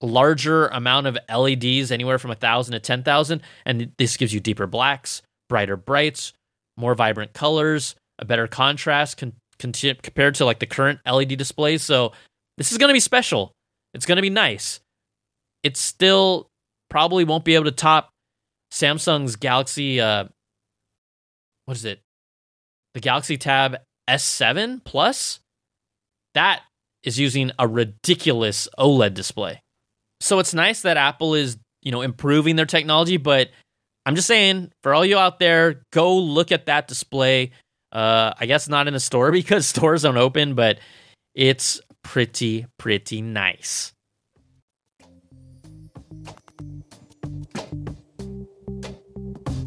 larger 0.00 0.68
amount 0.68 1.06
of 1.06 1.18
LEDs, 1.28 1.92
anywhere 1.92 2.18
from 2.18 2.30
a 2.30 2.36
thousand 2.36 2.72
to 2.72 2.80
ten 2.80 3.02
thousand, 3.02 3.42
and 3.66 3.92
this 3.98 4.16
gives 4.16 4.32
you 4.32 4.40
deeper 4.40 4.66
blacks, 4.66 5.22
brighter 5.48 5.76
brights, 5.76 6.32
more 6.76 6.94
vibrant 6.94 7.32
colors, 7.32 7.94
a 8.18 8.24
better 8.24 8.46
contrast 8.46 9.18
con- 9.18 9.34
con- 9.58 9.72
compared 9.72 10.34
to 10.36 10.44
like 10.44 10.58
the 10.58 10.66
current 10.66 11.00
LED 11.06 11.36
displays. 11.36 11.82
So 11.82 12.12
this 12.56 12.72
is 12.72 12.78
going 12.78 12.88
to 12.88 12.94
be 12.94 13.00
special. 13.00 13.52
It's 13.94 14.06
going 14.06 14.16
to 14.16 14.22
be 14.22 14.30
nice. 14.30 14.80
It 15.62 15.76
still 15.76 16.46
probably 16.88 17.24
won't 17.24 17.44
be 17.44 17.54
able 17.54 17.66
to 17.66 17.72
top 17.72 18.10
Samsung's 18.72 19.36
Galaxy. 19.36 20.00
Uh, 20.00 20.24
what 21.66 21.76
is 21.76 21.84
it? 21.84 22.00
The 22.94 23.00
Galaxy 23.00 23.36
Tab 23.36 23.76
S7 24.08 24.84
Plus. 24.84 25.40
That 26.34 26.62
is 27.02 27.18
using 27.18 27.50
a 27.58 27.66
ridiculous 27.66 28.68
OLED 28.78 29.14
display. 29.14 29.62
So 30.20 30.38
it's 30.38 30.54
nice 30.54 30.82
that 30.82 30.96
Apple 30.96 31.34
is, 31.34 31.56
you 31.82 31.92
know, 31.92 32.02
improving 32.02 32.56
their 32.56 32.66
technology, 32.66 33.16
but 33.16 33.50
I'm 34.04 34.14
just 34.14 34.26
saying, 34.26 34.70
for 34.82 34.94
all 34.94 35.04
you 35.04 35.18
out 35.18 35.38
there, 35.38 35.82
go 35.92 36.16
look 36.16 36.52
at 36.52 36.66
that 36.66 36.88
display. 36.88 37.52
Uh, 37.92 38.32
I 38.38 38.46
guess 38.46 38.68
not 38.68 38.88
in 38.88 38.94
a 38.94 39.00
store 39.00 39.32
because 39.32 39.66
stores 39.66 40.02
don't 40.02 40.16
open, 40.16 40.54
but 40.54 40.78
it's 41.34 41.80
pretty, 42.02 42.66
pretty 42.78 43.22
nice. 43.22 43.92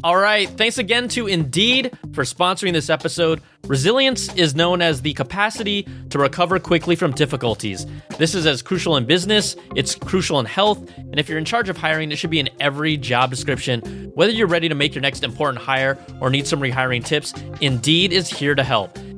All 0.04 0.18
right. 0.18 0.50
Thanks 0.50 0.76
again 0.76 1.08
to 1.08 1.26
Indeed 1.26 1.90
for 2.12 2.24
sponsoring 2.24 2.74
this 2.74 2.90
episode. 2.90 3.40
Resilience 3.66 4.30
is 4.34 4.54
known 4.54 4.82
as 4.82 5.00
the 5.00 5.14
capacity 5.14 5.88
to 6.10 6.18
recover 6.18 6.58
quickly 6.58 6.94
from 6.94 7.12
difficulties. 7.12 7.86
This 8.18 8.34
is 8.34 8.44
as 8.44 8.60
crucial 8.60 8.98
in 8.98 9.06
business, 9.06 9.56
it's 9.74 9.94
crucial 9.94 10.38
in 10.40 10.44
health, 10.44 10.94
and 10.98 11.18
if 11.18 11.26
you're 11.26 11.38
in 11.38 11.46
charge 11.46 11.70
of 11.70 11.78
hiring, 11.78 12.12
it 12.12 12.16
should 12.16 12.28
be 12.28 12.38
in 12.38 12.50
every 12.60 12.98
job 12.98 13.30
description. 13.30 14.12
Whether 14.14 14.32
you're 14.32 14.46
ready 14.46 14.68
to 14.68 14.74
make 14.74 14.94
your 14.94 15.00
next 15.00 15.24
important 15.24 15.64
hire 15.64 15.96
or 16.20 16.28
need 16.28 16.46
some 16.46 16.60
rehiring 16.60 17.02
tips, 17.02 17.32
Indeed 17.62 18.12
is 18.12 18.28
here 18.28 18.54
to 18.54 18.62
help. 18.62 18.98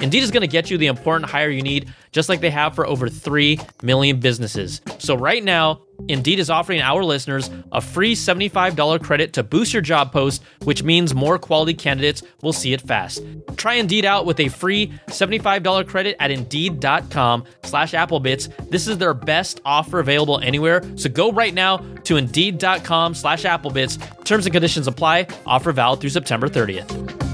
Indeed 0.00 0.22
is 0.22 0.30
going 0.30 0.42
to 0.42 0.46
get 0.46 0.70
you 0.70 0.78
the 0.78 0.86
important 0.86 1.30
hire 1.30 1.48
you 1.48 1.62
need, 1.62 1.92
just 2.12 2.28
like 2.28 2.40
they 2.40 2.50
have 2.50 2.74
for 2.74 2.86
over 2.86 3.08
3 3.08 3.58
million 3.82 4.20
businesses. 4.20 4.80
So, 4.98 5.16
right 5.16 5.42
now, 5.42 5.82
Indeed 6.08 6.38
is 6.38 6.50
offering 6.50 6.80
our 6.80 7.04
listeners 7.04 7.50
a 7.72 7.80
free 7.80 8.14
$75 8.14 9.02
credit 9.02 9.32
to 9.34 9.42
boost 9.42 9.72
your 9.72 9.82
job 9.82 10.12
post, 10.12 10.42
which 10.62 10.82
means 10.82 11.14
more 11.14 11.38
quality 11.38 11.74
candidates 11.74 12.22
will 12.42 12.52
see 12.52 12.72
it 12.72 12.82
fast. 12.82 13.22
Try 13.56 13.74
Indeed 13.74 14.04
out 14.04 14.26
with 14.26 14.38
a 14.40 14.48
free 14.48 14.92
$75 15.08 15.86
credit 15.88 16.16
at 16.20 16.30
Indeed.com 16.30 17.44
slash 17.64 17.92
Applebitz. 17.92 18.70
This 18.70 18.86
is 18.86 18.98
their 18.98 19.14
best 19.14 19.60
offer 19.64 19.98
available 19.98 20.38
anywhere, 20.40 20.82
so 20.96 21.08
go 21.08 21.32
right 21.32 21.54
now 21.54 21.78
to 22.04 22.16
Indeed.com 22.16 23.14
slash 23.14 23.44
Applebitz. 23.44 24.24
Terms 24.24 24.46
and 24.46 24.52
conditions 24.52 24.86
apply. 24.86 25.28
Offer 25.46 25.72
valid 25.72 26.00
through 26.00 26.10
September 26.10 26.48
30th. 26.48 27.25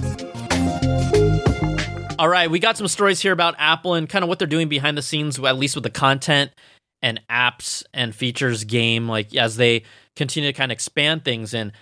All 2.19 2.29
right, 2.29 2.51
we 2.51 2.59
got 2.59 2.77
some 2.77 2.89
stories 2.89 3.21
here 3.21 3.33
about 3.33 3.55
Apple 3.59 3.95
and 3.95 4.09
kind 4.09 4.23
of 4.23 4.29
what 4.29 4.39
they're 4.39 4.47
doing 4.47 4.69
behind 4.69 4.97
the 4.99 5.03
scenes, 5.03 5.39
at 5.39 5.57
least 5.57 5.75
with 5.75 5.85
the 5.85 5.91
content 5.91 6.53
and 7.01 7.21
apps 7.31 7.83
and 7.95 8.15
features 8.15 8.65
game, 8.65 9.09
like 9.09 9.35
as 9.35 9.57
they 9.57 9.83
continue 10.15 10.53
to 10.53 10.57
kind 10.57 10.71
of 10.71 10.77
expand 10.77 11.25
things. 11.25 11.55
And 11.55 11.73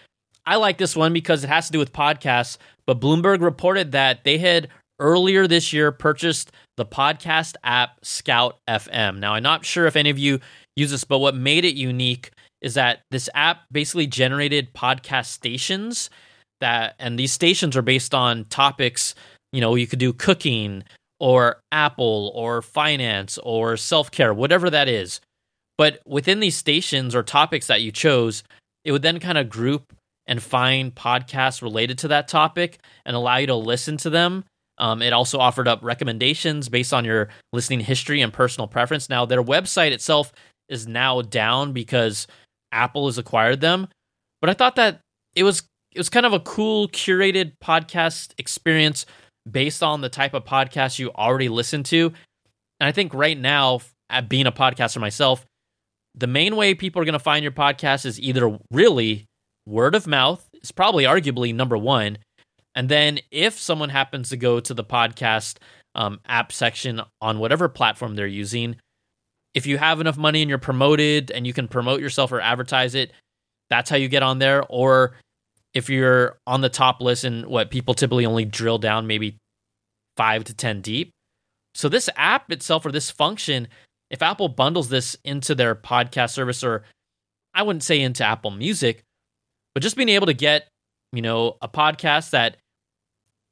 I 0.47 0.57
like 0.57 0.79
this 0.79 0.97
one 0.97 1.13
because 1.13 1.45
it 1.45 1.49
has 1.49 1.67
to 1.67 1.73
do 1.73 1.79
with 1.79 1.93
podcasts. 1.93 2.59
But 2.87 3.01
Bloomberg 3.01 3.43
reported 3.43 3.93
that 3.93 4.25
they 4.25 4.39
had 4.39 4.69
earlier 4.99 5.47
this 5.47 5.73
year 5.73 5.93
purchased 5.93 6.53
the 6.77 6.87
podcast 6.87 7.57
app 7.65 7.99
Scout 8.03 8.59
FM. 8.69 9.19
Now, 9.19 9.35
I'm 9.35 9.43
not 9.43 9.65
sure 9.65 9.87
if 9.87 9.97
any 9.97 10.11
of 10.11 10.19
you 10.19 10.41
use 10.77 10.91
this, 10.91 11.05
but 11.05 11.19
what 11.19 11.35
made 11.35 11.65
it 11.65 11.75
unique 11.75 12.31
is 12.63 12.75
that 12.75 13.01
this 13.11 13.29
app 13.35 13.63
basically 13.73 14.07
generated 14.07 14.73
podcast 14.75 15.27
stations 15.27 16.09
that 16.61 16.95
and 16.99 17.19
these 17.19 17.33
stations 17.33 17.77
are 17.77 17.83
based 17.83 18.15
on 18.15 18.45
topics 18.45 19.15
you 19.53 19.61
know, 19.61 19.75
you 19.75 19.87
could 19.87 19.99
do 19.99 20.13
cooking 20.13 20.85
or 21.19 21.61
Apple 21.71 22.33
or 22.35 22.63
finance 22.63 23.39
or 23.43 23.77
self 23.77 24.11
care, 24.11 24.33
whatever 24.33 24.71
that 24.71 24.89
is. 24.89 25.21
But 25.79 26.01
within 26.07 26.41
these 26.41 26.57
stations 26.57 27.15
or 27.15 27.23
topics 27.23 27.67
that 27.69 27.83
you 27.83 27.93
chose, 27.93 28.43
it 28.85 28.93
would 28.93 29.03
then 29.03 29.21
kind 29.21 29.39
of 29.39 29.49
group 29.49 29.95
and 30.27 30.43
find 30.43 30.95
podcasts 30.95 31.63
related 31.63 31.99
to 31.99 32.09
that 32.09 32.29
topic 32.29 32.79
and 33.05 33.17
allow 33.17 33.37
you 33.37 33.47
to 33.49 33.55
listen 33.55 33.97
to 33.99 34.11
them. 34.11 34.45
Um, 34.79 35.03
it 35.03 35.13
also 35.13 35.39
offered 35.39 35.69
up 35.69 35.81
recommendations 35.83 36.69
based 36.69 36.95
on 36.95 37.05
your 37.05 37.29
listening 37.53 37.81
history 37.81 38.23
and 38.23 38.33
personal 38.33 38.67
preference. 38.67 39.09
Now, 39.09 39.27
their 39.27 39.43
website 39.43 39.91
itself 39.93 40.33
is 40.69 40.87
now 40.87 41.21
down 41.21 41.73
because 41.73 42.27
Apple 42.73 43.07
has 43.07 43.19
acquired 43.19 43.61
them. 43.61 43.89
But 44.41 44.51
I 44.51 44.55
thought 44.55 44.77
that 44.77 45.01
it 45.35 45.43
was 45.43 45.63
it 45.93 45.99
was 45.99 46.09
kind 46.09 46.25
of 46.25 46.33
a 46.33 46.41
cool 46.41 46.89
curated 46.89 47.53
podcast 47.63 48.33
experience 48.39 49.07
based 49.51 49.83
on 49.83 50.01
the 50.01 50.09
type 50.09 50.35
of 50.35 50.45
podcast 50.45 50.99
you 50.99 51.11
already 51.13 51.49
listen 51.49 51.83
to. 51.85 52.13
And 52.79 52.89
I 52.89 52.93
think 52.93 53.15
right 53.15 53.39
now, 53.39 53.81
being 54.29 54.47
a 54.47 54.53
podcaster 54.53 55.01
myself, 55.01 55.45
the 56.15 56.27
main 56.27 56.57
way 56.57 56.75
people 56.75 57.01
are 57.01 57.05
going 57.05 57.13
to 57.13 57.19
find 57.19 57.43
your 57.43 57.53
podcast 57.53 58.05
is 58.05 58.21
either 58.21 58.59
really 58.71 59.27
word 59.67 59.95
of 59.95 60.07
mouth, 60.07 60.49
is 60.63 60.73
probably 60.73 61.05
arguably 61.05 61.55
number 61.55 61.77
one. 61.77 62.19
And 62.75 62.89
then 62.89 63.21
if 63.31 63.59
someone 63.59 63.91
happens 63.91 64.31
to 64.31 64.37
go 64.37 64.61
to 64.61 64.75
the 64.75 64.85
podcast 64.85 65.59
um, 65.95 66.21
app 66.27 66.53
section 66.53 67.01
on 67.21 67.39
whatever 67.39 67.69
platform 67.69 68.15
they're 68.17 68.27
using, 68.27 68.77
if 69.55 69.67
you 69.67 69.79
have 69.79 70.01
enough 70.01 70.17
money 70.17 70.43
and 70.43 70.49
you're 70.49 70.59
promoted 70.59 71.31
and 71.31 71.47
you 71.47 71.53
can 71.53 71.69
promote 71.69 72.01
yourself 72.01 72.33
or 72.33 72.41
advertise 72.41 72.95
it, 72.95 73.13
that's 73.69 73.91
how 73.91 73.97
you 73.97 74.09
get 74.09 74.23
on 74.23 74.39
there. 74.39 74.65
Or 74.69 75.17
if 75.75 75.89
you're 75.89 76.39
on 76.47 76.61
the 76.61 76.69
top 76.69 77.01
list 77.01 77.25
and 77.25 77.47
what 77.47 77.71
people 77.71 77.95
typically 77.95 78.27
only 78.27 78.45
drill 78.45 78.79
down 78.79 79.07
maybe 79.07 79.37
five 80.17 80.45
to 80.45 80.55
10 80.55 80.81
deep. 80.81 81.11
So, 81.75 81.89
this 81.89 82.09
app 82.17 82.51
itself 82.51 82.85
or 82.85 82.93
this 82.93 83.11
function, 83.11 83.69
if 84.11 84.23
Apple 84.23 84.49
bundles 84.49 84.89
this 84.89 85.17
into 85.25 85.55
their 85.55 85.75
podcast 85.75 86.31
service, 86.31 86.65
or 86.65 86.85
I 87.55 87.63
wouldn't 87.63 87.85
say 87.85 88.01
into 88.01 88.25
Apple 88.25 88.51
Music, 88.51 89.03
but 89.75 89.83
just 89.83 89.97
being 89.97 90.09
able 90.09 90.27
to 90.27 90.35
get, 90.35 90.69
you 91.13 91.23
know, 91.23 91.57
a 91.63 91.69
podcast 91.69 92.31
that 92.31 92.57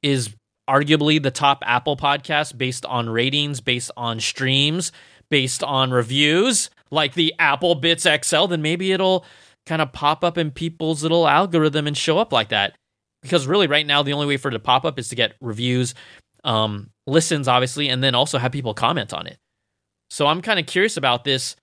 is 0.03 0.35
arguably 0.69 1.21
the 1.21 1.31
top 1.31 1.63
Apple 1.65 1.97
podcast 1.97 2.57
based 2.57 2.85
on 2.85 3.09
ratings, 3.09 3.61
based 3.61 3.91
on 3.97 4.19
streams, 4.19 4.91
based 5.29 5.63
on 5.63 5.91
reviews, 5.91 6.69
like 6.91 7.13
the 7.13 7.33
Apple 7.39 7.79
Bitz 7.79 8.23
XL, 8.23 8.47
then 8.47 8.61
maybe 8.61 8.91
it'll 8.91 9.25
kind 9.65 9.81
of 9.81 9.91
pop 9.91 10.23
up 10.23 10.37
in 10.37 10.51
people's 10.51 11.03
little 11.03 11.27
algorithm 11.27 11.87
and 11.87 11.97
show 11.97 12.17
up 12.17 12.31
like 12.31 12.49
that. 12.49 12.75
Because 13.21 13.47
really, 13.47 13.67
right 13.67 13.85
now, 13.85 14.01
the 14.01 14.13
only 14.13 14.27
way 14.27 14.37
for 14.37 14.47
it 14.47 14.51
to 14.51 14.59
pop 14.59 14.85
up 14.85 14.97
is 14.97 15.09
to 15.09 15.15
get 15.15 15.35
reviews, 15.41 15.93
um, 16.43 16.89
listens, 17.07 17.47
obviously, 17.47 17.89
and 17.89 18.03
then 18.03 18.15
also 18.15 18.37
have 18.37 18.51
people 18.51 18.73
comment 18.73 19.13
on 19.13 19.27
it. 19.27 19.37
So 20.09 20.27
I'm 20.27 20.41
kind 20.41 20.59
of 20.59 20.65
curious 20.65 20.97
about 20.97 21.23
this 21.23 21.55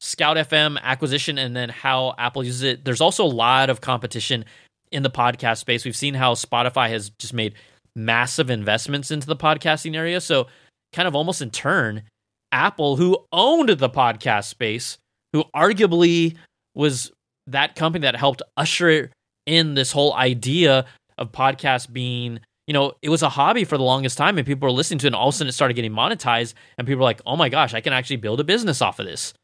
Scout 0.00 0.36
FM 0.36 0.80
acquisition 0.82 1.38
and 1.38 1.54
then 1.54 1.68
how 1.68 2.14
Apple 2.18 2.42
uses 2.42 2.62
it. 2.62 2.84
There's 2.84 3.00
also 3.00 3.24
a 3.24 3.26
lot 3.26 3.70
of 3.70 3.80
competition 3.80 4.44
in 4.90 5.02
the 5.02 5.10
podcast 5.10 5.58
space. 5.58 5.84
We've 5.84 5.96
seen 5.96 6.14
how 6.14 6.34
Spotify 6.34 6.88
has 6.88 7.10
just 7.18 7.32
made 7.32 7.54
massive 7.94 8.50
investments 8.50 9.10
into 9.10 9.26
the 9.26 9.36
podcasting 9.36 9.96
area. 9.96 10.20
So, 10.20 10.48
kind 10.92 11.06
of 11.06 11.14
almost 11.14 11.40
in 11.40 11.50
turn, 11.50 12.02
Apple, 12.50 12.96
who 12.96 13.18
owned 13.32 13.70
the 13.70 13.88
podcast 13.88 14.44
space, 14.44 14.98
who 15.32 15.44
arguably 15.54 16.36
was 16.74 17.12
that 17.46 17.76
company 17.76 18.02
that 18.02 18.16
helped 18.16 18.42
usher 18.56 19.10
in 19.46 19.74
this 19.74 19.92
whole 19.92 20.14
idea 20.14 20.84
of 21.18 21.32
podcasts 21.32 21.90
being, 21.90 22.40
you 22.66 22.74
know, 22.74 22.92
it 23.02 23.08
was 23.08 23.22
a 23.22 23.28
hobby 23.28 23.64
for 23.64 23.76
the 23.76 23.84
longest 23.84 24.16
time 24.16 24.38
and 24.38 24.46
people 24.46 24.66
were 24.66 24.72
listening 24.72 24.98
to 25.00 25.06
it 25.06 25.08
and 25.08 25.16
all 25.16 25.28
of 25.28 25.34
a 25.34 25.36
sudden 25.36 25.48
it 25.48 25.52
started 25.52 25.74
getting 25.74 25.92
monetized 25.92 26.54
and 26.78 26.86
people 26.86 27.00
were 27.00 27.04
like, 27.04 27.20
oh 27.26 27.36
my 27.36 27.48
gosh, 27.48 27.74
I 27.74 27.80
can 27.80 27.92
actually 27.92 28.16
build 28.16 28.40
a 28.40 28.44
business 28.44 28.80
off 28.80 28.98
of 28.98 29.06
this. 29.06 29.34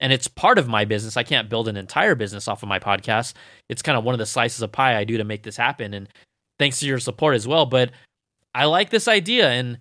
And 0.00 0.12
it's 0.12 0.28
part 0.28 0.58
of 0.58 0.68
my 0.68 0.84
business. 0.84 1.16
I 1.16 1.22
can't 1.22 1.48
build 1.48 1.68
an 1.68 1.76
entire 1.76 2.14
business 2.14 2.48
off 2.48 2.62
of 2.62 2.68
my 2.68 2.78
podcast. 2.78 3.34
It's 3.68 3.82
kind 3.82 3.96
of 3.96 4.04
one 4.04 4.14
of 4.14 4.18
the 4.18 4.26
slices 4.26 4.60
of 4.62 4.72
pie 4.72 4.98
I 4.98 5.04
do 5.04 5.18
to 5.18 5.24
make 5.24 5.42
this 5.42 5.56
happen. 5.56 5.94
And 5.94 6.08
thanks 6.58 6.80
to 6.80 6.86
your 6.86 6.98
support 6.98 7.34
as 7.34 7.46
well. 7.46 7.66
But 7.66 7.92
I 8.54 8.64
like 8.64 8.90
this 8.90 9.08
idea. 9.08 9.50
And 9.50 9.78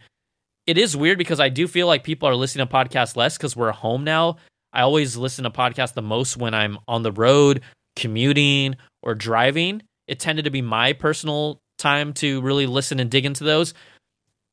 it 0.67 0.77
is 0.77 0.95
weird 0.95 1.17
because 1.17 1.39
I 1.39 1.49
do 1.49 1.67
feel 1.67 1.87
like 1.87 2.03
people 2.03 2.29
are 2.29 2.35
listening 2.35 2.67
to 2.67 2.73
podcasts 2.73 3.15
less 3.15 3.37
because 3.37 3.55
we're 3.55 3.71
home 3.71 4.03
now. 4.03 4.37
I 4.71 4.81
always 4.81 5.17
listen 5.17 5.43
to 5.43 5.49
podcasts 5.49 5.93
the 5.93 6.01
most 6.01 6.37
when 6.37 6.53
I'm 6.53 6.79
on 6.87 7.03
the 7.03 7.11
road, 7.11 7.61
commuting, 7.95 8.75
or 9.01 9.15
driving. 9.15 9.81
It 10.07 10.19
tended 10.19 10.45
to 10.45 10.51
be 10.51 10.61
my 10.61 10.93
personal 10.93 11.59
time 11.77 12.13
to 12.13 12.41
really 12.41 12.65
listen 12.65 12.99
and 12.99 13.09
dig 13.09 13.25
into 13.25 13.43
those. 13.43 13.73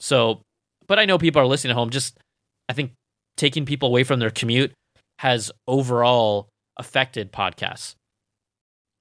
So, 0.00 0.40
but 0.86 0.98
I 0.98 1.04
know 1.04 1.18
people 1.18 1.42
are 1.42 1.46
listening 1.46 1.72
at 1.72 1.76
home. 1.76 1.90
Just, 1.90 2.18
I 2.68 2.72
think 2.72 2.92
taking 3.36 3.64
people 3.64 3.88
away 3.88 4.04
from 4.04 4.18
their 4.18 4.30
commute 4.30 4.72
has 5.18 5.52
overall 5.68 6.48
affected 6.76 7.32
podcasts. 7.32 7.94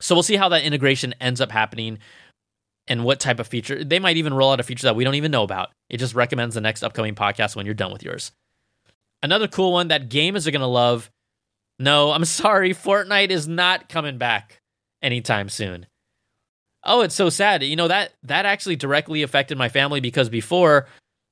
So 0.01 0.15
we'll 0.15 0.23
see 0.23 0.35
how 0.35 0.49
that 0.49 0.63
integration 0.63 1.13
ends 1.19 1.41
up 1.41 1.51
happening 1.51 1.99
and 2.87 3.03
what 3.03 3.19
type 3.19 3.39
of 3.39 3.47
feature. 3.47 3.83
They 3.83 3.99
might 3.99 4.17
even 4.17 4.33
roll 4.33 4.51
out 4.51 4.59
a 4.59 4.63
feature 4.63 4.87
that 4.87 4.95
we 4.95 5.03
don't 5.03 5.15
even 5.15 5.31
know 5.31 5.43
about. 5.43 5.71
It 5.89 5.97
just 5.97 6.15
recommends 6.15 6.55
the 6.55 6.61
next 6.61 6.83
upcoming 6.83 7.15
podcast 7.15 7.55
when 7.55 7.65
you're 7.65 7.75
done 7.75 7.91
with 7.91 8.03
yours. 8.03 8.31
Another 9.21 9.47
cool 9.47 9.73
one 9.73 9.89
that 9.89 10.09
gamers 10.09 10.47
are 10.47 10.51
going 10.51 10.61
to 10.61 10.67
love. 10.67 11.09
No, 11.77 12.11
I'm 12.11 12.25
sorry, 12.25 12.73
Fortnite 12.73 13.29
is 13.29 13.47
not 13.47 13.89
coming 13.89 14.17
back 14.17 14.59
anytime 15.01 15.49
soon. 15.49 15.85
Oh, 16.89 17.01
it's 17.01 17.15
so 17.15 17.29
sad. 17.29 17.63
You 17.63 17.75
know 17.77 17.87
that 17.87 18.13
that 18.23 18.45
actually 18.45 18.75
directly 18.75 19.23
affected 19.23 19.57
my 19.57 19.69
family 19.69 20.01
because 20.01 20.27
before 20.27 20.87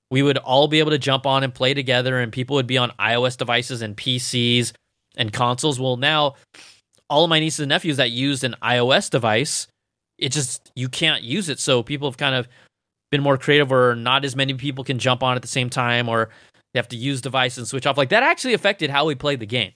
we 0.10 0.24
would 0.24 0.38
all 0.38 0.70
be 0.70 0.80
able 0.80 0.92
to 0.92 0.98
jump 0.98 1.26
on 1.26 1.44
and 1.44 1.54
play 1.54 1.74
together 1.74 2.20
and 2.20 2.32
people 2.32 2.56
would 2.56 2.68
be 2.68 2.78
on 2.78 2.92
iOS 3.00 3.36
devices 3.36 3.82
and 3.82 3.98
PCs 3.98 4.72
and 5.18 5.34
consoles. 5.34 5.80
Well, 5.80 5.98
now 5.98 6.36
all 7.10 7.26
of 7.26 7.30
my 7.30 7.40
nieces 7.40 7.60
and 7.62 7.70
nephews 7.70 7.98
that 7.98 8.12
used 8.12 8.46
an 8.46 8.56
iOS 8.62 9.10
device 9.10 9.68
it 10.18 10.32
just 10.32 10.72
you 10.76 10.90
can't 10.90 11.24
use 11.24 11.50
it. 11.50 11.60
So 11.60 11.84
people 11.84 12.10
have 12.10 12.18
kind 12.18 12.36
of 12.36 12.48
been 13.12 13.22
more 13.22 13.38
creative, 13.38 13.72
or 13.72 13.96
not 13.96 14.26
as 14.26 14.36
many 14.36 14.54
people 14.54 14.84
can 14.84 15.00
jump 15.00 15.24
on 15.24 15.36
at 15.36 15.42
the 15.42 15.48
same 15.48 15.70
time, 15.70 16.10
or 16.10 16.30
they 16.74 16.80
have 16.80 16.90
to 16.90 16.98
use 16.98 17.22
device 17.22 17.58
and 17.58 17.68
switch 17.68 17.86
off. 17.86 17.98
Like 17.98 18.10
that 18.10 18.24
actually 18.24 18.54
affected 18.54 18.90
how 18.90 19.06
we 19.06 19.16
played 19.16 19.40
the 19.40 19.46
game. 19.46 19.74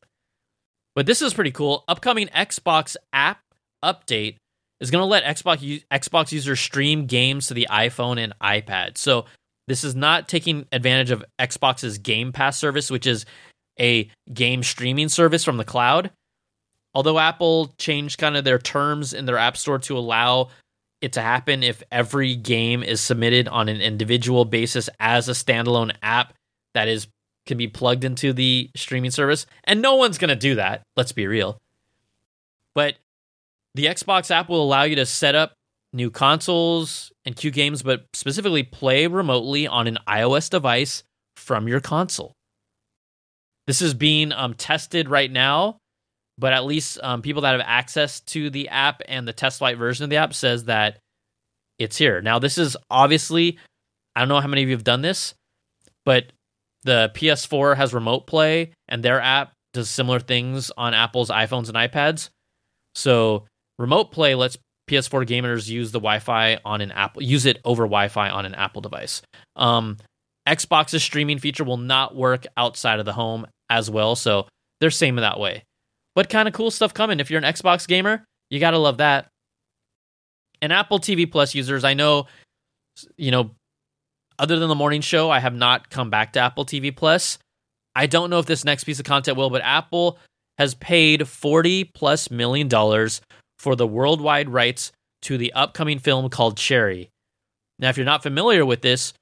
But 0.95 1.05
this 1.05 1.21
is 1.21 1.33
pretty 1.33 1.51
cool. 1.51 1.83
Upcoming 1.87 2.27
Xbox 2.27 2.97
app 3.13 3.39
update 3.83 4.35
is 4.81 4.91
going 4.91 5.01
to 5.01 5.05
let 5.05 5.23
Xbox 5.23 5.83
Xbox 5.89 6.31
users 6.33 6.59
stream 6.59 7.05
games 7.05 7.47
to 7.47 7.53
the 7.53 7.67
iPhone 7.71 8.21
and 8.21 8.33
iPad. 8.41 8.97
So 8.97 9.25
this 9.67 9.85
is 9.85 9.95
not 9.95 10.27
taking 10.27 10.65
advantage 10.73 11.11
of 11.11 11.23
Xbox's 11.39 11.99
Game 11.99 12.33
Pass 12.33 12.57
service, 12.57 12.91
which 12.91 13.07
is 13.07 13.25
a 13.79 14.09
game 14.33 14.63
streaming 14.63 15.07
service 15.07 15.45
from 15.45 15.57
the 15.57 15.63
cloud. 15.63 16.11
Although 16.93 17.19
Apple 17.19 17.73
changed 17.77 18.17
kind 18.17 18.35
of 18.35 18.43
their 18.43 18.59
terms 18.59 19.13
in 19.13 19.25
their 19.25 19.37
App 19.37 19.55
Store 19.55 19.79
to 19.79 19.97
allow 19.97 20.49
it 20.99 21.13
to 21.13 21.21
happen 21.21 21.63
if 21.63 21.81
every 21.91 22.35
game 22.35 22.83
is 22.83 22.99
submitted 22.99 23.47
on 23.47 23.69
an 23.69 23.81
individual 23.81 24.45
basis 24.45 24.89
as 24.99 25.29
a 25.29 25.31
standalone 25.31 25.95
app 26.03 26.33
that 26.73 26.87
is 26.87 27.07
can 27.45 27.57
be 27.57 27.67
plugged 27.67 28.03
into 28.03 28.33
the 28.33 28.69
streaming 28.75 29.09
service. 29.09 29.45
And 29.63 29.81
no 29.81 29.95
one's 29.95 30.17
going 30.17 30.29
to 30.29 30.35
do 30.35 30.55
that, 30.55 30.83
let's 30.95 31.11
be 31.11 31.27
real. 31.27 31.57
But 32.75 32.95
the 33.75 33.85
Xbox 33.85 34.31
app 34.31 34.49
will 34.49 34.63
allow 34.63 34.83
you 34.83 34.95
to 34.97 35.05
set 35.05 35.35
up 35.35 35.53
new 35.93 36.09
consoles 36.09 37.11
and 37.25 37.35
queue 37.35 37.51
games, 37.51 37.83
but 37.83 38.05
specifically 38.13 38.63
play 38.63 39.07
remotely 39.07 39.67
on 39.67 39.87
an 39.87 39.97
iOS 40.07 40.49
device 40.49 41.03
from 41.35 41.67
your 41.67 41.79
console. 41.79 42.33
This 43.67 43.81
is 43.81 43.93
being 43.93 44.31
um, 44.31 44.53
tested 44.53 45.09
right 45.09 45.31
now, 45.31 45.77
but 46.37 46.53
at 46.53 46.65
least 46.65 46.99
um, 47.03 47.21
people 47.21 47.43
that 47.43 47.51
have 47.51 47.61
access 47.65 48.21
to 48.21 48.49
the 48.49 48.69
app 48.69 49.01
and 49.07 49.27
the 49.27 49.33
TestFlight 49.33 49.77
version 49.77 50.03
of 50.03 50.09
the 50.09 50.17
app 50.17 50.33
says 50.33 50.65
that 50.65 50.99
it's 51.77 51.97
here. 51.97 52.21
Now, 52.21 52.39
this 52.39 52.57
is 52.57 52.77
obviously, 52.89 53.57
I 54.15 54.21
don't 54.21 54.29
know 54.29 54.39
how 54.39 54.47
many 54.47 54.63
of 54.63 54.69
you 54.69 54.75
have 54.75 54.83
done 54.83 55.01
this, 55.01 55.33
but 56.05 56.31
the 56.83 57.11
PS4 57.13 57.77
has 57.77 57.93
remote 57.93 58.27
play, 58.27 58.73
and 58.87 59.03
their 59.03 59.21
app 59.21 59.53
does 59.73 59.89
similar 59.89 60.19
things 60.19 60.71
on 60.75 60.93
Apple's 60.93 61.29
iPhones 61.29 61.69
and 61.69 61.77
iPads. 61.77 62.29
So, 62.95 63.45
remote 63.81 64.11
play 64.11 64.35
lets 64.35 64.57
PS4 64.89 65.25
gamers 65.25 65.69
use 65.69 65.91
the 65.91 65.99
Wi-Fi 65.99 66.59
on 66.65 66.81
an 66.81 66.91
Apple 66.91 67.21
use 67.21 67.45
it 67.45 67.59
over 67.63 67.83
Wi-Fi 67.83 68.29
on 68.29 68.45
an 68.45 68.55
Apple 68.55 68.81
device. 68.81 69.21
Um, 69.55 69.97
Xbox's 70.47 71.03
streaming 71.03 71.39
feature 71.39 71.63
will 71.63 71.77
not 71.77 72.15
work 72.15 72.45
outside 72.57 72.99
of 72.99 73.05
the 73.05 73.13
home 73.13 73.45
as 73.69 73.89
well, 73.89 74.15
so 74.15 74.47
they're 74.79 74.89
same 74.89 75.15
that 75.17 75.39
way. 75.39 75.63
But 76.15 76.29
kind 76.29 76.47
of 76.47 76.53
cool 76.53 76.71
stuff 76.71 76.93
coming. 76.93 77.19
If 77.19 77.29
you're 77.29 77.41
an 77.41 77.53
Xbox 77.53 77.87
gamer, 77.87 78.25
you 78.49 78.59
gotta 78.59 78.77
love 78.77 78.97
that. 78.97 79.27
And 80.61 80.73
Apple 80.73 80.99
TV 80.99 81.29
Plus 81.31 81.55
users, 81.55 81.83
I 81.83 81.93
know, 81.93 82.27
you 83.17 83.31
know, 83.31 83.51
other 84.37 84.59
than 84.59 84.69
the 84.69 84.75
morning 84.75 85.01
show, 85.01 85.29
I 85.29 85.39
have 85.39 85.55
not 85.55 85.89
come 85.89 86.09
back 86.09 86.33
to 86.33 86.39
Apple 86.39 86.65
TV 86.65 86.95
Plus. 86.95 87.37
I 87.95 88.07
don't 88.07 88.29
know 88.29 88.39
if 88.39 88.45
this 88.45 88.65
next 88.65 88.83
piece 88.83 88.99
of 88.99 89.05
content 89.05 89.37
will, 89.37 89.49
but 89.49 89.61
Apple 89.63 90.17
has 90.57 90.75
paid 90.75 91.27
40 91.27 91.85
plus 91.85 92.29
million 92.29 92.67
dollars 92.67 93.21
for 93.61 93.75
the 93.75 93.85
worldwide 93.85 94.49
rights 94.49 94.91
to 95.21 95.37
the 95.37 95.53
upcoming 95.53 95.99
film 95.99 96.29
called 96.29 96.57
Cherry. 96.57 97.11
Now, 97.77 97.89
if 97.89 97.97
you're 97.97 98.05
not 98.07 98.23
familiar 98.23 98.65
with 98.65 98.81
this, 98.81 99.13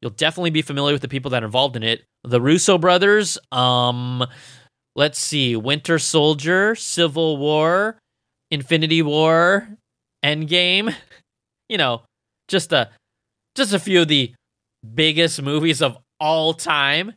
you'll 0.00 0.12
definitely 0.12 0.50
be 0.50 0.62
familiar 0.62 0.92
with 0.92 1.02
the 1.02 1.08
people 1.08 1.32
that 1.32 1.42
are 1.42 1.46
involved 1.46 1.74
in 1.74 1.82
it. 1.82 2.04
The 2.22 2.40
Russo 2.40 2.78
brothers, 2.78 3.38
um, 3.50 4.24
let's 4.94 5.18
see, 5.18 5.56
Winter 5.56 5.98
Soldier, 5.98 6.76
Civil 6.76 7.38
War, 7.38 7.98
Infinity 8.52 9.02
War, 9.02 9.68
Endgame. 10.24 10.94
You 11.70 11.76
know, 11.76 12.00
just 12.48 12.72
a 12.72 12.88
just 13.54 13.74
a 13.74 13.78
few 13.78 14.00
of 14.00 14.08
the 14.08 14.32
biggest 14.94 15.42
movies 15.42 15.82
of 15.82 15.98
all 16.18 16.54
time. 16.54 17.12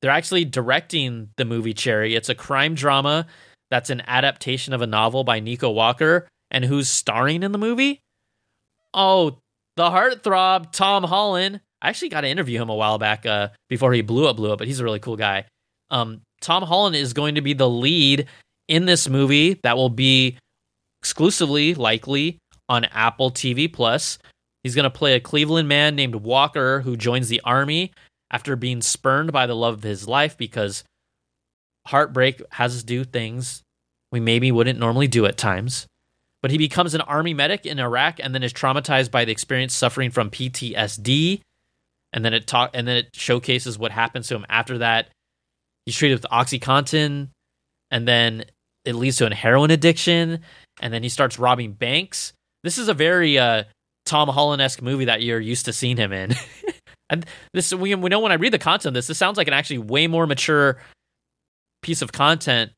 They're 0.00 0.10
actually 0.10 0.46
directing 0.46 1.28
the 1.36 1.44
movie 1.44 1.74
Cherry. 1.74 2.14
It's 2.14 2.30
a 2.30 2.34
crime 2.34 2.74
drama 2.74 3.26
that's 3.74 3.90
an 3.90 4.02
adaptation 4.06 4.72
of 4.72 4.82
a 4.82 4.86
novel 4.86 5.24
by 5.24 5.40
Nico 5.40 5.68
Walker 5.68 6.28
and 6.48 6.64
who's 6.64 6.88
starring 6.88 7.42
in 7.42 7.50
the 7.50 7.58
movie? 7.58 8.02
Oh, 8.94 9.38
the 9.74 9.90
heartthrob 9.90 10.70
Tom 10.70 11.02
Holland. 11.02 11.60
I 11.82 11.88
actually 11.88 12.10
got 12.10 12.20
to 12.20 12.28
interview 12.28 12.62
him 12.62 12.68
a 12.68 12.74
while 12.76 12.98
back 12.98 13.26
uh, 13.26 13.48
before 13.68 13.92
he 13.92 14.00
blew 14.00 14.28
up, 14.28 14.36
blew 14.36 14.52
up, 14.52 14.58
but 14.58 14.68
he's 14.68 14.78
a 14.78 14.84
really 14.84 15.00
cool 15.00 15.16
guy. 15.16 15.46
Um, 15.90 16.20
Tom 16.40 16.62
Holland 16.62 16.94
is 16.94 17.14
going 17.14 17.34
to 17.34 17.40
be 17.40 17.52
the 17.52 17.68
lead 17.68 18.28
in 18.68 18.84
this 18.84 19.08
movie 19.08 19.58
that 19.64 19.76
will 19.76 19.90
be 19.90 20.38
exclusively, 21.02 21.74
likely, 21.74 22.38
on 22.68 22.84
Apple 22.84 23.32
TV 23.32 23.70
Plus. 23.70 24.18
He's 24.62 24.76
going 24.76 24.84
to 24.84 24.90
play 24.90 25.14
a 25.14 25.20
Cleveland 25.20 25.68
man 25.68 25.96
named 25.96 26.14
Walker 26.14 26.82
who 26.82 26.96
joins 26.96 27.28
the 27.28 27.40
army 27.40 27.90
after 28.30 28.54
being 28.54 28.82
spurned 28.82 29.32
by 29.32 29.48
the 29.48 29.56
love 29.56 29.74
of 29.74 29.82
his 29.82 30.06
life 30.06 30.38
because 30.38 30.84
heartbreak 31.88 32.40
has 32.52 32.76
us 32.76 32.84
do 32.84 33.02
things 33.02 33.63
we 34.14 34.20
maybe 34.20 34.52
wouldn't 34.52 34.78
normally 34.78 35.08
do 35.08 35.26
at 35.26 35.36
times. 35.36 35.86
But 36.40 36.52
he 36.52 36.58
becomes 36.58 36.94
an 36.94 37.00
army 37.00 37.34
medic 37.34 37.66
in 37.66 37.80
Iraq 37.80 38.20
and 38.22 38.32
then 38.32 38.42
is 38.42 38.52
traumatized 38.52 39.10
by 39.10 39.24
the 39.24 39.32
experience 39.32 39.74
suffering 39.74 40.10
from 40.10 40.30
PTSD. 40.30 41.40
And 42.12 42.24
then 42.24 42.32
it 42.32 42.46
talk 42.46 42.70
and 42.74 42.86
then 42.86 42.96
it 42.96 43.08
showcases 43.14 43.76
what 43.76 43.90
happens 43.90 44.28
to 44.28 44.36
him 44.36 44.46
after 44.48 44.78
that. 44.78 45.08
He's 45.84 45.96
treated 45.96 46.22
with 46.22 46.30
Oxycontin, 46.30 47.28
and 47.90 48.08
then 48.08 48.44
it 48.84 48.94
leads 48.94 49.16
to 49.18 49.26
a 49.26 49.34
heroin 49.34 49.70
addiction, 49.70 50.40
and 50.80 50.94
then 50.94 51.02
he 51.02 51.08
starts 51.08 51.38
robbing 51.38 51.72
banks. 51.72 52.32
This 52.62 52.78
is 52.78 52.88
a 52.88 52.94
very 52.94 53.38
uh, 53.38 53.64
Tom 54.06 54.28
Holland 54.28 54.62
esque 54.62 54.80
movie 54.80 55.06
that 55.06 55.22
you're 55.22 55.40
used 55.40 55.66
to 55.66 55.72
seeing 55.72 55.96
him 55.96 56.12
in. 56.12 56.34
and 57.10 57.26
this 57.52 57.74
we, 57.74 57.94
we 57.94 58.08
know 58.08 58.20
when 58.20 58.32
I 58.32 58.36
read 58.36 58.52
the 58.52 58.58
content 58.58 58.86
of 58.86 58.94
this, 58.94 59.08
this 59.08 59.18
sounds 59.18 59.36
like 59.36 59.48
an 59.48 59.54
actually 59.54 59.78
way 59.78 60.06
more 60.06 60.26
mature 60.26 60.78
piece 61.82 62.00
of 62.00 62.12
content, 62.12 62.72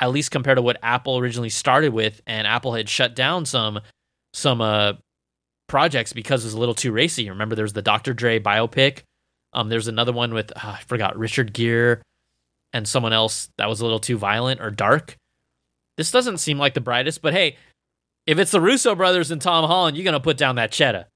at 0.00 0.10
least 0.10 0.30
compared 0.30 0.56
to 0.56 0.62
what 0.62 0.78
Apple 0.82 1.18
originally 1.18 1.48
started 1.48 1.92
with, 1.92 2.20
and 2.26 2.46
Apple 2.46 2.74
had 2.74 2.88
shut 2.88 3.14
down 3.14 3.44
some 3.46 3.80
some 4.32 4.60
uh, 4.60 4.94
projects 5.68 6.12
because 6.12 6.44
it 6.44 6.48
was 6.48 6.54
a 6.54 6.58
little 6.58 6.74
too 6.74 6.92
racy. 6.92 7.28
Remember, 7.28 7.54
there's 7.54 7.72
the 7.72 7.82
Dr. 7.82 8.14
Dre 8.14 8.38
biopic. 8.38 9.02
Um, 9.52 9.68
there's 9.68 9.88
another 9.88 10.12
one 10.12 10.34
with 10.34 10.52
uh, 10.52 10.76
I 10.78 10.82
forgot 10.86 11.18
Richard 11.18 11.52
Gere 11.52 12.00
and 12.72 12.86
someone 12.86 13.12
else 13.12 13.48
that 13.58 13.68
was 13.68 13.80
a 13.80 13.84
little 13.84 14.00
too 14.00 14.18
violent 14.18 14.60
or 14.60 14.70
dark. 14.70 15.16
This 15.96 16.10
doesn't 16.10 16.38
seem 16.38 16.58
like 16.58 16.74
the 16.74 16.80
brightest, 16.80 17.22
but 17.22 17.32
hey, 17.32 17.56
if 18.26 18.38
it's 18.38 18.50
the 18.50 18.60
Russo 18.60 18.94
brothers 18.94 19.30
and 19.30 19.40
Tom 19.40 19.64
Holland, 19.64 19.96
you're 19.96 20.04
gonna 20.04 20.20
put 20.20 20.36
down 20.36 20.56
that 20.56 20.70
cheddar. 20.70 21.06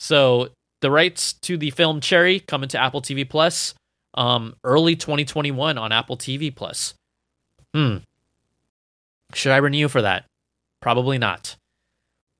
So 0.00 0.50
the 0.80 0.90
rights 0.90 1.34
to 1.34 1.56
the 1.56 1.70
film 1.70 2.00
Cherry 2.00 2.40
coming 2.40 2.68
to 2.70 2.78
Apple 2.78 3.00
TV 3.00 3.28
Plus 3.28 3.74
um, 4.14 4.54
early 4.64 4.96
2021 4.96 5.78
on 5.78 5.92
Apple 5.92 6.16
TV 6.16 6.54
Plus. 6.54 6.94
Hmm. 7.74 7.96
Should 9.34 9.52
I 9.52 9.56
renew 9.56 9.88
for 9.88 10.02
that? 10.02 10.24
Probably 10.80 11.18
not. 11.18 11.56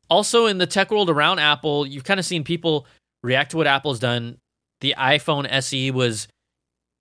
Also, 0.08 0.46
in 0.46 0.58
the 0.58 0.66
tech 0.66 0.90
world 0.90 1.10
around 1.10 1.38
Apple, 1.38 1.86
you've 1.86 2.04
kind 2.04 2.20
of 2.20 2.26
seen 2.26 2.44
people 2.44 2.86
react 3.22 3.50
to 3.50 3.56
what 3.56 3.66
Apple's 3.66 3.98
done. 3.98 4.38
The 4.80 4.94
iPhone 4.96 5.50
SE 5.50 5.90
was 5.90 6.28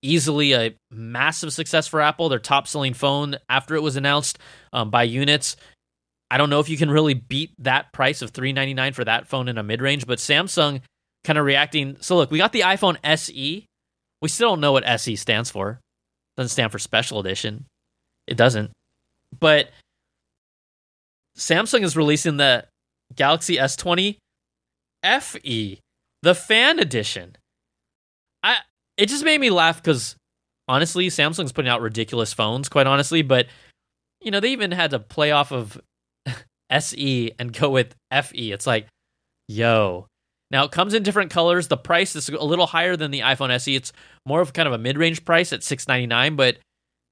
easily 0.01 0.53
a 0.53 0.75
massive 0.89 1.53
success 1.53 1.87
for 1.87 2.01
Apple, 2.01 2.29
their 2.29 2.39
top 2.39 2.67
selling 2.67 2.93
phone 2.93 3.37
after 3.49 3.75
it 3.75 3.81
was 3.81 3.95
announced 3.95 4.39
um, 4.71 4.89
by 4.89 5.03
units. 5.03 5.55
I 6.31 6.37
don't 6.37 6.49
know 6.49 6.59
if 6.59 6.69
you 6.69 6.77
can 6.77 6.89
really 6.89 7.13
beat 7.13 7.51
that 7.59 7.93
price 7.93 8.21
of 8.21 8.31
399 8.31 8.93
for 8.93 9.05
that 9.05 9.27
phone 9.27 9.47
in 9.47 9.57
a 9.57 9.63
mid 9.63 9.81
range, 9.81 10.07
but 10.07 10.17
Samsung 10.17 10.81
kind 11.23 11.37
of 11.37 11.45
reacting. 11.45 11.97
So, 12.01 12.15
look, 12.15 12.31
we 12.31 12.39
got 12.39 12.51
the 12.51 12.61
iPhone 12.61 12.97
SE, 13.03 13.65
we 14.21 14.29
still 14.29 14.49
don't 14.49 14.61
know 14.61 14.71
what 14.71 14.85
SE 14.85 15.15
stands 15.15 15.51
for. 15.51 15.79
Doesn't 16.37 16.49
stand 16.49 16.71
for 16.71 16.79
special 16.79 17.19
edition. 17.19 17.65
It 18.27 18.37
doesn't. 18.37 18.71
But 19.39 19.69
Samsung 21.37 21.83
is 21.83 21.97
releasing 21.97 22.37
the 22.37 22.65
Galaxy 23.15 23.57
S20 23.57 24.17
FE, 25.21 25.79
the 26.21 26.35
fan 26.35 26.79
edition. 26.79 27.35
I 28.41 28.57
it 28.97 29.09
just 29.09 29.25
made 29.25 29.41
me 29.41 29.49
laugh 29.49 29.81
cuz 29.83 30.15
honestly, 30.67 31.07
Samsung's 31.07 31.51
putting 31.51 31.69
out 31.69 31.81
ridiculous 31.81 32.33
phones, 32.33 32.69
quite 32.69 32.87
honestly, 32.87 33.21
but 33.21 33.47
you 34.21 34.31
know, 34.31 34.39
they 34.39 34.51
even 34.51 34.71
had 34.71 34.91
to 34.91 34.99
play 34.99 35.31
off 35.31 35.51
of 35.51 35.79
SE 36.69 37.31
and 37.37 37.51
go 37.51 37.69
with 37.69 37.95
FE. 38.11 38.51
It's 38.51 38.65
like, 38.65 38.87
yo, 39.47 40.07
now 40.49 40.63
it 40.63 40.71
comes 40.71 40.93
in 40.93 41.03
different 41.03 41.31
colors. 41.31 41.67
The 41.67 41.77
price 41.77 42.15
is 42.15 42.29
a 42.29 42.43
little 42.43 42.67
higher 42.67 42.95
than 42.95 43.11
the 43.11 43.21
iPhone 43.21 43.51
SE. 43.51 43.75
It's 43.75 43.91
more 44.25 44.39
of 44.39 44.53
kind 44.53 44.67
of 44.67 44.73
a 44.73 44.77
mid-range 44.77 45.25
price 45.25 45.51
at 45.51 45.63
699, 45.63 46.35
but 46.35 46.57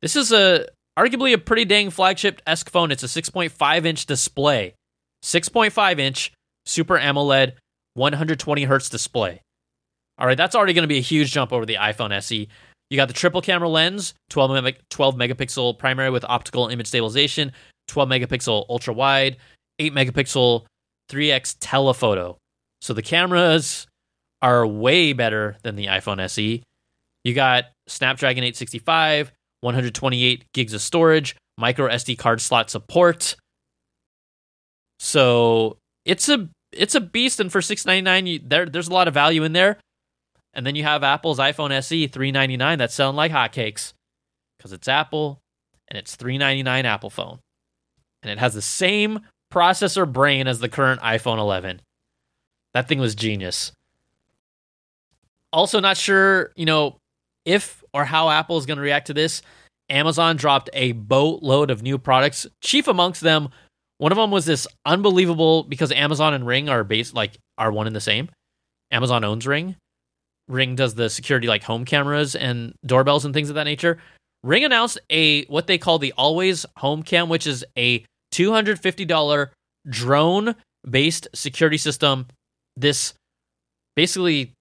this 0.01 0.15
is 0.15 0.31
a 0.31 0.67
arguably 0.97 1.33
a 1.33 1.37
pretty 1.37 1.65
dang 1.65 1.89
flagship-esque 1.89 2.69
phone. 2.69 2.91
It's 2.91 3.03
a 3.03 3.07
6.5 3.07 3.85
inch 3.85 4.05
display. 4.05 4.75
6.5 5.23 5.99
inch 5.99 6.31
Super 6.65 6.97
AMOLED 6.97 7.53
120 7.95 8.63
hertz 8.63 8.89
display. 8.89 9.41
All 10.17 10.27
right, 10.27 10.37
that's 10.37 10.55
already 10.55 10.73
going 10.73 10.83
to 10.83 10.87
be 10.87 10.97
a 10.97 11.01
huge 11.01 11.31
jump 11.31 11.51
over 11.51 11.65
the 11.65 11.75
iPhone 11.75 12.11
SE. 12.13 12.47
You 12.89 12.97
got 12.97 13.07
the 13.07 13.13
triple 13.13 13.41
camera 13.41 13.69
lens, 13.69 14.13
12, 14.29 14.75
12 14.89 15.15
megapixel 15.15 15.79
primary 15.79 16.09
with 16.09 16.25
optical 16.25 16.67
image 16.67 16.87
stabilization, 16.87 17.53
12 17.87 18.09
megapixel 18.09 18.65
ultra 18.69 18.93
wide. 18.93 19.37
8 19.79 19.93
megapixel 19.93 20.65
3x 21.09 21.55
telephoto. 21.59 22.37
So 22.81 22.93
the 22.93 23.01
cameras 23.01 23.87
are 24.41 24.65
way 24.65 25.13
better 25.13 25.57
than 25.63 25.75
the 25.75 25.87
iPhone 25.87 26.19
SE. 26.21 26.63
You 27.23 27.33
got 27.33 27.65
Snapdragon 27.87 28.43
865, 28.43 29.31
128 29.61 30.45
gigs 30.53 30.73
of 30.73 30.81
storage, 30.81 31.35
micro 31.57 31.89
SD 31.89 32.17
card 32.17 32.41
slot 32.41 32.69
support. 32.69 33.35
So 34.99 35.77
it's 36.05 36.29
a 36.29 36.49
it's 36.71 36.95
a 36.95 37.01
beast, 37.01 37.39
and 37.39 37.51
for 37.51 37.61
699, 37.61 38.47
there 38.47 38.65
there's 38.65 38.87
a 38.87 38.93
lot 38.93 39.07
of 39.07 39.13
value 39.13 39.43
in 39.43 39.53
there. 39.53 39.77
And 40.53 40.65
then 40.65 40.75
you 40.75 40.83
have 40.83 41.03
Apple's 41.03 41.39
iPhone 41.39 41.71
SE 41.71 42.07
399 42.07 42.77
that's 42.77 42.93
selling 42.93 43.15
like 43.15 43.31
hotcakes 43.31 43.93
because 44.57 44.73
it's 44.73 44.87
Apple 44.87 45.39
and 45.87 45.97
it's 45.97 46.15
399 46.15 46.85
Apple 46.85 47.09
phone. 47.09 47.39
And 48.21 48.31
it 48.31 48.37
has 48.37 48.53
the 48.53 48.61
same 48.61 49.21
processor 49.51 50.11
brain 50.11 50.47
as 50.47 50.59
the 50.59 50.69
current 50.69 51.01
iPhone 51.01 51.37
11. 51.37 51.81
That 52.73 52.87
thing 52.87 52.99
was 52.99 53.15
genius. 53.15 53.71
Also, 55.53 55.79
not 55.79 55.97
sure, 55.97 56.51
you 56.55 56.65
know, 56.65 56.97
if 57.45 57.80
or 57.93 58.05
how 58.05 58.29
Apple 58.29 58.57
is 58.57 58.65
going 58.65 58.77
to 58.77 58.83
react 58.83 59.07
to 59.07 59.13
this. 59.13 59.41
Amazon 59.89 60.37
dropped 60.37 60.69
a 60.73 60.93
boatload 60.93 61.69
of 61.69 61.83
new 61.83 61.97
products. 61.97 62.47
Chief 62.61 62.87
amongst 62.87 63.21
them, 63.21 63.49
one 63.97 64.11
of 64.11 64.17
them 64.17 64.31
was 64.31 64.45
this 64.45 64.65
unbelievable 64.85 65.63
because 65.63 65.91
Amazon 65.91 66.33
and 66.33 66.47
Ring 66.47 66.69
are 66.69 66.83
based 66.83 67.13
like 67.13 67.37
are 67.57 67.71
one 67.71 67.87
and 67.87 67.95
the 67.95 68.01
same. 68.01 68.29
Amazon 68.91 69.23
owns 69.23 69.45
Ring. 69.45 69.75
Ring 70.47 70.75
does 70.75 70.95
the 70.95 71.09
security 71.09 71.47
like 71.47 71.63
home 71.63 71.85
cameras 71.85 72.35
and 72.35 72.73
doorbells 72.85 73.25
and 73.25 73.33
things 73.33 73.49
of 73.49 73.55
that 73.55 73.65
nature. 73.65 73.99
Ring 74.43 74.63
announced 74.63 74.99
a 75.09 75.45
what 75.45 75.67
they 75.67 75.77
call 75.77 75.99
the 75.99 76.13
Always 76.17 76.65
Home 76.77 77.03
Cam, 77.03 77.29
which 77.29 77.45
is 77.45 77.63
a 77.77 78.03
$250 78.33 79.49
drone 79.87 80.55
based 80.89 81.27
security 81.35 81.77
system. 81.77 82.27
This 82.75 83.13
basically 83.95 84.53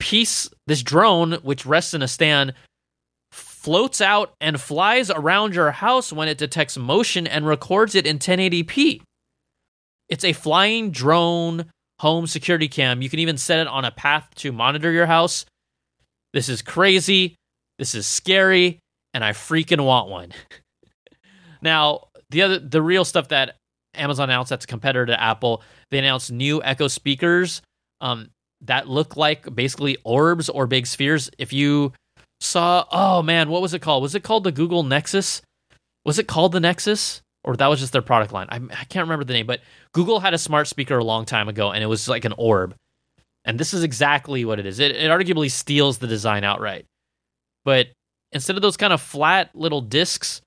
piece, 0.00 0.50
this 0.66 0.82
drone, 0.82 1.34
which 1.42 1.64
rests 1.64 1.94
in 1.94 2.02
a 2.02 2.08
stand, 2.08 2.54
floats 3.30 4.00
out 4.00 4.32
and 4.40 4.60
flies 4.60 5.10
around 5.10 5.54
your 5.54 5.70
house 5.70 6.12
when 6.12 6.26
it 6.26 6.38
detects 6.38 6.76
motion 6.76 7.26
and 7.26 7.46
records 7.46 7.94
it 7.94 8.06
in 8.06 8.18
1080p. 8.18 9.02
It's 10.08 10.24
a 10.24 10.32
flying 10.32 10.90
drone 10.90 11.66
home 12.00 12.26
security 12.26 12.66
cam. 12.66 13.02
You 13.02 13.10
can 13.10 13.20
even 13.20 13.36
set 13.36 13.60
it 13.60 13.68
on 13.68 13.84
a 13.84 13.90
path 13.90 14.28
to 14.36 14.50
monitor 14.50 14.90
your 14.90 15.06
house. 15.06 15.44
This 16.32 16.48
is 16.48 16.62
crazy. 16.62 17.36
This 17.78 17.94
is 17.94 18.06
scary, 18.06 18.80
and 19.14 19.24
I 19.24 19.32
freaking 19.32 19.84
want 19.84 20.08
one. 20.08 20.32
now, 21.62 22.08
the 22.30 22.42
other 22.42 22.58
the 22.58 22.82
real 22.82 23.04
stuff 23.04 23.28
that 23.28 23.56
Amazon 23.94 24.30
announced 24.30 24.50
that's 24.50 24.64
a 24.64 24.68
competitor 24.68 25.06
to 25.06 25.20
Apple, 25.20 25.62
they 25.90 25.98
announced 25.98 26.32
new 26.32 26.62
Echo 26.62 26.88
speakers 26.88 27.62
um, 28.00 28.30
that 28.62 28.88
look 28.88 29.16
like 29.16 29.54
basically 29.54 29.96
orbs 30.04 30.48
or 30.48 30.66
big 30.66 30.86
spheres. 30.86 31.30
If 31.38 31.52
you 31.52 31.92
saw, 32.40 32.84
oh 32.90 33.22
man, 33.22 33.50
what 33.50 33.62
was 33.62 33.74
it 33.74 33.82
called? 33.82 34.02
Was 34.02 34.14
it 34.14 34.22
called 34.22 34.44
the 34.44 34.52
Google 34.52 34.82
Nexus? 34.82 35.42
Was 36.04 36.18
it 36.18 36.28
called 36.28 36.52
the 36.52 36.60
Nexus? 36.60 37.22
Or 37.42 37.56
that 37.56 37.68
was 37.68 37.80
just 37.80 37.92
their 37.92 38.02
product 38.02 38.32
line. 38.32 38.48
I, 38.50 38.56
I 38.56 38.84
can't 38.84 39.04
remember 39.04 39.24
the 39.24 39.32
name, 39.32 39.46
but 39.46 39.60
Google 39.92 40.20
had 40.20 40.34
a 40.34 40.38
smart 40.38 40.68
speaker 40.68 40.98
a 40.98 41.04
long 41.04 41.24
time 41.24 41.48
ago, 41.48 41.72
and 41.72 41.82
it 41.82 41.86
was 41.86 42.06
like 42.06 42.26
an 42.26 42.34
orb. 42.36 42.74
And 43.46 43.58
this 43.58 43.72
is 43.72 43.82
exactly 43.82 44.44
what 44.44 44.58
it 44.58 44.66
is. 44.66 44.78
It, 44.78 44.90
it 44.90 45.10
arguably 45.10 45.50
steals 45.50 45.96
the 45.96 46.06
design 46.06 46.44
outright. 46.44 46.84
But 47.64 47.88
instead 48.32 48.56
of 48.56 48.62
those 48.62 48.76
kind 48.76 48.92
of 48.92 49.00
flat 49.00 49.50
little 49.54 49.80
discs 49.80 50.42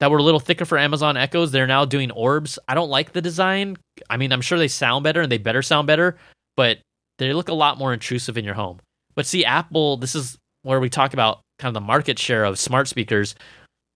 that 0.00 0.10
were 0.10 0.18
a 0.18 0.22
little 0.22 0.40
thicker 0.40 0.66
for 0.66 0.76
Amazon 0.76 1.16
Echoes, 1.16 1.50
they're 1.50 1.66
now 1.66 1.86
doing 1.86 2.10
orbs. 2.10 2.58
I 2.68 2.74
don't 2.74 2.90
like 2.90 3.12
the 3.12 3.22
design. 3.22 3.78
I 4.10 4.18
mean, 4.18 4.32
I'm 4.32 4.42
sure 4.42 4.58
they 4.58 4.68
sound 4.68 5.02
better 5.02 5.22
and 5.22 5.32
they 5.32 5.38
better 5.38 5.62
sound 5.62 5.86
better, 5.86 6.18
but 6.56 6.78
they 7.26 7.32
look 7.32 7.48
a 7.48 7.54
lot 7.54 7.78
more 7.78 7.92
intrusive 7.92 8.38
in 8.38 8.44
your 8.44 8.54
home. 8.54 8.80
But 9.14 9.26
see, 9.26 9.44
Apple, 9.44 9.96
this 9.96 10.14
is 10.14 10.38
where 10.62 10.80
we 10.80 10.88
talk 10.88 11.12
about 11.12 11.40
kind 11.58 11.74
of 11.74 11.74
the 11.74 11.86
market 11.86 12.18
share 12.18 12.44
of 12.44 12.58
smart 12.58 12.88
speakers. 12.88 13.34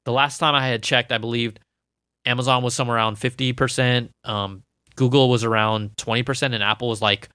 The 0.05 0.13
last 0.13 0.39
time 0.39 0.55
I 0.55 0.67
had 0.67 0.83
checked, 0.83 1.13
I 1.13 1.19
believed 1.19 1.61
Amazon 2.27 2.63
was 2.63 2.75
somewhere 2.75 2.97
around 2.97 3.17
50%, 3.17 4.09
um, 4.25 4.63
Google 4.97 5.29
was 5.29 5.45
around 5.45 5.91
20%, 5.97 6.55
and 6.55 6.63
Apple 6.63 6.89
was 6.89 7.03
like 7.03 7.29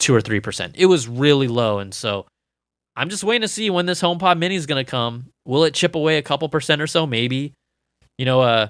2 0.00 0.14
or 0.14 0.20
3%. 0.20 0.72
It 0.76 0.86
was 0.86 1.08
really 1.08 1.48
low. 1.48 1.78
And 1.78 1.92
so 1.92 2.26
I'm 2.96 3.08
just 3.08 3.24
waiting 3.24 3.42
to 3.42 3.48
see 3.48 3.70
when 3.70 3.86
this 3.86 4.02
HomePod 4.02 4.38
mini 4.38 4.54
is 4.54 4.66
going 4.66 4.84
to 4.84 4.90
come. 4.90 5.26
Will 5.44 5.64
it 5.64 5.74
chip 5.74 5.94
away 5.94 6.18
a 6.18 6.22
couple 6.22 6.48
percent 6.48 6.82
or 6.82 6.86
so? 6.86 7.06
Maybe. 7.06 7.52
You 8.18 8.24
know, 8.24 8.40
uh, 8.40 8.68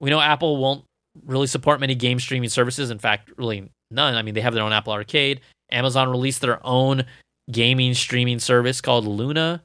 we 0.00 0.10
know 0.10 0.20
Apple 0.20 0.56
won't 0.56 0.84
really 1.24 1.46
support 1.46 1.80
many 1.80 1.94
game 1.94 2.18
streaming 2.18 2.48
services. 2.48 2.90
In 2.90 2.98
fact, 2.98 3.30
really 3.36 3.70
none. 3.90 4.14
I 4.14 4.22
mean, 4.22 4.34
they 4.34 4.40
have 4.40 4.54
their 4.54 4.64
own 4.64 4.72
Apple 4.72 4.92
Arcade. 4.92 5.40
Amazon 5.70 6.08
released 6.08 6.40
their 6.40 6.64
own 6.66 7.04
gaming 7.50 7.94
streaming 7.94 8.38
service 8.38 8.80
called 8.80 9.06
Luna. 9.06 9.62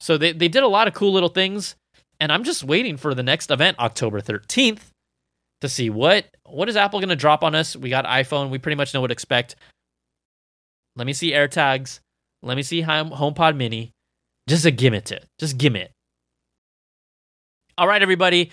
So 0.00 0.16
they, 0.16 0.32
they 0.32 0.48
did 0.48 0.62
a 0.62 0.68
lot 0.68 0.88
of 0.88 0.94
cool 0.94 1.12
little 1.12 1.28
things. 1.28 1.76
And 2.18 2.30
I'm 2.30 2.44
just 2.44 2.64
waiting 2.64 2.96
for 2.96 3.14
the 3.14 3.22
next 3.22 3.50
event, 3.50 3.78
October 3.78 4.20
13th, 4.20 4.80
to 5.62 5.68
see 5.68 5.88
what 5.88 6.26
what 6.44 6.68
is 6.68 6.76
Apple 6.76 7.00
going 7.00 7.08
to 7.08 7.16
drop 7.16 7.42
on 7.42 7.54
us. 7.54 7.74
We 7.74 7.88
got 7.88 8.04
iPhone. 8.04 8.50
We 8.50 8.58
pretty 8.58 8.76
much 8.76 8.92
know 8.92 9.00
what 9.00 9.08
to 9.08 9.12
expect. 9.12 9.56
Let 10.96 11.06
me 11.06 11.12
see 11.12 11.32
AirTags. 11.32 12.00
Let 12.42 12.56
me 12.56 12.62
see 12.62 12.82
HomePod 12.82 13.56
Mini. 13.56 13.92
Just 14.48 14.64
a 14.66 14.70
gimme 14.70 14.98
it. 14.98 15.24
Just 15.38 15.56
gimme 15.56 15.80
it. 15.80 15.92
All 17.78 17.86
right, 17.86 18.02
everybody. 18.02 18.50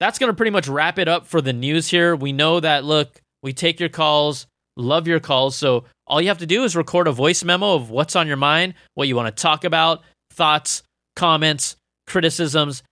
That's 0.00 0.18
going 0.18 0.30
to 0.30 0.36
pretty 0.36 0.50
much 0.50 0.68
wrap 0.68 0.98
it 0.98 1.08
up 1.08 1.26
for 1.26 1.40
the 1.40 1.52
news 1.52 1.88
here. 1.88 2.14
We 2.14 2.32
know 2.32 2.60
that, 2.60 2.84
look, 2.84 3.20
we 3.42 3.52
take 3.52 3.80
your 3.80 3.88
calls, 3.88 4.46
love 4.78 5.06
your 5.06 5.20
calls. 5.20 5.56
So 5.56 5.84
all 6.06 6.22
you 6.22 6.28
have 6.28 6.38
to 6.38 6.46
do 6.46 6.64
is 6.64 6.74
record 6.74 7.06
a 7.06 7.12
voice 7.12 7.44
memo 7.44 7.74
of 7.74 7.90
what's 7.90 8.16
on 8.16 8.26
your 8.26 8.36
mind, 8.36 8.74
what 8.94 9.08
you 9.08 9.16
want 9.16 9.34
to 9.34 9.42
talk 9.42 9.64
about, 9.64 10.02
thoughts, 10.32 10.82
comments, 11.16 11.76
criticisms. 12.06 12.82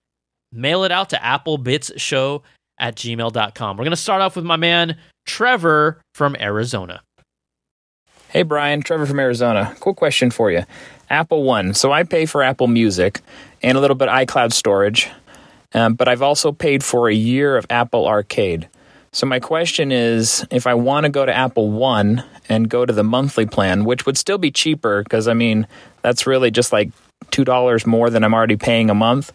Mail 0.52 0.84
it 0.84 0.92
out 0.92 1.10
to 1.10 1.16
applebitzshow 1.16 2.42
at 2.78 2.96
gmail.com. 2.96 3.76
We're 3.76 3.84
going 3.84 3.90
to 3.90 3.96
start 3.96 4.20
off 4.20 4.36
with 4.36 4.44
my 4.44 4.56
man, 4.56 4.96
Trevor 5.24 6.00
from 6.14 6.36
Arizona. 6.38 7.00
Hey, 8.28 8.42
Brian, 8.42 8.82
Trevor 8.82 9.06
from 9.06 9.18
Arizona. 9.18 9.74
Cool 9.80 9.94
question 9.94 10.30
for 10.30 10.50
you. 10.50 10.64
Apple 11.08 11.44
One. 11.44 11.72
So 11.74 11.92
I 11.92 12.02
pay 12.02 12.26
for 12.26 12.42
Apple 12.42 12.66
Music 12.66 13.20
and 13.62 13.78
a 13.78 13.80
little 13.80 13.94
bit 13.94 14.08
iCloud 14.08 14.52
storage, 14.52 15.08
um, 15.72 15.94
but 15.94 16.08
I've 16.08 16.22
also 16.22 16.52
paid 16.52 16.84
for 16.84 17.08
a 17.08 17.14
year 17.14 17.56
of 17.56 17.66
Apple 17.70 18.06
Arcade. 18.06 18.68
So 19.16 19.26
my 19.26 19.40
question 19.40 19.92
is 19.92 20.46
if 20.50 20.66
I 20.66 20.74
want 20.74 21.04
to 21.04 21.08
go 21.08 21.24
to 21.24 21.34
Apple 21.34 21.70
One 21.70 22.22
and 22.50 22.68
go 22.68 22.84
to 22.84 22.92
the 22.92 23.02
monthly 23.02 23.46
plan, 23.46 23.86
which 23.86 24.04
would 24.04 24.18
still 24.18 24.36
be 24.36 24.50
cheaper, 24.50 25.02
because 25.02 25.26
I 25.26 25.32
mean, 25.32 25.66
that's 26.02 26.26
really 26.26 26.50
just 26.50 26.70
like 26.70 26.90
$2 27.30 27.86
more 27.86 28.10
than 28.10 28.24
I'm 28.24 28.34
already 28.34 28.58
paying 28.58 28.90
a 28.90 28.94
month, 28.94 29.32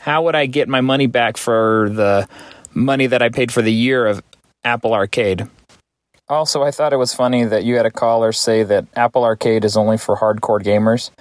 how 0.00 0.24
would 0.24 0.34
I 0.34 0.46
get 0.46 0.68
my 0.68 0.80
money 0.80 1.06
back 1.06 1.36
for 1.36 1.88
the 1.92 2.28
money 2.74 3.06
that 3.06 3.22
I 3.22 3.28
paid 3.28 3.52
for 3.52 3.62
the 3.62 3.72
year 3.72 4.08
of 4.08 4.24
Apple 4.64 4.92
Arcade? 4.92 5.46
Also, 6.28 6.64
I 6.64 6.72
thought 6.72 6.92
it 6.92 6.96
was 6.96 7.14
funny 7.14 7.44
that 7.44 7.62
you 7.62 7.76
had 7.76 7.86
a 7.86 7.92
caller 7.92 8.32
say 8.32 8.64
that 8.64 8.86
Apple 8.96 9.22
Arcade 9.22 9.64
is 9.64 9.76
only 9.76 9.98
for 9.98 10.16
hardcore 10.16 10.60
gamers. 10.60 11.12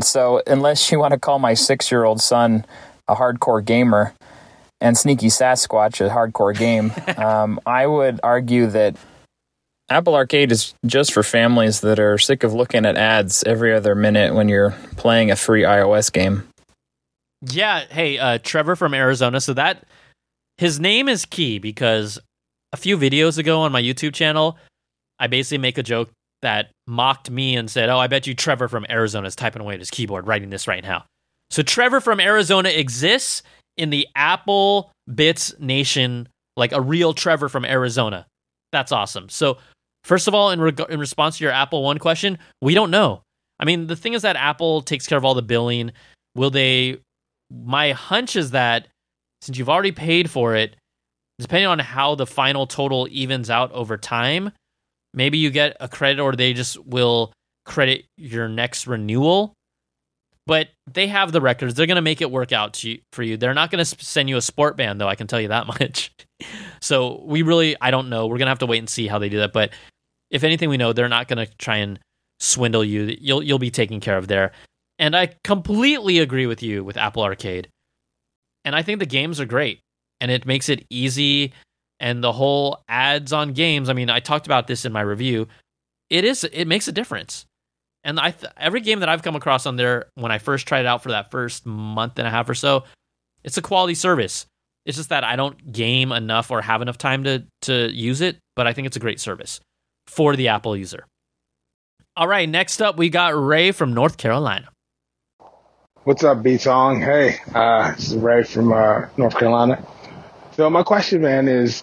So, 0.00 0.42
unless 0.48 0.90
you 0.90 0.98
want 0.98 1.12
to 1.12 1.20
call 1.20 1.38
my 1.38 1.54
six 1.54 1.92
year 1.92 2.02
old 2.02 2.20
son 2.20 2.66
a 3.06 3.14
hardcore 3.14 3.64
gamer 3.64 4.14
and 4.80 4.96
Sneaky 4.96 5.28
Sasquatch 5.28 6.04
a 6.04 6.10
hardcore 6.10 6.56
game, 6.56 6.92
um, 7.16 7.60
I 7.66 7.86
would 7.86 8.20
argue 8.22 8.66
that 8.68 8.96
Apple 9.90 10.14
Arcade 10.14 10.50
is 10.50 10.74
just 10.86 11.12
for 11.12 11.22
families 11.22 11.80
that 11.82 11.98
are 11.98 12.16
sick 12.18 12.42
of 12.42 12.54
looking 12.54 12.86
at 12.86 12.96
ads 12.96 13.42
every 13.44 13.74
other 13.74 13.94
minute 13.94 14.34
when 14.34 14.48
you're 14.48 14.70
playing 14.96 15.30
a 15.30 15.36
free 15.36 15.62
iOS 15.62 16.10
game. 16.12 16.48
Yeah. 17.42 17.84
Hey, 17.90 18.18
uh, 18.18 18.38
Trevor 18.42 18.76
from 18.76 18.94
Arizona. 18.94 19.40
So, 19.40 19.52
that 19.54 19.84
his 20.56 20.80
name 20.80 21.08
is 21.08 21.24
key 21.24 21.58
because 21.58 22.18
a 22.72 22.76
few 22.76 22.96
videos 22.96 23.38
ago 23.38 23.60
on 23.60 23.72
my 23.72 23.82
YouTube 23.82 24.14
channel, 24.14 24.56
I 25.18 25.26
basically 25.26 25.58
make 25.58 25.78
a 25.78 25.82
joke 25.82 26.10
that 26.42 26.70
mocked 26.86 27.30
me 27.30 27.56
and 27.56 27.70
said, 27.70 27.88
"Oh, 27.88 27.98
I 27.98 28.06
bet 28.06 28.26
you 28.26 28.34
Trevor 28.34 28.68
from 28.68 28.86
Arizona 28.88 29.26
is 29.26 29.36
typing 29.36 29.60
away 29.60 29.74
at 29.74 29.80
his 29.80 29.90
keyboard 29.90 30.26
writing 30.26 30.50
this 30.50 30.66
right 30.66 30.82
now." 30.82 31.04
So 31.50 31.62
Trevor 31.62 32.00
from 32.00 32.20
Arizona 32.20 32.70
exists 32.70 33.42
in 33.76 33.90
the 33.90 34.06
Apple 34.14 34.90
Bitz 35.10 35.58
Nation, 35.60 36.28
like 36.56 36.72
a 36.72 36.80
real 36.80 37.12
Trevor 37.12 37.48
from 37.48 37.64
Arizona. 37.64 38.26
That's 38.72 38.92
awesome. 38.92 39.28
So 39.28 39.58
first 40.04 40.28
of 40.28 40.34
all, 40.34 40.50
in 40.50 40.60
reg- 40.60 40.88
in 40.88 41.00
response 41.00 41.38
to 41.38 41.44
your 41.44 41.52
Apple 41.52 41.82
One 41.82 41.98
question, 41.98 42.38
we 42.60 42.74
don't 42.74 42.90
know. 42.90 43.22
I 43.58 43.64
mean, 43.64 43.86
the 43.86 43.96
thing 43.96 44.14
is 44.14 44.22
that 44.22 44.36
Apple 44.36 44.82
takes 44.82 45.06
care 45.06 45.18
of 45.18 45.24
all 45.24 45.34
the 45.34 45.42
billing. 45.42 45.92
Will 46.34 46.50
they? 46.50 46.98
My 47.50 47.92
hunch 47.92 48.36
is 48.36 48.50
that 48.52 48.88
since 49.42 49.58
you've 49.58 49.68
already 49.68 49.92
paid 49.92 50.30
for 50.30 50.56
it, 50.56 50.76
depending 51.38 51.66
on 51.66 51.78
how 51.78 52.14
the 52.14 52.26
final 52.26 52.66
total 52.66 53.06
evens 53.10 53.50
out 53.50 53.70
over 53.72 53.96
time, 53.96 54.50
maybe 55.12 55.38
you 55.38 55.50
get 55.50 55.76
a 55.80 55.88
credit 55.88 56.20
or 56.20 56.32
they 56.32 56.52
just 56.52 56.84
will 56.84 57.32
credit 57.64 58.06
your 58.16 58.48
next 58.48 58.86
renewal. 58.86 59.54
But 60.46 60.68
they 60.90 61.06
have 61.06 61.32
the 61.32 61.40
records. 61.40 61.74
They're 61.74 61.86
going 61.86 61.96
to 61.96 62.02
make 62.02 62.20
it 62.20 62.30
work 62.30 62.52
out 62.52 62.82
you, 62.84 63.00
for 63.12 63.22
you. 63.22 63.36
They're 63.36 63.54
not 63.54 63.70
going 63.70 63.84
to 63.84 64.04
send 64.04 64.28
you 64.28 64.36
a 64.36 64.42
sport 64.42 64.76
band, 64.76 65.00
though. 65.00 65.08
I 65.08 65.14
can 65.14 65.26
tell 65.26 65.40
you 65.40 65.48
that 65.48 65.66
much. 65.80 66.12
so 66.80 67.22
we 67.24 67.42
really, 67.42 67.76
I 67.80 67.90
don't 67.90 68.10
know. 68.10 68.26
We're 68.26 68.38
going 68.38 68.46
to 68.46 68.50
have 68.50 68.58
to 68.60 68.66
wait 68.66 68.78
and 68.78 68.88
see 68.88 69.06
how 69.06 69.18
they 69.18 69.28
do 69.28 69.38
that. 69.38 69.52
But 69.52 69.70
if 70.30 70.44
anything, 70.44 70.68
we 70.68 70.76
know 70.76 70.92
they're 70.92 71.08
not 71.08 71.28
going 71.28 71.46
to 71.46 71.52
try 71.56 71.76
and 71.76 71.98
swindle 72.40 72.84
you. 72.84 73.16
You'll 73.20 73.42
you'll 73.42 73.58
be 73.58 73.70
taken 73.70 74.00
care 74.00 74.18
of 74.18 74.28
there. 74.28 74.52
And 74.98 75.16
I 75.16 75.34
completely 75.42 76.18
agree 76.18 76.46
with 76.46 76.62
you 76.62 76.84
with 76.84 76.96
Apple 76.96 77.22
Arcade. 77.22 77.68
And 78.64 78.76
I 78.76 78.82
think 78.82 79.00
the 79.00 79.06
games 79.06 79.40
are 79.40 79.46
great, 79.46 79.80
and 80.20 80.30
it 80.30 80.46
makes 80.46 80.68
it 80.68 80.86
easy. 80.90 81.52
And 82.00 82.22
the 82.22 82.32
whole 82.32 82.82
ads 82.88 83.32
on 83.32 83.52
games. 83.52 83.88
I 83.88 83.92
mean, 83.92 84.10
I 84.10 84.20
talked 84.20 84.46
about 84.46 84.66
this 84.66 84.84
in 84.84 84.92
my 84.92 85.00
review. 85.00 85.48
It 86.10 86.24
is. 86.24 86.44
It 86.44 86.66
makes 86.66 86.88
a 86.88 86.92
difference 86.92 87.46
and 88.04 88.20
I 88.20 88.30
th- 88.30 88.52
every 88.56 88.80
game 88.80 89.00
that 89.00 89.08
I've 89.08 89.22
come 89.22 89.34
across 89.34 89.66
on 89.66 89.76
there 89.76 90.06
when 90.14 90.30
I 90.30 90.38
first 90.38 90.68
tried 90.68 90.80
it 90.80 90.86
out 90.86 91.02
for 91.02 91.10
that 91.10 91.30
first 91.30 91.66
month 91.66 92.18
and 92.18 92.28
a 92.28 92.30
half 92.30 92.48
or 92.48 92.54
so, 92.54 92.84
it's 93.42 93.56
a 93.56 93.62
quality 93.62 93.94
service. 93.94 94.46
It's 94.86 94.96
just 94.98 95.08
that 95.08 95.24
I 95.24 95.36
don't 95.36 95.72
game 95.72 96.12
enough 96.12 96.50
or 96.50 96.60
have 96.60 96.82
enough 96.82 96.98
time 96.98 97.24
to 97.24 97.44
to 97.62 97.90
use 97.90 98.20
it, 98.20 98.36
but 98.54 98.66
I 98.66 98.72
think 98.72 98.86
it's 98.86 98.96
a 98.96 99.00
great 99.00 99.20
service 99.20 99.60
for 100.06 100.36
the 100.36 100.48
Apple 100.48 100.76
user. 100.76 101.06
All 102.16 102.28
right, 102.28 102.48
next 102.48 102.82
up 102.82 102.96
we 102.96 103.08
got 103.08 103.34
Ray 103.34 103.72
from 103.72 103.94
North 103.94 104.18
Carolina. 104.18 104.68
What's 106.04 106.22
up, 106.22 106.42
B 106.42 106.58
Tong? 106.58 107.00
Hey, 107.00 107.38
uh, 107.54 107.94
this 107.94 108.12
is 108.12 108.16
Ray 108.16 108.42
from 108.42 108.72
uh, 108.72 109.06
North 109.16 109.38
Carolina. 109.38 109.82
So 110.52 110.68
my 110.68 110.82
question, 110.82 111.22
man, 111.22 111.48
is 111.48 111.82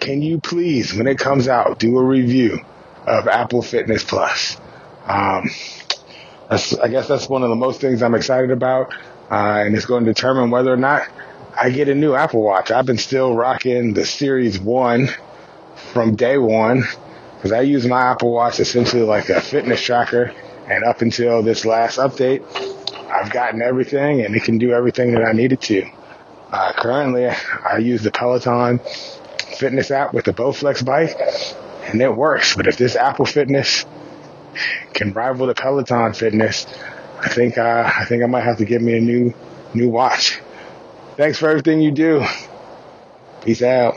can 0.00 0.22
you 0.22 0.40
please, 0.40 0.92
when 0.92 1.06
it 1.06 1.18
comes 1.18 1.46
out, 1.46 1.78
do 1.78 1.96
a 1.96 2.04
review 2.04 2.58
of 3.06 3.28
Apple 3.28 3.62
Fitness 3.62 4.02
Plus? 4.02 4.56
Um, 5.10 5.50
I 6.48 6.88
guess 6.88 7.08
that's 7.08 7.28
one 7.28 7.42
of 7.42 7.48
the 7.48 7.56
most 7.56 7.80
things 7.80 8.00
I'm 8.00 8.14
excited 8.14 8.52
about, 8.52 8.92
uh, 9.28 9.64
and 9.64 9.74
it's 9.74 9.86
going 9.86 10.04
to 10.04 10.12
determine 10.12 10.50
whether 10.50 10.72
or 10.72 10.76
not 10.76 11.08
I 11.60 11.70
get 11.70 11.88
a 11.88 11.94
new 11.96 12.14
Apple 12.14 12.42
Watch. 12.42 12.70
I've 12.70 12.86
been 12.86 12.98
still 12.98 13.34
rocking 13.34 13.92
the 13.92 14.06
Series 14.06 14.60
One 14.60 15.08
from 15.92 16.14
day 16.14 16.38
one 16.38 16.84
because 17.36 17.50
I 17.50 17.62
use 17.62 17.86
my 17.86 18.12
Apple 18.12 18.32
Watch 18.32 18.60
essentially 18.60 19.02
like 19.02 19.30
a 19.30 19.40
fitness 19.40 19.80
tracker, 19.80 20.32
and 20.68 20.84
up 20.84 21.02
until 21.02 21.42
this 21.42 21.64
last 21.64 21.98
update, 21.98 22.44
I've 23.10 23.32
gotten 23.32 23.62
everything, 23.62 24.20
and 24.24 24.36
it 24.36 24.44
can 24.44 24.58
do 24.58 24.72
everything 24.72 25.12
that 25.14 25.24
I 25.24 25.32
needed 25.32 25.60
to. 25.62 25.90
Uh, 26.52 26.72
currently, 26.76 27.26
I 27.26 27.78
use 27.78 28.02
the 28.02 28.12
Peloton 28.12 28.78
fitness 29.58 29.90
app 29.90 30.14
with 30.14 30.26
the 30.26 30.32
Bowflex 30.32 30.84
bike, 30.84 31.16
and 31.88 32.00
it 32.00 32.14
works. 32.14 32.54
But 32.54 32.68
if 32.68 32.76
this 32.76 32.94
Apple 32.94 33.24
Fitness 33.24 33.84
can 34.92 35.12
rival 35.12 35.46
the 35.46 35.54
Peloton 35.54 36.12
fitness, 36.12 36.66
I 37.20 37.28
think 37.28 37.58
uh, 37.58 37.90
I 37.94 38.04
think 38.04 38.22
I 38.22 38.26
might 38.26 38.44
have 38.44 38.58
to 38.58 38.64
get 38.64 38.82
me 38.82 38.96
a 38.96 39.00
new 39.00 39.34
new 39.74 39.88
watch. 39.88 40.40
Thanks 41.16 41.38
for 41.38 41.48
everything 41.48 41.80
you 41.80 41.90
do. 41.90 42.24
Peace 43.42 43.62
out. 43.62 43.94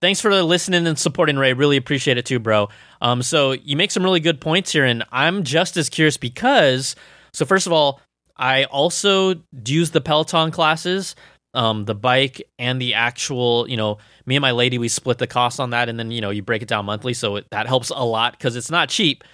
Thanks 0.00 0.20
for 0.20 0.42
listening 0.42 0.86
and 0.86 0.98
supporting 0.98 1.36
Ray. 1.36 1.52
Really 1.52 1.76
appreciate 1.76 2.16
it 2.16 2.24
too, 2.24 2.38
bro. 2.38 2.70
Um, 3.02 3.22
so 3.22 3.52
you 3.52 3.76
make 3.76 3.90
some 3.90 4.02
really 4.02 4.20
good 4.20 4.40
points 4.40 4.72
here, 4.72 4.84
and 4.84 5.04
I'm 5.12 5.42
just 5.44 5.76
as 5.76 5.88
curious 5.88 6.16
because 6.16 6.96
so 7.32 7.44
first 7.44 7.66
of 7.66 7.72
all, 7.72 8.00
I 8.36 8.64
also 8.64 9.34
use 9.66 9.90
the 9.90 10.00
Peloton 10.00 10.50
classes, 10.50 11.14
um, 11.54 11.84
the 11.84 11.94
bike 11.94 12.42
and 12.58 12.80
the 12.80 12.94
actual, 12.94 13.68
you 13.68 13.76
know, 13.76 13.98
me 14.26 14.36
and 14.36 14.42
my 14.42 14.52
lady, 14.52 14.78
we 14.78 14.88
split 14.88 15.18
the 15.18 15.26
cost 15.26 15.58
on 15.58 15.70
that, 15.70 15.88
and 15.88 15.98
then 15.98 16.10
you 16.10 16.20
know 16.20 16.30
you 16.30 16.42
break 16.42 16.62
it 16.62 16.68
down 16.68 16.84
monthly, 16.84 17.14
so 17.14 17.36
it, 17.36 17.46
that 17.50 17.66
helps 17.66 17.90
a 17.90 18.04
lot 18.04 18.32
because 18.32 18.56
it's 18.56 18.70
not 18.70 18.88
cheap. 18.88 19.24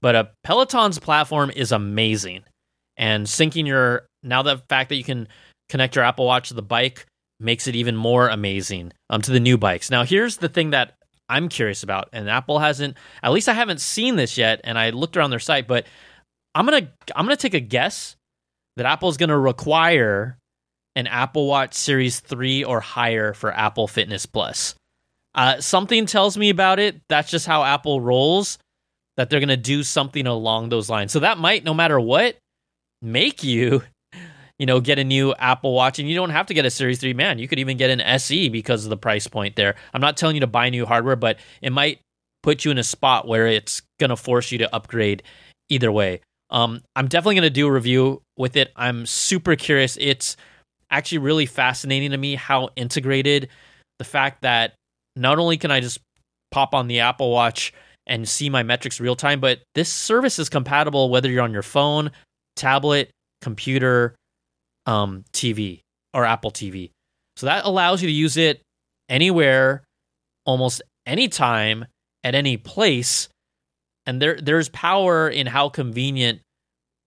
But 0.00 0.14
a 0.14 0.30
Peloton's 0.44 0.98
platform 0.98 1.50
is 1.50 1.72
amazing, 1.72 2.44
and 2.96 3.26
syncing 3.26 3.66
your 3.66 4.06
now 4.22 4.42
the 4.42 4.58
fact 4.68 4.88
that 4.88 4.96
you 4.96 5.04
can 5.04 5.28
connect 5.68 5.96
your 5.96 6.04
Apple 6.04 6.26
Watch 6.26 6.48
to 6.48 6.54
the 6.54 6.62
bike 6.62 7.06
makes 7.38 7.66
it 7.66 7.76
even 7.76 7.96
more 7.96 8.28
amazing 8.28 8.92
um, 9.10 9.20
to 9.22 9.30
the 9.30 9.40
new 9.40 9.58
bikes. 9.58 9.90
Now, 9.90 10.04
here's 10.04 10.38
the 10.38 10.48
thing 10.48 10.70
that 10.70 10.94
I'm 11.28 11.48
curious 11.48 11.82
about, 11.82 12.08
and 12.12 12.30
Apple 12.30 12.58
hasn't, 12.58 12.96
at 13.22 13.32
least 13.32 13.48
I 13.48 13.52
haven't 13.52 13.80
seen 13.80 14.16
this 14.16 14.38
yet, 14.38 14.60
and 14.64 14.78
I 14.78 14.90
looked 14.90 15.16
around 15.16 15.30
their 15.30 15.38
site, 15.38 15.66
but 15.66 15.86
I'm 16.54 16.64
gonna 16.64 16.88
I'm 17.14 17.26
gonna 17.26 17.36
take 17.36 17.54
a 17.54 17.60
guess 17.60 18.16
that 18.76 18.86
Apple's 18.86 19.16
gonna 19.16 19.38
require 19.38 20.38
an 20.96 21.06
Apple 21.06 21.46
Watch 21.46 21.74
Series 21.74 22.18
3 22.20 22.64
or 22.64 22.80
higher 22.80 23.34
for 23.34 23.52
Apple 23.52 23.86
Fitness 23.86 24.26
Plus. 24.26 24.74
Uh, 25.34 25.60
something 25.60 26.06
tells 26.06 26.38
me 26.38 26.48
about 26.48 26.78
it. 26.78 27.00
That's 27.10 27.30
just 27.30 27.46
how 27.46 27.62
Apple 27.62 28.00
rolls, 28.00 28.58
that 29.18 29.28
they're 29.28 29.38
going 29.40 29.50
to 29.50 29.56
do 29.58 29.82
something 29.82 30.26
along 30.26 30.70
those 30.70 30.88
lines. 30.88 31.12
So 31.12 31.20
that 31.20 31.36
might, 31.36 31.62
no 31.62 31.74
matter 31.74 32.00
what, 32.00 32.36
make 33.02 33.44
you, 33.44 33.82
you 34.58 34.64
know, 34.64 34.80
get 34.80 34.98
a 34.98 35.04
new 35.04 35.34
Apple 35.34 35.74
Watch. 35.74 35.98
And 35.98 36.08
you 36.08 36.16
don't 36.16 36.30
have 36.30 36.46
to 36.46 36.54
get 36.54 36.64
a 36.64 36.70
Series 36.70 36.98
3, 36.98 37.12
man. 37.12 37.38
You 37.38 37.46
could 37.46 37.58
even 37.58 37.76
get 37.76 37.90
an 37.90 38.00
SE 38.00 38.48
because 38.48 38.84
of 38.84 38.90
the 38.90 38.96
price 38.96 39.26
point 39.26 39.54
there. 39.54 39.74
I'm 39.92 40.00
not 40.00 40.16
telling 40.16 40.36
you 40.36 40.40
to 40.40 40.46
buy 40.46 40.70
new 40.70 40.86
hardware, 40.86 41.16
but 41.16 41.38
it 41.60 41.70
might 41.70 42.00
put 42.42 42.64
you 42.64 42.70
in 42.70 42.78
a 42.78 42.84
spot 42.84 43.28
where 43.28 43.46
it's 43.46 43.82
going 44.00 44.10
to 44.10 44.16
force 44.16 44.50
you 44.50 44.58
to 44.58 44.74
upgrade 44.74 45.22
either 45.68 45.92
way. 45.92 46.22
Um, 46.48 46.82
I'm 46.94 47.08
definitely 47.08 47.34
going 47.34 47.42
to 47.42 47.50
do 47.50 47.66
a 47.66 47.72
review 47.72 48.22
with 48.38 48.56
it. 48.56 48.72
I'm 48.76 49.04
super 49.04 49.56
curious. 49.56 49.98
It's 50.00 50.36
actually 50.90 51.18
really 51.18 51.46
fascinating 51.46 52.10
to 52.10 52.16
me 52.16 52.34
how 52.34 52.70
integrated 52.76 53.48
the 53.98 54.04
fact 54.04 54.42
that 54.42 54.74
not 55.14 55.38
only 55.38 55.56
can 55.56 55.70
I 55.70 55.80
just 55.80 55.98
pop 56.50 56.74
on 56.74 56.86
the 56.86 57.00
Apple 57.00 57.30
Watch 57.30 57.72
and 58.06 58.28
see 58.28 58.48
my 58.48 58.62
metrics 58.62 59.00
real 59.00 59.16
time, 59.16 59.40
but 59.40 59.60
this 59.74 59.92
service 59.92 60.38
is 60.38 60.48
compatible 60.48 61.10
whether 61.10 61.30
you're 61.30 61.42
on 61.42 61.52
your 61.52 61.62
phone, 61.62 62.10
tablet, 62.54 63.10
computer, 63.40 64.14
um, 64.86 65.24
TV, 65.32 65.80
or 66.14 66.24
Apple 66.24 66.50
TV. 66.50 66.90
So 67.36 67.46
that 67.46 67.64
allows 67.64 68.00
you 68.02 68.08
to 68.08 68.14
use 68.14 68.36
it 68.36 68.62
anywhere, 69.08 69.82
almost 70.44 70.82
anytime, 71.04 71.86
at 72.22 72.34
any 72.34 72.56
place. 72.56 73.28
And 74.06 74.22
there 74.22 74.38
there's 74.40 74.68
power 74.68 75.28
in 75.28 75.46
how 75.46 75.68
convenient 75.68 76.40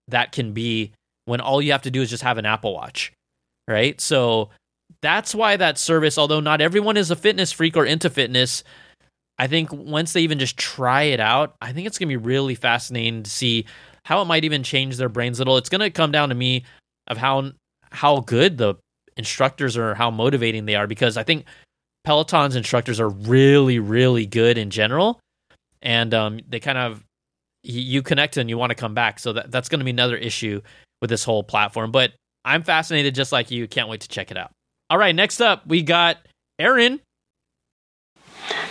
that 0.10 0.32
can 0.32 0.54
be 0.54 0.92
when 1.26 1.40
all 1.40 1.62
you 1.62 1.72
have 1.72 1.84
to 1.84 1.92
do 1.92 2.02
is 2.02 2.10
just 2.10 2.24
have 2.24 2.38
an 2.38 2.46
Apple 2.46 2.74
Watch 2.74 3.14
right? 3.70 4.00
So 4.02 4.50
that's 5.02 5.34
why 5.34 5.56
that 5.56 5.78
service, 5.78 6.18
although 6.18 6.40
not 6.40 6.62
everyone 6.62 6.98
is 6.98 7.12
a 7.12 7.16
fitness 7.16 7.52
freak 7.52 7.78
or 7.78 7.86
into 7.86 8.10
fitness, 8.10 8.64
I 9.38 9.48
think 9.48 9.72
once 9.72 10.12
they 10.12 10.22
even 10.22 10.40
just 10.40 10.58
try 10.58 11.04
it 11.04 11.22
out, 11.22 11.56
I 11.62 11.72
think 11.72 11.88
it's 11.88 11.98
going 11.98 12.10
to 12.10 12.18
be 12.18 12.26
really 12.26 12.56
fascinating 12.56 13.24
to 13.24 13.30
see 13.30 13.66
how 14.04 14.22
it 14.22 14.26
might 14.26 14.44
even 14.44 14.64
change 14.64 14.98
their 14.98 15.08
brains 15.08 15.40
a 15.40 15.42
little. 15.42 15.58
It's 15.58 15.70
going 15.70 15.80
to 15.82 15.90
come 15.90 16.12
down 16.12 16.30
to 16.30 16.36
me 16.36 16.66
of 17.08 17.18
how 17.18 17.52
how 17.92 18.20
good 18.20 18.58
the 18.58 18.76
instructors 19.18 19.78
are, 19.78 19.96
how 19.96 20.12
motivating 20.12 20.66
they 20.66 20.76
are, 20.76 20.88
because 20.88 21.18
I 21.18 21.24
think 21.24 21.46
Peloton's 22.04 22.56
instructors 22.56 23.00
are 23.00 23.10
really, 23.10 23.80
really 23.80 24.26
good 24.26 24.58
in 24.58 24.70
general, 24.70 25.20
and 25.82 26.14
um, 26.14 26.40
they 26.50 26.60
kind 26.60 26.78
of 26.78 27.04
you 27.64 28.02
connect 28.02 28.38
and 28.38 28.50
you 28.50 28.58
want 28.58 28.72
to 28.72 28.76
come 28.76 28.94
back. 28.94 29.20
So 29.20 29.34
that, 29.34 29.52
that's 29.52 29.70
going 29.70 29.80
to 29.80 29.86
be 29.86 29.92
another 29.92 30.18
issue 30.18 30.62
with 31.02 31.10
this 31.10 31.24
whole 31.24 31.44
platform. 31.44 31.92
But 31.92 32.14
I'm 32.50 32.64
fascinated 32.64 33.14
just 33.14 33.32
like 33.32 33.52
you. 33.52 33.68
Can't 33.68 33.90
wait 33.90 34.02
to 34.02 34.08
check 34.08 34.32
it 34.32 34.38
out. 34.38 34.50
All 34.90 34.98
right, 34.98 35.14
next 35.14 35.40
up, 35.40 35.68
we 35.68 35.84
got 35.84 36.18
Aaron. 36.58 37.00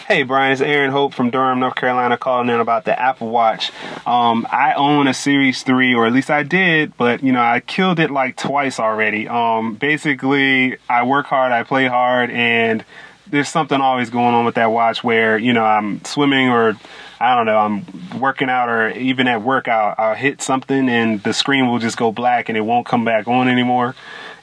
Hey, 0.08 0.24
Brian, 0.24 0.50
it's 0.50 0.60
Aaron 0.60 0.90
Hope 0.90 1.14
from 1.14 1.30
Durham, 1.30 1.60
North 1.60 1.76
Carolina, 1.76 2.18
calling 2.18 2.48
in 2.48 2.58
about 2.58 2.84
the 2.86 3.00
Apple 3.00 3.28
Watch. 3.28 3.70
Um, 4.04 4.48
I 4.50 4.74
own 4.74 5.06
a 5.06 5.14
Series 5.14 5.62
3, 5.62 5.94
or 5.94 6.06
at 6.06 6.12
least 6.12 6.28
I 6.28 6.42
did, 6.42 6.96
but, 6.96 7.22
you 7.22 7.30
know, 7.30 7.40
I 7.40 7.60
killed 7.60 8.00
it 8.00 8.10
like 8.10 8.36
twice 8.36 8.80
already. 8.80 9.28
Um, 9.28 9.76
basically, 9.76 10.76
I 10.88 11.04
work 11.04 11.26
hard, 11.26 11.52
I 11.52 11.62
play 11.62 11.86
hard, 11.86 12.30
and 12.30 12.84
there's 13.28 13.48
something 13.48 13.80
always 13.80 14.10
going 14.10 14.34
on 14.34 14.44
with 14.44 14.56
that 14.56 14.72
watch 14.72 15.04
where, 15.04 15.38
you 15.38 15.52
know, 15.52 15.64
I'm 15.64 16.04
swimming 16.04 16.48
or 16.48 16.76
I 17.20 17.34
don't 17.34 17.46
know, 17.46 17.58
I'm 17.58 18.20
working 18.20 18.48
out 18.48 18.68
or 18.68 18.90
even 18.90 19.26
at 19.26 19.42
work, 19.42 19.66
I'll, 19.66 19.94
I'll 19.98 20.14
hit 20.14 20.40
something 20.40 20.88
and 20.88 21.22
the 21.22 21.32
screen 21.32 21.68
will 21.68 21.78
just 21.78 21.96
go 21.96 22.12
black 22.12 22.48
and 22.48 22.56
it 22.56 22.60
won't 22.60 22.86
come 22.86 23.04
back 23.04 23.26
on 23.26 23.48
anymore. 23.48 23.94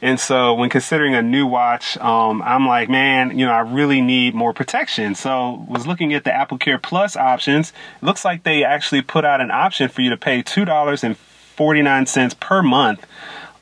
And 0.02 0.20
so 0.20 0.54
when 0.54 0.70
considering 0.70 1.16
a 1.16 1.22
new 1.22 1.48
watch, 1.48 1.98
um, 1.98 2.42
I'm 2.42 2.68
like, 2.68 2.90
man, 2.90 3.40
you 3.40 3.46
know, 3.46 3.52
I 3.52 3.62
really 3.62 4.02
need 4.02 4.36
more 4.36 4.54
protection. 4.54 5.16
So 5.16 5.66
was 5.70 5.88
looking 5.88 6.14
at 6.14 6.26
the 6.26 6.34
Apple 6.34 6.58
Care 6.58 6.78
Plus 6.78 7.16
options. 7.16 7.72
It 8.02 8.06
looks 8.06 8.26
like 8.26 8.44
they 8.44 8.64
actually 8.64 9.02
put 9.02 9.24
out 9.24 9.42
an 9.42 9.52
option 9.52 9.90
for 9.90 10.02
you 10.02 10.10
to 10.10 10.18
pay 10.18 10.44
$2.49 10.44 12.40
per 12.40 12.62
month. 12.62 13.06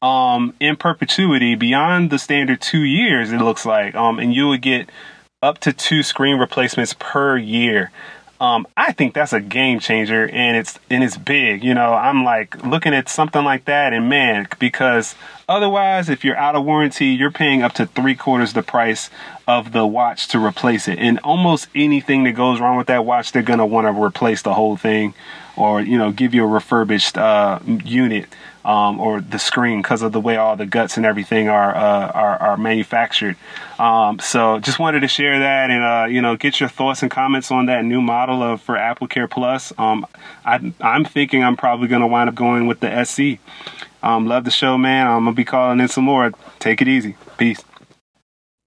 Um, 0.01 0.53
in 0.59 0.75
perpetuity 0.75 1.55
beyond 1.55 2.09
the 2.09 2.19
standard 2.19 2.59
two 2.59 2.83
years, 2.83 3.31
it 3.31 3.37
looks 3.37 3.65
like. 3.65 3.95
Um, 3.95 4.19
and 4.19 4.35
you 4.35 4.49
would 4.49 4.61
get 4.61 4.89
up 5.41 5.59
to 5.59 5.71
two 5.71 6.03
screen 6.03 6.37
replacements 6.37 6.93
per 6.99 7.37
year. 7.37 7.89
Um, 8.43 8.67
I 8.75 8.91
think 8.91 9.13
that's 9.13 9.31
a 9.31 9.39
game 9.39 9.79
changer 9.79 10.27
and 10.27 10.57
it's 10.57 10.77
and 10.89 11.01
it's 11.01 11.15
big. 11.15 11.63
You 11.63 11.73
know, 11.73 11.93
I'm 11.93 12.25
like 12.25 12.61
looking 12.61 12.93
at 12.93 13.07
something 13.07 13.41
like 13.41 13.63
that 13.65 13.93
and 13.93 14.09
man, 14.09 14.49
because 14.59 15.15
otherwise 15.47 16.09
if 16.09 16.25
you're 16.25 16.35
out 16.35 16.53
of 16.53 16.65
warranty, 16.65 17.05
you're 17.05 17.31
paying 17.31 17.63
up 17.63 17.71
to 17.75 17.85
three 17.85 18.15
quarters 18.15 18.51
the 18.51 18.61
price 18.61 19.09
of 19.47 19.71
the 19.71 19.87
watch 19.87 20.27
to 20.27 20.45
replace 20.45 20.89
it. 20.89 20.99
And 20.99 21.19
almost 21.19 21.69
anything 21.73 22.25
that 22.25 22.33
goes 22.33 22.59
wrong 22.59 22.75
with 22.75 22.87
that 22.87 23.05
watch, 23.05 23.31
they're 23.31 23.43
to 23.59 23.65
want 23.65 23.87
to 23.87 24.03
replace 24.03 24.41
the 24.41 24.53
whole 24.53 24.75
thing 24.75 25.13
or, 25.55 25.79
you 25.79 25.97
know, 25.97 26.11
give 26.11 26.33
you 26.33 26.43
a 26.43 26.47
refurbished 26.47 27.17
uh, 27.17 27.59
unit 27.65 28.25
um, 28.65 28.99
or 28.99 29.21
the 29.21 29.39
screen 29.39 29.81
because 29.81 30.01
of 30.01 30.11
the 30.11 30.19
way 30.19 30.37
all 30.37 30.55
the 30.55 30.65
guts 30.65 30.97
and 30.97 31.05
everything 31.05 31.49
are 31.49 31.75
uh, 31.75 32.07
are, 32.07 32.37
are, 32.37 32.57
manufactured. 32.57 33.35
Um, 33.79 34.19
so 34.19 34.59
just 34.59 34.79
wanted 34.79 35.01
to 35.01 35.07
share 35.07 35.39
that 35.39 35.69
and 35.69 35.83
uh, 35.83 36.05
you 36.07 36.21
know 36.21 36.35
get 36.35 36.59
your 36.59 36.69
thoughts 36.69 37.01
and 37.01 37.11
comments 37.11 37.51
on 37.51 37.65
that 37.67 37.83
new 37.85 38.01
model 38.01 38.41
of 38.41 38.61
for 38.61 38.77
Apple 38.77 39.07
Care 39.07 39.27
Plus. 39.27 39.73
Um, 39.77 40.05
I, 40.45 40.73
am 40.81 41.05
thinking 41.05 41.43
I'm 41.43 41.57
probably 41.57 41.87
going 41.87 42.01
to 42.01 42.07
wind 42.07 42.29
up 42.29 42.35
going 42.35 42.67
with 42.67 42.79
the 42.79 42.91
SE. 42.91 43.39
Um, 44.01 44.27
love 44.27 44.43
the 44.43 44.51
show, 44.51 44.77
man. 44.77 45.07
I'm 45.07 45.23
gonna 45.23 45.33
be 45.33 45.45
calling 45.45 45.79
in 45.79 45.87
some 45.87 46.03
more. 46.03 46.31
Take 46.59 46.81
it 46.81 46.87
easy. 46.87 47.15
Peace. 47.37 47.63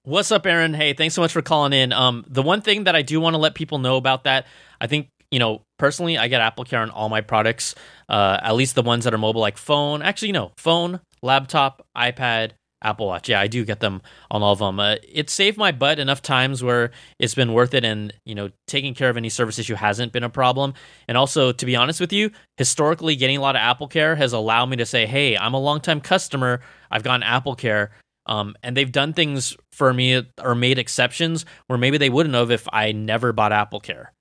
What's 0.03 0.31
up, 0.31 0.47
Aaron? 0.47 0.73
Hey, 0.73 0.93
thanks 0.93 1.15
so 1.15 1.21
much 1.21 1.33
for 1.33 1.43
calling 1.43 1.73
in. 1.73 1.93
Um, 1.93 2.25
the 2.29 2.43
one 2.43 2.61
thing 2.61 2.85
that 2.85 2.95
I 2.95 3.03
do 3.03 3.21
want 3.21 3.35
to 3.35 3.39
let 3.39 3.55
people 3.55 3.79
know 3.79 3.97
about 3.97 4.25
that, 4.25 4.47
I 4.81 4.87
think 4.87 5.09
you 5.31 5.39
know 5.39 5.63
personally, 5.79 6.19
I 6.19 6.29
get 6.29 6.41
Apple 6.41 6.65
Care 6.65 6.81
on 6.81 6.91
all 6.91 7.09
my 7.09 7.21
products, 7.21 7.75
uh, 8.09 8.39
at 8.43 8.55
least 8.55 8.75
the 8.75 8.83
ones 8.83 9.05
that 9.05 9.15
are 9.15 9.19
mobile, 9.19 9.41
like 9.41 9.57
phone. 9.57 10.03
Actually, 10.03 10.33
no, 10.33 10.53
phone, 10.57 11.01
laptop, 11.23 11.87
iPad, 11.97 12.53
Apple 12.83 13.07
Watch. 13.07 13.29
Yeah, 13.29 13.41
I 13.41 13.47
do 13.47 13.65
get 13.65 13.81
them 13.81 14.03
on 14.31 14.43
all 14.43 14.53
of 14.53 14.59
them. 14.59 14.79
Uh, 14.79 14.97
it 15.03 15.31
saved 15.31 15.59
my 15.59 15.73
butt 15.73 15.99
enough 15.99 16.23
times 16.23 16.63
where 16.63 16.91
it's 17.19 17.35
been 17.35 17.53
worth 17.53 17.75
it, 17.75 17.85
and 17.85 18.13
you 18.25 18.35
know, 18.35 18.51
taking 18.67 18.95
care 18.95 19.11
of 19.11 19.17
any 19.17 19.29
service 19.29 19.59
issue 19.59 19.75
hasn't 19.75 20.13
been 20.13 20.25
a 20.25 20.31
problem. 20.31 20.75
And 21.09 21.17
also, 21.17 21.53
to 21.53 21.67
be 21.67 21.77
honest 21.77 22.01
with 22.01 22.13
you, 22.13 22.31
historically, 22.57 23.17
getting 23.17 23.37
a 23.37 23.41
lot 23.41 23.57
of 23.57 23.61
Apple 23.61 23.89
Care 23.89 24.17
has 24.17 24.33
allowed 24.33 24.67
me 24.67 24.77
to 24.77 24.87
say, 24.87 25.07
"Hey, 25.07 25.37
I'm 25.37 25.55
a 25.55 25.61
longtime 25.61 26.01
customer. 26.01 26.61
I've 26.91 27.03
gotten 27.03 27.23
Apple 27.23 27.57
Care." 27.57 27.91
Um, 28.29 28.57
and 28.63 28.77
they've 28.77 28.91
done 28.91 29.13
things 29.13 29.57
for 29.73 29.93
me 29.95 30.27
or 30.43 30.55
made 30.57 30.79
exceptions 30.79 31.45
where 31.69 31.79
maybe 31.79 31.97
they 31.97 32.11
wouldn't 32.11 32.35
have 32.35 32.51
if 32.51 32.67
I 32.73 32.91
never 32.91 33.33
bought 33.33 33.53
Apple 33.53 33.79
Care. 33.79 34.13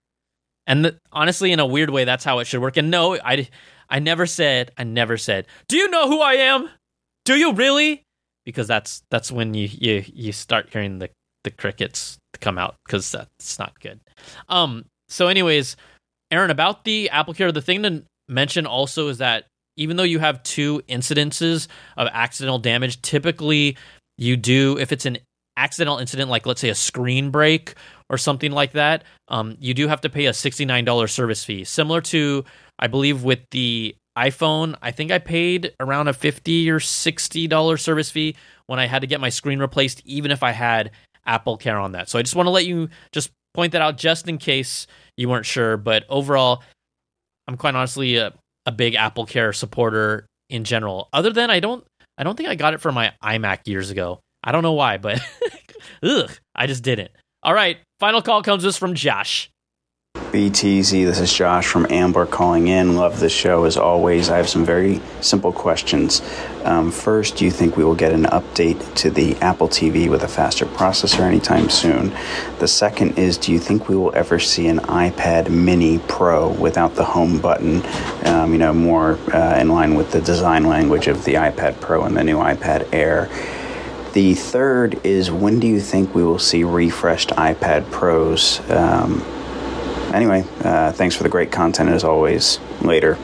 And 0.68 0.98
honestly, 1.12 1.52
in 1.52 1.60
a 1.60 1.66
weird 1.66 1.90
way, 1.90 2.06
that's 2.06 2.24
how 2.24 2.40
it 2.40 2.46
should 2.46 2.62
work. 2.62 2.78
And 2.78 2.90
no, 2.90 3.18
I, 3.24 3.48
I 3.90 4.00
never 4.00 4.26
said, 4.26 4.72
I 4.78 4.84
never 4.84 5.18
said, 5.18 5.48
do 5.68 5.78
you 5.78 5.90
know 5.90 6.08
who 6.08 6.22
I 6.22 6.34
am? 6.34 6.70
Do 7.26 7.36
you 7.36 7.54
really? 7.54 8.04
Because 8.46 8.68
that's 8.68 9.02
that's 9.10 9.32
when 9.32 9.54
you 9.56 9.68
you 9.72 10.04
you 10.14 10.32
start 10.32 10.70
hearing 10.72 11.00
the 11.00 11.10
the 11.44 11.52
crickets 11.52 12.18
come 12.42 12.58
out 12.58 12.76
because 12.86 13.12
that's 13.12 13.60
not 13.60 13.80
good. 13.80 14.00
Um. 14.50 14.86
So, 15.08 15.28
anyways, 15.28 15.76
Aaron, 16.32 16.52
about 16.52 16.84
the 16.84 17.10
Apple 17.10 17.34
Care, 17.34 17.52
the 17.52 17.62
thing 17.62 17.84
to 17.84 18.04
mention 18.28 18.66
also 18.66 19.08
is 19.08 19.20
that 19.20 19.46
even 19.78 19.98
though 19.98 20.04
you 20.04 20.20
have 20.20 20.42
two 20.44 20.82
incidences 20.88 21.68
of 21.98 22.08
accidental 22.12 22.60
damage, 22.60 23.02
typically 23.02 23.78
you 24.18 24.38
do 24.38 24.78
if 24.80 24.92
it's 24.92 25.06
an 25.06 25.18
accidental 25.58 25.98
incident, 25.98 26.30
like 26.30 26.46
let's 26.46 26.62
say 26.62 26.70
a 26.70 26.76
screen 26.76 27.32
break 27.32 27.76
or 28.10 28.18
something 28.18 28.52
like 28.52 28.74
that, 28.74 29.04
um, 29.30 29.56
you 29.60 29.74
do 29.74 29.88
have 29.88 30.02
to 30.02 30.10
pay 30.10 30.26
a 30.26 30.32
$69 30.32 31.10
service 31.10 31.44
fee. 31.44 31.64
Similar 31.64 32.02
to, 32.02 32.46
I 32.80 32.88
believe, 32.88 33.24
with 33.24 33.40
the 33.52 33.96
iPhone, 34.18 34.76
I 34.82 34.92
think 34.92 35.12
I 35.12 35.20
paid 35.20 35.74
around 35.80 36.08
a 36.08 36.14
50 36.14 36.70
or 36.70 36.80
$60 36.80 37.80
service 37.80 38.12
fee 38.12 38.36
when 38.68 38.80
I 38.80 38.86
had 38.86 39.00
to 39.00 39.08
get 39.08 39.20
my 39.20 39.30
screen 39.30 39.60
replaced, 39.60 40.02
even 40.06 40.32
if 40.32 40.44
I 40.44 40.52
had 40.52 40.92
Apple 41.26 41.58
Care 41.58 41.78
on 41.78 41.94
that. 41.94 42.10
So 42.10 42.20
I 42.20 42.22
just 42.22 42.36
want 42.36 42.48
to 42.48 42.52
let 42.52 42.66
you 42.66 42.90
just 43.12 43.32
point 43.54 43.72
that 43.74 43.82
out 43.82 43.98
just 43.98 44.28
in 44.28 44.38
case 44.38 44.88
you 45.18 45.30
weren't 45.30 45.46
sure. 45.46 45.78
But 45.78 46.06
overall, 46.10 46.64
I'm 47.48 47.58
quite 47.58 47.76
honestly 47.76 48.18
a, 48.18 48.34
a 48.66 48.72
big 48.72 48.96
Apple 48.96 49.26
Care 49.26 49.54
supporter 49.54 50.28
in 50.50 50.64
general. 50.64 51.10
Other 51.12 51.32
than 51.32 51.50
I 51.50 51.60
don't 51.60 51.86
I 52.18 52.24
don't 52.24 52.36
think 52.36 52.50
I 52.50 52.56
got 52.56 52.74
it 52.74 52.82
for 52.82 52.92
my 52.92 53.14
iMac 53.24 53.68
years 53.68 53.90
ago. 53.90 54.22
I 54.46 54.52
don't 54.52 54.62
know 54.62 54.74
why, 54.74 54.98
but 54.98 55.20
ugh, 56.04 56.32
I 56.54 56.68
just 56.68 56.84
didn't. 56.84 57.12
All 57.42 57.54
right, 57.54 57.78
final 58.00 58.22
call 58.22 58.44
comes 58.44 58.64
us 58.64 58.78
from 58.78 58.94
Josh. 58.94 59.50
BTZ, 60.16 61.06
this 61.06 61.20
is 61.20 61.34
Josh 61.34 61.66
from 61.66 61.88
Ambler 61.90 62.26
calling 62.26 62.68
in. 62.68 62.96
Love 62.96 63.20
the 63.20 63.30
show 63.30 63.64
as 63.64 63.78
always. 63.78 64.30
I 64.30 64.38
have 64.38 64.50
some 64.50 64.66
very 64.66 65.02
simple 65.22 65.52
questions. 65.52 66.22
Um, 66.64 66.92
first, 66.92 67.38
do 67.38 67.46
you 67.46 67.52
think 67.52 67.78
we 67.78 67.84
will 67.84 67.96
get 67.96 68.12
an 68.12 68.24
update 68.26 68.96
to 68.96 69.10
the 69.10 69.36
Apple 69.38 69.68
TV 69.68 70.10
with 70.10 70.24
a 70.24 70.28
faster 70.28 70.66
processor 70.66 71.22
anytime 71.22 71.70
soon? 71.70 72.14
The 72.60 72.68
second 72.68 73.18
is, 73.18 73.38
do 73.38 73.52
you 73.52 73.60
think 73.60 73.88
we 73.88 73.96
will 73.96 74.14
ever 74.16 74.40
see 74.40 74.68
an 74.68 74.80
iPad 74.80 75.50
Mini 75.50 76.00
Pro 76.00 76.50
without 76.50 76.96
the 76.96 77.06
home 77.06 77.40
button? 77.40 77.82
Um, 78.26 78.52
you 78.52 78.58
know, 78.58 78.74
more 78.74 79.18
uh, 79.34 79.58
in 79.60 79.70
line 79.70 79.96
with 79.96 80.12
the 80.12 80.22
design 80.22 80.66
language 80.66 81.08
of 81.08 81.24
the 81.24 81.36
iPad 81.36 81.80
Pro 81.80 82.04
and 82.04 82.16
the 82.16 82.24
new 82.24 82.38
iPad 82.38 82.94
Air. 82.94 83.30
The 84.16 84.34
third 84.34 85.06
is 85.06 85.30
when 85.30 85.60
do 85.60 85.68
you 85.68 85.82
think 85.82 86.16
we 86.16 86.24
will 86.24 86.40
see 86.40 86.64
refreshed 86.64 87.32
iPad 87.32 87.92
Pros? 87.92 88.62
Um, 88.72 89.22
anyway, 90.14 90.46
uh, 90.64 90.94
thanks 90.94 91.18
for 91.18 91.24
the 91.24 91.30
great 91.30 91.52
content 91.52 91.90
as 91.90 92.06
always. 92.06 92.58
Later. 92.80 93.18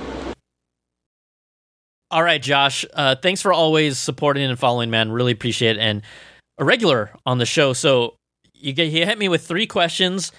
All 2.12 2.22
right, 2.22 2.42
Josh. 2.42 2.84
Uh, 2.94 3.16
thanks 3.16 3.42
for 3.42 3.54
always 3.54 4.00
supporting 4.00 4.44
and 4.44 4.60
following, 4.60 4.90
man. 4.90 5.14
Really 5.14 5.32
appreciate 5.32 5.78
it. 5.78 5.80
And 5.80 6.02
a 6.58 6.66
regular 6.66 7.12
on 7.26 7.38
the 7.38 7.46
show. 7.46 7.72
So 7.72 8.16
you, 8.54 8.74
get, 8.74 8.92
you 8.92 9.06
hit 9.06 9.18
me 9.18 9.30
with 9.30 9.48
three 9.48 9.68
questions. 9.68 10.34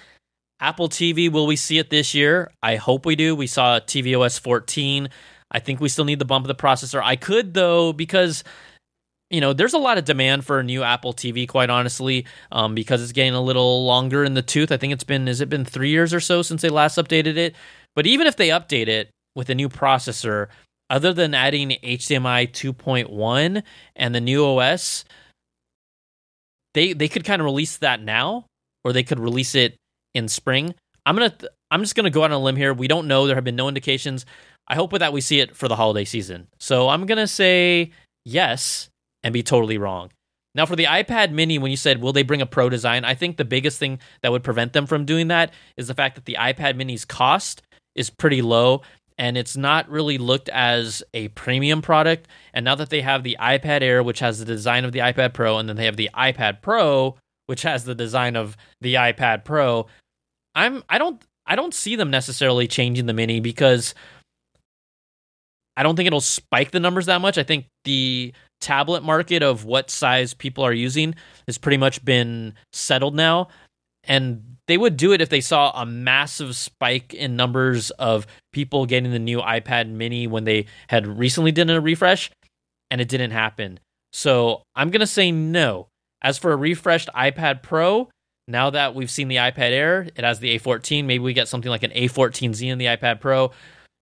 Apple 0.59 0.87
TV, 0.87 1.31
will 1.31 1.47
we 1.47 1.55
see 1.55 1.79
it 1.79 1.89
this 1.89 2.13
year? 2.13 2.51
I 2.61 2.75
hope 2.75 3.07
we 3.07 3.15
do. 3.15 3.35
We 3.35 3.47
saw 3.47 3.79
tvOS 3.79 4.39
14. 4.39 5.09
I 5.49 5.59
think 5.59 5.81
we 5.81 5.89
still 5.89 6.05
need 6.05 6.19
the 6.19 6.25
bump 6.25 6.45
of 6.45 6.47
the 6.47 6.61
processor. 6.61 7.01
I 7.03 7.15
could, 7.15 7.55
though, 7.55 7.91
because 7.91 8.43
you 9.29 9.41
know, 9.41 9.53
there's 9.53 9.73
a 9.73 9.79
lot 9.79 9.97
of 9.97 10.05
demand 10.05 10.45
for 10.45 10.59
a 10.59 10.63
new 10.63 10.83
Apple 10.83 11.13
TV, 11.13 11.47
quite 11.47 11.69
honestly, 11.69 12.25
um, 12.51 12.75
because 12.75 13.01
it's 13.01 13.11
getting 13.11 13.33
a 13.33 13.41
little 13.41 13.85
longer 13.85 14.23
in 14.23 14.35
the 14.35 14.41
tooth. 14.41 14.71
I 14.71 14.77
think 14.77 14.93
it's 14.93 15.03
been, 15.03 15.27
has 15.27 15.41
it 15.41 15.49
been 15.49 15.65
three 15.65 15.89
years 15.89 16.13
or 16.13 16.19
so 16.19 16.41
since 16.41 16.61
they 16.61 16.69
last 16.69 16.97
updated 16.97 17.37
it? 17.37 17.55
But 17.95 18.05
even 18.05 18.27
if 18.27 18.35
they 18.35 18.49
update 18.49 18.87
it 18.87 19.09
with 19.35 19.49
a 19.49 19.55
new 19.55 19.69
processor, 19.69 20.47
other 20.89 21.13
than 21.13 21.33
adding 21.33 21.77
HDMI 21.83 22.51
2.1 22.51 23.63
and 23.95 24.15
the 24.15 24.21
new 24.21 24.45
OS, 24.45 25.05
they 26.73 26.93
they 26.93 27.07
could 27.07 27.23
kind 27.23 27.41
of 27.41 27.45
release 27.45 27.77
that 27.77 28.01
now, 28.01 28.45
or 28.83 28.93
they 28.93 29.03
could 29.03 29.19
release 29.19 29.55
it 29.55 29.75
in 30.13 30.27
spring. 30.27 30.75
I'm 31.05 31.15
gonna 31.15 31.35
I'm 31.71 31.81
just 31.81 31.95
gonna 31.95 32.09
go 32.09 32.23
out 32.23 32.31
on 32.31 32.39
a 32.39 32.39
limb 32.39 32.55
here. 32.55 32.73
We 32.73 32.87
don't 32.87 33.07
know. 33.07 33.25
There 33.25 33.35
have 33.35 33.43
been 33.43 33.55
no 33.55 33.67
indications. 33.67 34.25
I 34.67 34.75
hope 34.75 34.91
with 34.91 34.99
that 34.99 35.13
we 35.13 35.21
see 35.21 35.39
it 35.39 35.55
for 35.55 35.67
the 35.67 35.75
holiday 35.75 36.05
season. 36.05 36.47
So 36.59 36.89
I'm 36.89 37.05
gonna 37.05 37.27
say 37.27 37.91
yes 38.25 38.89
and 39.23 39.33
be 39.33 39.43
totally 39.43 39.77
wrong. 39.77 40.11
Now, 40.55 40.65
for 40.65 40.75
the 40.75 40.85
iPad 40.85 41.31
mini, 41.31 41.57
when 41.57 41.71
you 41.71 41.77
said, 41.77 42.01
will 42.01 42.13
they 42.13 42.21
bring 42.23 42.41
a 42.41 42.45
pro 42.45 42.69
design? 42.69 43.05
I 43.05 43.15
think 43.15 43.37
the 43.37 43.45
biggest 43.45 43.79
thing 43.79 43.99
that 44.21 44.31
would 44.31 44.43
prevent 44.43 44.73
them 44.73 44.85
from 44.85 45.05
doing 45.05 45.29
that 45.29 45.51
is 45.77 45.87
the 45.87 45.95
fact 45.95 46.15
that 46.15 46.25
the 46.25 46.37
iPad 46.39 46.75
mini's 46.75 47.05
cost 47.05 47.63
is 47.95 48.09
pretty 48.09 48.41
low 48.41 48.81
and 49.17 49.37
it's 49.37 49.55
not 49.55 49.89
really 49.89 50.17
looked 50.17 50.49
as 50.49 51.03
a 51.13 51.27
premium 51.29 51.81
product. 51.81 52.27
And 52.53 52.65
now 52.65 52.75
that 52.75 52.89
they 52.89 53.01
have 53.01 53.23
the 53.23 53.37
iPad 53.39 53.81
Air, 53.81 54.03
which 54.03 54.19
has 54.19 54.39
the 54.39 54.45
design 54.45 54.85
of 54.85 54.91
the 54.91 54.99
iPad 54.99 55.33
Pro, 55.33 55.57
and 55.57 55.67
then 55.69 55.75
they 55.75 55.85
have 55.85 55.97
the 55.97 56.09
iPad 56.13 56.61
Pro, 56.61 57.15
which 57.47 57.63
has 57.63 57.83
the 57.83 57.95
design 57.95 58.35
of 58.35 58.57
the 58.81 58.95
iPad 58.95 59.43
Pro, 59.45 59.87
I'm 60.55 60.83
I 60.89 60.97
don't 60.97 61.21
I 61.45 61.55
don't 61.55 61.73
see 61.73 61.95
them 61.95 62.09
necessarily 62.09 62.67
changing 62.67 63.05
the 63.05 63.13
mini 63.13 63.39
because 63.39 63.93
I 65.75 65.83
don't 65.83 65.95
think 65.95 66.07
it'll 66.07 66.21
spike 66.21 66.71
the 66.71 66.79
numbers 66.79 67.07
that 67.07 67.21
much. 67.21 67.37
I 67.37 67.43
think 67.43 67.65
the 67.83 68.33
tablet 68.63 69.03
market 69.03 69.43
of 69.43 69.65
what 69.65 69.89
size 69.89 70.33
people 70.33 70.63
are 70.63 70.73
using 70.73 71.13
has 71.47 71.57
pretty 71.57 71.77
much 71.77 72.03
been 72.05 72.53
settled 72.71 73.13
now. 73.13 73.49
And 74.05 74.57
they 74.67 74.77
would 74.77 74.95
do 74.97 75.11
it 75.11 75.21
if 75.21 75.29
they 75.29 75.41
saw 75.41 75.71
a 75.71 75.85
massive 75.85 76.55
spike 76.55 77.13
in 77.13 77.35
numbers 77.35 77.91
of 77.91 78.25
people 78.53 78.85
getting 78.85 79.11
the 79.11 79.19
new 79.19 79.39
iPad 79.39 79.89
mini 79.89 80.27
when 80.27 80.45
they 80.45 80.65
had 80.87 81.05
recently 81.05 81.51
done 81.51 81.69
a 81.69 81.81
refresh 81.81 82.31
and 82.89 83.01
it 83.01 83.09
didn't 83.09 83.31
happen. 83.31 83.79
So 84.13 84.61
I'm 84.75 84.89
going 84.89 85.01
to 85.01 85.07
say 85.07 85.31
no. 85.31 85.87
As 86.21 86.37
for 86.37 86.53
a 86.53 86.55
refreshed 86.55 87.09
iPad 87.13 87.61
Pro, 87.63 88.09
now 88.47 88.69
that 88.69 88.95
we've 88.95 89.11
seen 89.11 89.27
the 89.27 89.37
iPad 89.37 89.71
Air, 89.71 90.07
it 90.15 90.23
has 90.23 90.39
the 90.39 90.57
A14. 90.57 91.03
Maybe 91.03 91.21
we 91.21 91.33
get 91.33 91.49
something 91.49 91.69
like 91.69 91.83
an 91.83 91.91
A14Z 91.91 92.65
in 92.65 92.77
the 92.77 92.85
iPad 92.85 93.19
Pro 93.19 93.51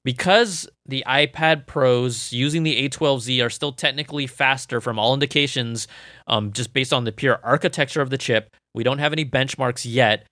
because 0.03 0.67
the 0.85 1.03
iPad 1.07 1.67
Pros 1.67 2.33
using 2.33 2.63
the 2.63 2.89
A12Z 2.89 3.45
are 3.45 3.49
still 3.49 3.71
technically 3.71 4.27
faster 4.27 4.81
from 4.81 4.97
all 4.97 5.13
indications, 5.13 5.87
um, 6.27 6.51
just 6.51 6.73
based 6.73 6.93
on 6.93 7.03
the 7.03 7.11
pure 7.11 7.39
architecture 7.43 8.01
of 8.01 8.09
the 8.09 8.17
chip. 8.17 8.49
We 8.73 8.83
don't 8.83 8.99
have 8.99 9.13
any 9.13 9.25
benchmarks 9.25 9.85
yet. 9.87 10.25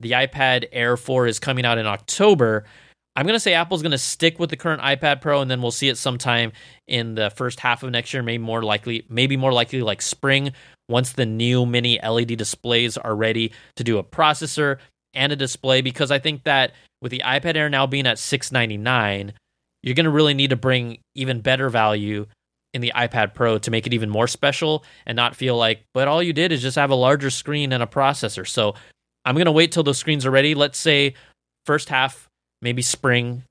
The 0.00 0.12
iPad 0.12 0.66
Air 0.72 0.96
4 0.96 1.26
is 1.26 1.38
coming 1.38 1.64
out 1.64 1.78
in 1.78 1.86
October. 1.86 2.64
I'm 3.16 3.24
going 3.24 3.34
to 3.34 3.40
say 3.40 3.54
Apple's 3.54 3.82
going 3.82 3.92
to 3.92 3.98
stick 3.98 4.38
with 4.38 4.50
the 4.50 4.58
current 4.58 4.82
iPad 4.82 5.22
Pro, 5.22 5.40
and 5.40 5.50
then 5.50 5.62
we'll 5.62 5.70
see 5.70 5.88
it 5.88 5.96
sometime 5.96 6.52
in 6.86 7.14
the 7.14 7.30
first 7.30 7.60
half 7.60 7.82
of 7.82 7.90
next 7.90 8.12
year. 8.12 8.22
Maybe 8.22 8.42
more 8.42 8.62
likely, 8.62 9.06
maybe 9.08 9.38
more 9.38 9.54
likely 9.54 9.80
like 9.80 10.02
spring, 10.02 10.52
once 10.88 11.12
the 11.12 11.26
new 11.26 11.64
mini 11.64 11.98
LED 11.98 12.36
displays 12.36 12.98
are 12.98 13.16
ready 13.16 13.52
to 13.76 13.84
do 13.84 13.98
a 13.98 14.04
processor 14.04 14.78
and 15.16 15.32
a 15.32 15.36
display. 15.36 15.80
Because 15.80 16.10
I 16.10 16.18
think 16.18 16.44
that 16.44 16.72
with 17.02 17.10
the 17.10 17.22
iPad 17.24 17.56
Air 17.56 17.68
now 17.68 17.86
being 17.86 18.06
at 18.06 18.18
699, 18.18 19.32
you're 19.82 19.94
going 19.94 20.04
to 20.04 20.10
really 20.10 20.34
need 20.34 20.50
to 20.50 20.56
bring 20.56 20.98
even 21.14 21.40
better 21.40 21.68
value 21.68 22.26
in 22.74 22.82
the 22.82 22.92
iPad 22.94 23.34
Pro 23.34 23.58
to 23.58 23.70
make 23.70 23.86
it 23.86 23.94
even 23.94 24.10
more 24.10 24.28
special 24.28 24.84
and 25.06 25.16
not 25.16 25.34
feel 25.34 25.56
like, 25.56 25.84
but 25.94 26.08
all 26.08 26.22
you 26.22 26.32
did 26.32 26.52
is 26.52 26.62
just 26.62 26.76
have 26.76 26.90
a 26.90 26.94
larger 26.94 27.30
screen 27.30 27.72
and 27.72 27.82
a 27.82 27.86
processor. 27.86 28.46
So 28.46 28.74
I'm 29.24 29.34
going 29.34 29.46
to 29.46 29.52
wait 29.52 29.72
till 29.72 29.82
those 29.82 29.98
screens 29.98 30.26
are 30.26 30.30
ready. 30.30 30.54
Let's 30.54 30.78
say 30.78 31.14
first 31.64 31.88
half, 31.88 32.28
maybe 32.60 32.82
spring, 32.82 33.44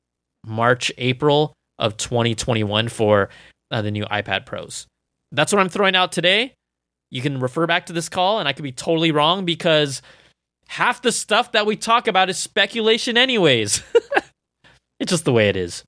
March, 0.46 0.92
April 0.98 1.54
of 1.80 1.98
2021 1.98 2.88
for 2.88 3.30
uh, 3.72 3.82
the 3.82 3.92
new 3.92 4.06
iPad 4.06 4.46
Pros. 4.46 4.88
That's 5.32 5.52
what 5.52 5.60
I'm 5.60 5.70
throwing 5.70 5.96
out 5.96 6.12
today. 6.12 6.54
You 7.12 7.22
can 7.22 7.40
refer 7.40 7.68
back 7.68 7.88
to 7.88 7.94
this 7.94 8.10
call, 8.10 8.40
and 8.40 8.48
I 8.48 8.54
could 8.54 8.64
be 8.64 8.72
totally 8.72 9.12
wrong 9.12 9.46
because 9.46 10.02
half 10.68 11.02
the 11.02 11.12
stuff 11.12 11.52
that 11.54 11.66
we 11.66 11.76
talk 11.76 12.08
about 12.08 12.30
is 12.30 12.38
speculation, 12.38 13.18
anyways. 13.18 13.84
it's 15.00 15.10
just 15.10 15.26
the 15.26 15.34
way 15.34 15.50
it 15.50 15.56
is. 15.56 15.84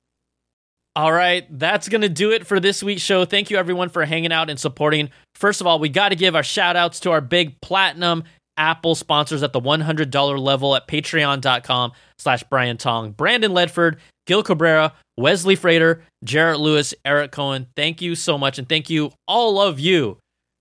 All 0.96 1.12
right, 1.12 1.46
that's 1.60 1.90
going 1.90 2.02
to 2.02 2.10
do 2.10 2.32
it 2.32 2.48
for 2.48 2.60
this 2.60 2.82
week's 2.82 3.04
show. 3.04 3.24
Thank 3.24 3.52
you 3.52 3.58
everyone 3.58 3.90
for 3.90 4.04
hanging 4.04 4.32
out 4.32 4.50
and 4.50 4.60
supporting. 4.60 5.12
First 5.36 5.62
of 5.62 5.68
all, 5.68 5.78
we 5.78 5.90
got 5.90 6.10
to 6.10 6.16
give 6.16 6.36
our 6.36 6.42
shout 6.42 6.76
outs 6.76 7.00
to 7.02 7.12
our 7.12 7.22
big 7.22 7.62
platinum 7.62 8.24
Apple 8.58 8.96
sponsors 8.96 9.44
at 9.44 9.54
the 9.54 9.62
$100 9.62 10.40
level 10.40 10.76
at 10.76 10.88
patreon.com 10.88 11.92
slash 12.18 12.44
Brian 12.50 12.78
Tong. 12.78 13.12
Brandon 13.12 13.52
Ledford, 13.52 13.98
Gil 14.26 14.42
Cabrera, 14.42 14.94
Wesley 15.18 15.56
Frater, 15.56 16.04
Jarrett 16.24 16.60
Lewis, 16.60 16.96
Eric 17.06 17.32
Cohen. 17.32 17.68
Thank 17.76 18.02
you 18.02 18.16
so 18.16 18.38
much. 18.38 18.58
And 18.58 18.68
thank 18.68 18.90
you, 18.90 19.12
all 19.28 19.62
of 19.62 19.80
you, 19.80 20.18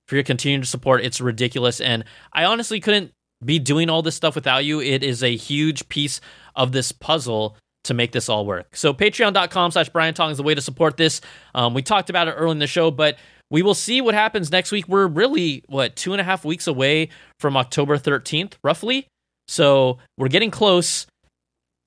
for 0.07 0.17
your 0.17 0.25
continued 0.25 0.69
support. 0.69 1.03
It's 1.03 1.21
ridiculous. 1.21 1.81
And 1.81 2.05
I 2.33 2.45
honestly 2.45 2.81
couldn't 2.81 3.13
be 3.45 3.59
doing 3.59 3.91
all 3.91 4.03
this 4.03 4.15
stuff 4.15 4.35
without 4.35 4.65
you. 4.65 4.81
It 4.81 5.03
is 5.03 5.23
a 5.23 5.37
huge 5.37 5.89
piece 5.89 6.21
of 6.55 6.73
this 6.73 6.93
puzzle 6.93 7.57
to 7.85 7.95
make 7.95 8.13
this 8.13 8.29
all 8.29 8.45
work. 8.47 8.77
So 8.77 8.93
patreon.com 8.93 9.71
slash 9.71 9.89
Brian 9.89 10.15
Tong 10.15 10.31
is 10.31 10.37
the 10.37 10.43
way 10.43 10.55
to 10.55 10.61
support 10.61 10.97
this. 10.97 11.21
Um, 11.55 11.75
we 11.75 11.83
talked 11.83 12.11
about 12.11 12.29
it 12.29 12.33
early 12.33 12.53
in 12.53 12.59
the 12.59 12.67
show, 12.67 12.91
but 12.91 13.19
we 13.51 13.63
will 13.63 13.75
see 13.75 14.01
what 14.01 14.15
happens 14.15 14.51
next 14.51 14.73
week. 14.73 14.89
We're 14.89 15.07
really, 15.07 15.63
what, 15.69 15.95
two 15.97 16.13
and 16.13 16.21
a 16.21 16.25
half 16.25 16.45
weeks 16.45 16.67
away 16.67 17.11
from 17.39 17.57
October 17.57 17.97
13th, 17.97 18.55
roughly. 18.65 19.07
So 19.49 19.99
we're 20.19 20.29
getting 20.29 20.51
close. 20.51 21.07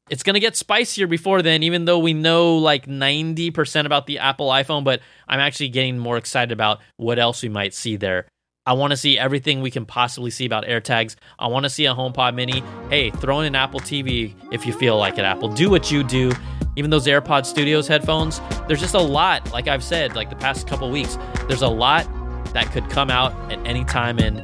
It's 0.10 0.24
going 0.24 0.36
to 0.36 0.40
get 0.40 0.56
spicier 0.56 1.06
before 1.06 1.42
then, 1.42 1.62
even 1.64 1.86
though 1.86 2.00
we 2.00 2.14
know 2.14 2.58
like 2.58 2.86
90% 2.88 3.86
about 3.86 4.08
the 4.08 4.20
Apple 4.20 4.48
iPhone, 4.50 4.84
but 4.84 5.02
I'm 5.28 5.40
actually 5.40 5.70
getting 5.70 6.00
more 6.00 6.18
excited 6.18 6.52
about 6.52 6.80
what 6.98 7.20
else 7.20 7.44
we 7.44 7.50
might 7.50 7.74
see 7.74 7.98
there. 7.98 8.26
I 8.66 8.74
want 8.74 8.92
to 8.92 8.98
see 8.98 9.18
everything 9.18 9.62
we 9.62 9.72
can 9.72 9.86
possibly 9.86 10.30
see 10.30 10.46
about 10.46 10.66
AirTags. 10.66 11.16
I 11.40 11.48
want 11.48 11.64
to 11.64 11.70
see 11.70 11.86
a 11.86 11.94
HomePod 11.94 12.36
Mini. 12.36 12.62
Hey, 12.90 13.10
throw 13.10 13.40
in 13.40 13.46
an 13.46 13.56
Apple 13.56 13.80
TV 13.80 14.34
if 14.52 14.66
you 14.66 14.74
feel 14.74 14.98
like 14.98 15.18
it, 15.18 15.26
Apple. 15.26 15.50
Do 15.50 15.70
what 15.70 15.90
you 15.90 16.04
do. 16.04 16.32
Even 16.76 16.92
those 16.92 17.08
AirPod 17.08 17.46
Studios 17.46 17.88
headphones, 17.88 18.40
there's 18.68 18.80
just 18.80 18.94
a 18.94 19.02
lot, 19.02 19.52
like 19.52 19.68
I've 19.68 19.84
said, 19.84 20.16
like 20.16 20.30
the 20.30 20.36
past 20.36 20.68
couple 20.68 20.90
weeks, 20.92 21.18
there's 21.48 21.62
a 21.62 21.68
lot 21.68 22.08
that 22.54 22.72
could 22.72 22.90
come 22.90 23.10
out 23.10 23.34
at 23.52 23.60
any 23.66 23.84
time 23.86 24.20
and 24.20 24.40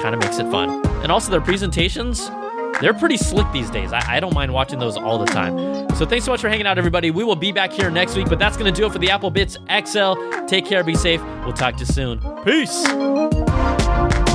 kind 0.00 0.14
of 0.14 0.20
makes 0.20 0.38
it 0.38 0.50
fun. 0.50 0.84
And 1.02 1.12
also 1.12 1.30
their 1.30 1.40
presentations, 1.40 2.30
they're 2.80 2.94
pretty 2.94 3.16
slick 3.16 3.50
these 3.52 3.70
days. 3.70 3.92
I, 3.92 4.16
I, 4.16 4.20
don't 4.20 4.34
mind 4.34 4.52
watching 4.52 4.78
those 4.78 4.96
all 4.96 5.18
the 5.18 5.26
time. 5.26 5.88
So 5.96 6.04
thanks 6.04 6.24
so 6.24 6.30
much 6.30 6.40
for 6.40 6.48
hanging 6.48 6.66
out, 6.66 6.78
everybody. 6.78 7.10
We 7.10 7.24
will 7.24 7.36
be 7.36 7.52
back 7.52 7.72
here 7.72 7.90
next 7.90 8.16
week, 8.16 8.28
but 8.28 8.38
that's 8.38 8.56
going 8.56 8.72
to 8.72 8.80
do 8.80 8.86
it 8.86 8.92
for 8.92 8.98
the 8.98 9.10
Apple 9.10 9.30
Bitz 9.30 9.56
XL. 9.86 10.46
Take 10.46 10.66
care, 10.66 10.84
be 10.84 10.94
safe. 10.94 11.22
We'll 11.44 11.52
talk 11.52 11.74
to 11.76 11.80
you 11.80 11.86
soon. 11.86 12.20
Peace. 12.44 14.25